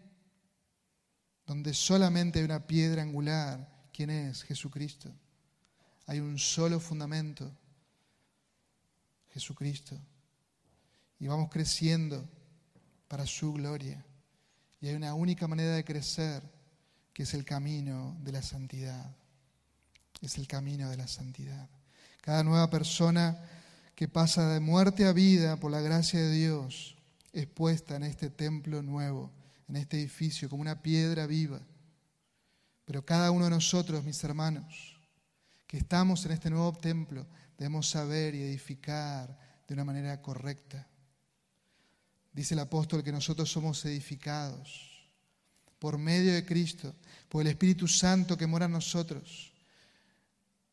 donde 1.47 1.75
solamente 1.75 2.39
hay 2.39 2.45
una 2.45 2.67
piedra 2.67 3.03
angular. 3.03 3.89
¿Quién 3.93 4.11
es? 4.11 4.43
Jesucristo. 4.43 5.13
Hay 6.07 6.21
un 6.21 6.39
solo 6.39 6.79
fundamento, 6.79 7.51
Jesucristo. 9.33 9.99
Y 11.19 11.27
vamos 11.27 11.51
creciendo 11.51 12.29
para 13.09 13.27
su 13.27 13.53
gloria. 13.53 14.05
Y 14.87 14.91
hay 14.91 14.95
una 14.95 15.15
única 15.15 15.49
manera 15.49 15.73
de 15.73 15.85
crecer, 15.85 16.45
que 17.13 17.25
es 17.25 17.35
el 17.35 17.45
camino 17.45 18.17
de 18.21 18.31
la 18.31 18.41
santidad. 18.41 19.17
Es 20.21 20.39
el 20.39 20.47
camino 20.47 20.89
de 20.89 20.97
la 20.97 21.09
santidad. 21.09 21.69
Cada 22.21 22.45
nueva 22.45 22.71
persona 22.71 23.37
que 23.97 24.07
pasa 24.07 24.49
de 24.49 24.61
muerte 24.61 25.05
a 25.05 25.13
vida 25.13 25.57
por 25.57 25.73
la 25.73 25.81
gracia 25.81 26.21
de 26.21 26.31
Dios 26.31 26.97
es 27.33 27.49
puesta 27.49 27.97
en 27.97 28.05
este 28.05 28.31
templo 28.31 28.81
nuevo, 28.81 29.33
en 29.69 29.75
este 29.75 29.99
edificio, 29.99 30.49
como 30.49 30.63
una 30.63 30.81
piedra 30.81 31.27
viva. 31.27 31.61
Pero 32.85 33.05
cada 33.05 33.33
uno 33.33 33.47
de 33.47 33.51
nosotros, 33.51 34.05
mis 34.05 34.23
hermanos, 34.23 35.01
que 35.67 35.79
estamos 35.79 36.25
en 36.27 36.31
este 36.31 36.49
nuevo 36.49 36.73
templo, 36.73 37.27
debemos 37.59 37.91
saber 37.91 38.37
y 38.37 38.43
edificar 38.43 39.37
de 39.67 39.75
una 39.75 39.85
manera 39.85 40.23
correcta. 40.23 40.87
Dice 42.37 42.53
el 42.53 42.61
apóstol 42.61 43.03
que 43.03 43.13
nosotros 43.13 43.51
somos 43.51 43.83
edificados 43.87 45.11
por 45.79 45.97
medio 45.97 46.35
de 46.35 46.45
Cristo, 46.45 46.95
por 47.31 47.41
el 47.41 47.47
Espíritu 47.47 47.89
Santo 47.89 48.37
que 48.37 48.47
mora 48.47 48.67
en 48.67 48.73
nosotros. 48.73 49.55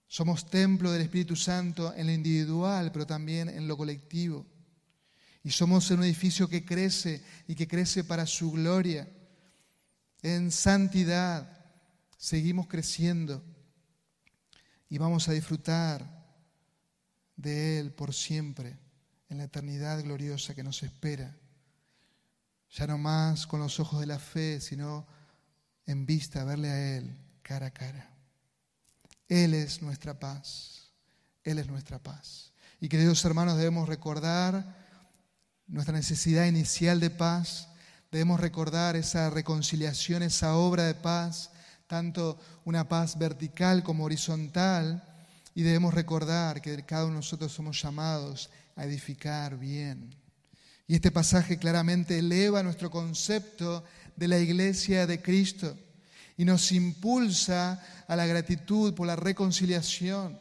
Somos 0.06 0.50
templo 0.50 0.92
del 0.92 1.04
Espíritu 1.04 1.38
Santo 1.38 1.94
en 1.96 2.08
lo 2.08 2.12
individual, 2.12 2.92
pero 2.92 3.08
también 3.08 3.48
en 3.48 3.66
lo 3.66 3.78
colectivo. 3.78 4.46
Y 5.42 5.52
somos 5.52 5.90
un 5.92 6.04
edificio 6.04 6.50
que 6.50 6.66
crece 6.66 7.24
y 7.48 7.56
que 7.56 7.66
crece 7.66 8.04
para 8.04 8.26
su 8.26 8.52
gloria. 8.52 9.10
En 10.22 10.52
santidad 10.52 11.66
seguimos 12.18 12.68
creciendo 12.68 13.42
y 14.90 14.98
vamos 14.98 15.30
a 15.30 15.32
disfrutar 15.32 16.28
de 17.38 17.80
Él 17.80 17.94
por 17.94 18.14
siempre 18.14 18.78
en 19.30 19.38
la 19.38 19.46
eternidad 19.46 20.04
gloriosa 20.04 20.54
que 20.54 20.64
nos 20.64 20.84
espera 20.84 21.38
ya 22.74 22.88
no 22.88 22.98
más 22.98 23.46
con 23.46 23.60
los 23.60 23.80
ojos 23.80 24.00
de 24.00 24.08
la 24.08 24.20
fe, 24.20 24.60
sino 24.60 25.06
en 25.86 26.06
vista 26.06 26.44
verle 26.44 26.70
a 26.70 26.98
Él 26.98 27.16
cara 27.44 27.68
a 27.68 27.72
cara. 27.72 28.10
Él 29.28 29.54
es 29.54 29.82
nuestra 29.82 30.20
paz, 30.20 30.92
Él 31.44 31.60
es 31.60 31.68
nuestra 31.68 32.00
paz. 32.00 32.52
Y 32.80 32.90
queridos 32.90 33.24
hermanos, 33.26 33.58
debemos 33.58 33.88
recordar 33.88 34.76
nuestra 35.68 35.96
necesidad 35.96 36.46
inicial 36.46 37.00
de 37.00 37.12
paz, 37.12 37.70
debemos 38.12 38.40
recordar 38.40 38.96
esa 38.96 39.30
reconciliación, 39.30 40.24
esa 40.24 40.56
obra 40.56 40.84
de 40.84 40.96
paz, 40.96 41.52
tanto 41.88 42.40
una 42.66 42.90
paz 42.90 43.18
vertical 43.18 43.84
como 43.84 44.06
horizontal, 44.06 45.04
y 45.54 45.62
debemos 45.62 45.94
recordar 45.94 46.62
que 46.62 46.84
cada 46.84 47.04
uno 47.04 47.14
de 47.14 47.18
nosotros 47.18 47.52
somos 47.52 47.80
llamados 47.80 48.50
a 48.76 48.86
edificar 48.86 49.58
bien 49.60 50.23
y 50.88 50.96
este 50.96 51.12
pasaje 51.12 51.58
claramente 51.58 52.20
eleva 52.20 52.64
nuestro 52.64 52.92
concepto 52.92 53.84
de 54.16 54.28
la 54.28 54.40
iglesia 54.40 55.08
de 55.08 55.22
Cristo 55.22 55.78
y 56.38 56.46
nos 56.46 56.72
impulsa 56.72 57.82
a 58.08 58.16
la 58.16 58.26
gratitud 58.26 58.94
por 58.94 59.08
la 59.08 59.16
reconciliación, 59.16 60.40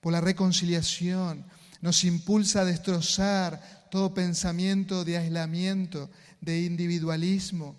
por 0.00 0.12
la 0.12 0.20
reconciliación. 0.20 1.44
Nos 1.80 2.04
impulsa 2.04 2.60
a 2.60 2.64
destrozar 2.64 3.88
todo 3.90 4.14
pensamiento 4.14 5.04
de 5.04 5.18
aislamiento, 5.18 6.10
de 6.40 6.62
individualismo, 6.62 7.76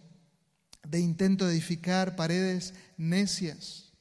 de 0.87 0.99
intento 0.99 1.47
de 1.47 1.53
edificar 1.53 2.15
paredes 2.15 2.73
necias. 2.97 3.91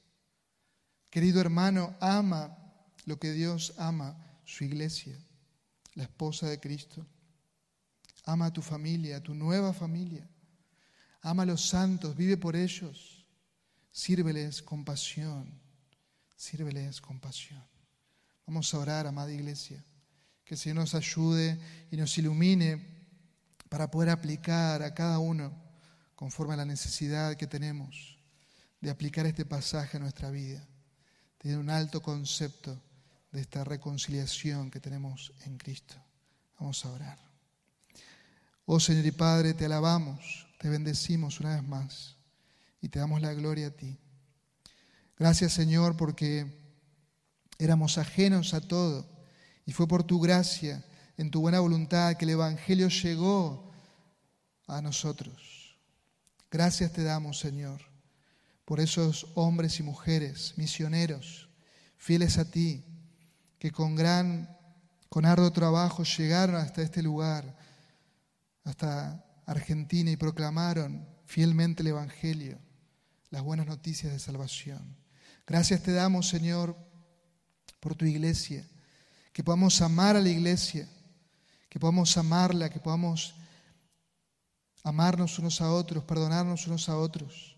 Querido 1.09 1.41
hermano, 1.41 1.97
ama 2.01 2.59
lo 3.05 3.19
que 3.19 3.33
Dios 3.33 3.75
ama, 3.79 4.17
su 4.45 4.65
iglesia, 4.65 5.17
la 5.95 6.05
esposa 6.05 6.49
de 6.49 6.59
Cristo. 6.59 7.07
Ama 8.25 8.47
a 8.47 8.53
tu 8.53 8.63
familia, 8.63 9.17
a 9.17 9.21
tu 9.21 9.35
nueva 9.35 9.73
familia. 9.73 10.29
Ama 11.23 11.43
a 11.43 11.47
los 11.47 11.69
santos, 11.69 12.17
vive 12.17 12.37
por 12.37 12.57
ellos. 12.57 13.27
Sírveles 13.91 14.63
con 14.63 14.85
pasión. 14.85 15.61
Sírveles 16.37 17.01
con 17.01 17.21
pasión. 17.21 17.63
Vamos 18.47 18.73
a 18.75 18.79
orar, 18.79 19.07
amada 19.07 19.33
iglesia. 19.33 19.85
Que 20.45 20.55
el 20.55 20.59
Señor 20.59 20.77
nos 20.77 20.95
ayude 20.95 21.61
y 21.91 21.97
nos 21.97 22.17
ilumine 22.19 22.85
para 23.69 23.91
poder 23.91 24.11
aplicar 24.11 24.83
a 24.83 24.93
cada 24.93 25.19
uno 25.19 25.53
conforme 26.15 26.55
a 26.55 26.59
la 26.59 26.65
necesidad 26.65 27.37
que 27.37 27.47
tenemos 27.47 28.19
de 28.81 28.91
aplicar 28.91 29.25
este 29.27 29.45
pasaje 29.45 29.97
a 29.97 30.01
nuestra 30.01 30.31
vida. 30.31 30.67
Tener 31.39 31.59
un 31.59 31.71
alto 31.71 32.03
concepto 32.03 32.81
de 33.31 33.41
esta 33.41 33.65
reconciliación 33.65 34.71
que 34.71 34.81
tenemos 34.81 35.33
en 35.47 35.57
Cristo. 35.57 35.95
Vamos 36.59 36.85
a 36.85 36.91
orar. 36.91 37.32
Oh 38.75 38.81
Señor 38.81 39.05
y 39.05 39.11
Padre, 39.11 39.53
te 39.53 39.67
alabamos, 39.67 40.47
te 40.59 40.71
bendecimos 40.71 41.41
una 41.41 41.57
vez 41.57 41.63
más 41.63 42.17
y 42.81 42.89
te 42.89 43.01
damos 43.01 43.21
la 43.21 43.35
gloria 43.35 43.67
a 43.67 43.71
ti. 43.71 43.99
Gracias 45.19 45.53
Señor 45.53 45.95
porque 45.99 46.47
éramos 47.59 47.99
ajenos 47.99 48.55
a 48.55 48.63
todo 48.63 49.07
y 49.67 49.73
fue 49.73 49.87
por 49.87 50.05
tu 50.05 50.21
gracia, 50.21 50.83
en 51.19 51.31
tu 51.31 51.43
buena 51.43 51.61
voluntad, 51.61 52.17
que 52.17 52.25
el 52.25 52.31
Evangelio 52.31 52.89
llegó 52.89 53.71
a 54.67 54.81
nosotros. 54.81 55.77
Gracias 56.51 56.95
te 56.95 57.03
damos 57.03 57.41
Señor 57.41 57.83
por 58.65 58.81
esos 58.81 59.27
hombres 59.35 59.81
y 59.81 59.83
mujeres 59.83 60.55
misioneros 60.57 61.51
fieles 61.99 62.39
a 62.39 62.51
ti 62.51 62.83
que 63.59 63.71
con 63.71 63.95
gran, 63.95 64.49
con 65.11 65.27
arduo 65.27 65.53
trabajo 65.53 66.05
llegaron 66.05 66.57
hasta 66.57 66.81
este 66.81 67.03
lugar 67.03 67.61
hasta 68.65 69.25
Argentina 69.47 70.11
y 70.11 70.17
proclamaron 70.17 71.07
fielmente 71.27 71.83
el 71.83 71.89
Evangelio, 71.89 72.59
las 73.31 73.43
buenas 73.43 73.67
noticias 73.67 74.13
de 74.13 74.19
salvación. 74.19 74.97
Gracias 75.47 75.83
te 75.83 75.93
damos, 75.93 76.29
Señor, 76.29 76.77
por 77.81 77.95
tu 77.95 78.05
iglesia, 78.05 78.67
que 79.33 79.43
podamos 79.43 79.81
amar 79.81 80.17
a 80.17 80.21
la 80.21 80.29
iglesia, 80.29 80.89
que 81.69 81.81
podamos 81.81 82.17
amarla, 82.17 82.71
que 82.71 82.79
podamos 82.79 83.35
amarnos 84.85 85.39
unos 85.39 85.61
a 85.61 85.73
otros, 85.73 86.05
perdonarnos 86.05 86.67
unos 86.67 86.89
a 86.89 86.97
otros, 86.97 87.57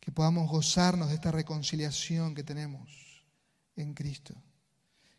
que 0.00 0.12
podamos 0.12 0.50
gozarnos 0.50 1.08
de 1.08 1.14
esta 1.14 1.30
reconciliación 1.30 2.34
que 2.34 2.42
tenemos 2.42 3.24
en 3.76 3.94
Cristo. 3.94 4.34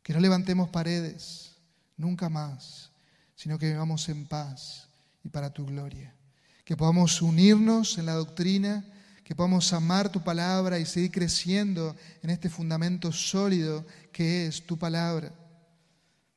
Que 0.03 0.13
no 0.13 0.19
levantemos 0.19 0.69
paredes, 0.69 1.55
nunca 1.97 2.29
más, 2.29 2.91
sino 3.35 3.59
que 3.59 3.69
vivamos 3.69 4.07
en 4.09 4.25
paz 4.25 4.87
y 5.23 5.29
para 5.29 5.53
tu 5.53 5.65
gloria. 5.65 6.13
Que 6.63 6.77
podamos 6.77 7.21
unirnos 7.21 7.97
en 7.97 8.05
la 8.05 8.13
doctrina, 8.13 8.85
que 9.23 9.35
podamos 9.35 9.71
amar 9.73 10.11
tu 10.11 10.23
palabra 10.23 10.79
y 10.79 10.85
seguir 10.85 11.11
creciendo 11.11 11.95
en 12.21 12.29
este 12.29 12.49
fundamento 12.49 13.11
sólido 13.11 13.85
que 14.11 14.47
es 14.47 14.65
tu 14.65 14.77
palabra. 14.77 15.33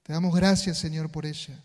Te 0.03 0.12
damos 0.12 0.34
gracias, 0.34 0.78
Señor, 0.78 1.11
por 1.11 1.26
ella. 1.26 1.62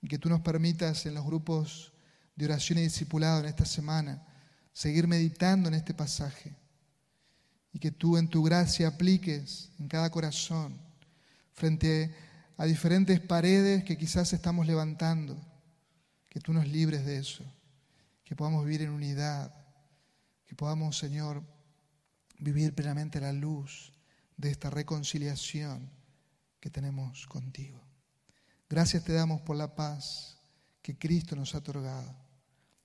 Y 0.00 0.08
que 0.08 0.18
tú 0.18 0.28
nos 0.28 0.40
permitas 0.40 1.06
en 1.06 1.14
los 1.14 1.24
grupos 1.24 1.92
de 2.34 2.46
oración 2.46 2.78
y 2.78 2.82
discipulado 2.82 3.40
en 3.40 3.46
esta 3.46 3.64
semana 3.64 4.26
seguir 4.72 5.06
meditando 5.06 5.68
en 5.68 5.74
este 5.74 5.94
pasaje. 5.94 6.54
Y 7.72 7.78
que 7.78 7.90
tú 7.90 8.16
en 8.16 8.28
tu 8.28 8.42
gracia 8.42 8.88
apliques 8.88 9.70
en 9.78 9.88
cada 9.88 10.10
corazón 10.10 10.78
frente 11.52 12.04
a 12.04 12.31
a 12.56 12.64
diferentes 12.64 13.20
paredes 13.20 13.84
que 13.84 13.96
quizás 13.96 14.32
estamos 14.32 14.66
levantando. 14.66 15.36
Que 16.28 16.40
tú 16.40 16.52
nos 16.52 16.66
libres 16.66 17.04
de 17.04 17.18
eso, 17.18 17.44
que 18.24 18.34
podamos 18.34 18.64
vivir 18.64 18.82
en 18.82 18.90
unidad, 18.90 19.52
que 20.46 20.54
podamos, 20.54 20.96
Señor, 20.96 21.42
vivir 22.38 22.74
plenamente 22.74 23.20
la 23.20 23.32
luz 23.32 23.92
de 24.36 24.50
esta 24.50 24.70
reconciliación 24.70 25.90
que 26.58 26.70
tenemos 26.70 27.26
contigo. 27.26 27.80
Gracias 28.68 29.04
te 29.04 29.12
damos 29.12 29.42
por 29.42 29.56
la 29.56 29.74
paz 29.74 30.38
que 30.80 30.98
Cristo 30.98 31.36
nos 31.36 31.54
ha 31.54 31.58
otorgado. 31.58 32.16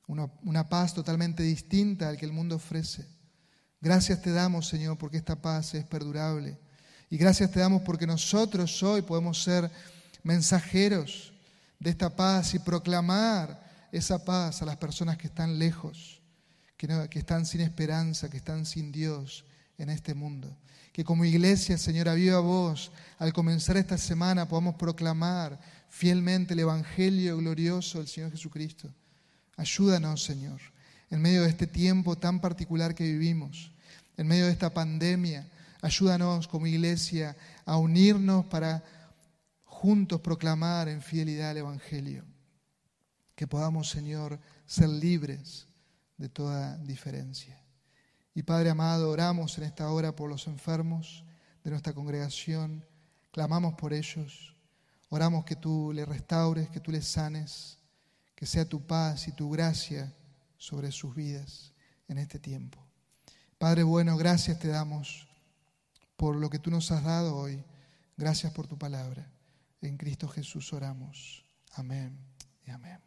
Una, 0.07 0.29
una, 0.43 0.67
paz 0.67 0.93
totalmente 0.93 1.43
distinta 1.43 2.09
al 2.09 2.17
que 2.17 2.25
el 2.25 2.33
mundo 2.33 2.55
ofrece. 2.57 3.07
Gracias 3.79 4.21
te 4.21 4.31
damos, 4.31 4.67
Señor, 4.67 4.97
porque 4.97 5.17
esta 5.17 5.41
paz 5.41 5.73
es 5.73 5.85
perdurable. 5.85 6.57
Y 7.09 7.17
gracias 7.17 7.51
te 7.51 7.59
damos 7.59 7.83
porque 7.83 8.05
nosotros 8.05 8.83
hoy 8.83 9.01
podemos 9.01 9.41
ser 9.41 9.71
mensajeros 10.23 11.31
de 11.79 11.89
esta 11.89 12.13
paz 12.13 12.53
y 12.53 12.59
proclamar 12.59 13.65
esa 13.93 14.23
paz 14.23 14.61
a 14.61 14.65
las 14.65 14.75
personas 14.75 15.17
que 15.17 15.27
están 15.27 15.57
lejos, 15.57 16.21
que, 16.75 17.07
están 17.13 17.45
sin 17.45 17.61
esperanza, 17.61 18.29
que 18.29 18.37
están 18.37 18.65
sin 18.65 18.91
Dios 18.91 19.45
en 19.77 19.89
este 19.89 20.13
mundo. 20.13 20.53
Que 20.91 21.05
como 21.05 21.23
iglesia, 21.23 21.77
Señor, 21.77 22.09
a 22.09 22.13
viva 22.13 22.39
voz, 22.39 22.91
al 23.19 23.31
comenzar 23.31 23.77
esta 23.77 23.97
semana 23.97 24.49
podamos 24.49 24.75
proclamar 24.75 25.57
fielmente 25.89 26.55
el 26.55 26.59
Evangelio 26.59 27.37
glorioso 27.37 27.99
del 27.99 28.07
Señor 28.09 28.31
Jesucristo. 28.31 28.89
Ayúdanos, 29.55 30.23
Señor, 30.23 30.59
en 31.09 31.21
medio 31.21 31.43
de 31.43 31.49
este 31.49 31.67
tiempo 31.67 32.17
tan 32.17 32.41
particular 32.41 32.93
que 32.93 33.05
vivimos, 33.05 33.71
en 34.17 34.27
medio 34.27 34.45
de 34.45 34.51
esta 34.51 34.73
pandemia. 34.73 35.47
Ayúdanos 35.81 36.47
como 36.47 36.67
iglesia 36.67 37.35
a 37.65 37.77
unirnos 37.77 38.45
para 38.47 38.83
juntos 39.63 40.21
proclamar 40.21 40.89
en 40.89 41.01
fidelidad 41.01 41.51
el 41.51 41.57
Evangelio. 41.57 42.25
Que 43.35 43.47
podamos, 43.47 43.89
Señor, 43.89 44.39
ser 44.65 44.89
libres 44.89 45.67
de 46.17 46.29
toda 46.29 46.77
diferencia. 46.77 47.61
Y 48.33 48.43
Padre 48.43 48.71
amado, 48.71 49.09
oramos 49.09 49.57
en 49.57 49.65
esta 49.65 49.89
hora 49.89 50.15
por 50.15 50.29
los 50.29 50.47
enfermos 50.47 51.23
de 51.63 51.71
nuestra 51.71 51.93
congregación, 51.93 52.85
clamamos 53.31 53.75
por 53.75 53.93
ellos, 53.93 54.55
oramos 55.09 55.45
que 55.45 55.55
tú 55.55 55.91
les 55.93 56.07
restaures, 56.07 56.69
que 56.69 56.79
tú 56.79 56.91
les 56.91 57.07
sanes, 57.07 57.77
que 58.35 58.45
sea 58.45 58.67
tu 58.67 58.85
paz 58.85 59.27
y 59.27 59.31
tu 59.31 59.49
gracia 59.49 60.13
sobre 60.57 60.91
sus 60.91 61.15
vidas 61.15 61.73
en 62.07 62.17
este 62.17 62.39
tiempo. 62.39 62.79
Padre 63.57 63.83
bueno, 63.83 64.17
gracias 64.17 64.59
te 64.59 64.67
damos 64.67 65.26
por 66.17 66.35
lo 66.35 66.49
que 66.49 66.59
tú 66.59 66.69
nos 66.69 66.91
has 66.91 67.03
dado 67.03 67.35
hoy. 67.35 67.63
Gracias 68.17 68.51
por 68.51 68.67
tu 68.67 68.77
palabra. 68.77 69.31
En 69.81 69.97
Cristo 69.97 70.27
Jesús 70.27 70.73
oramos. 70.73 71.45
Amén 71.75 72.17
y 72.65 72.71
amén. 72.71 73.06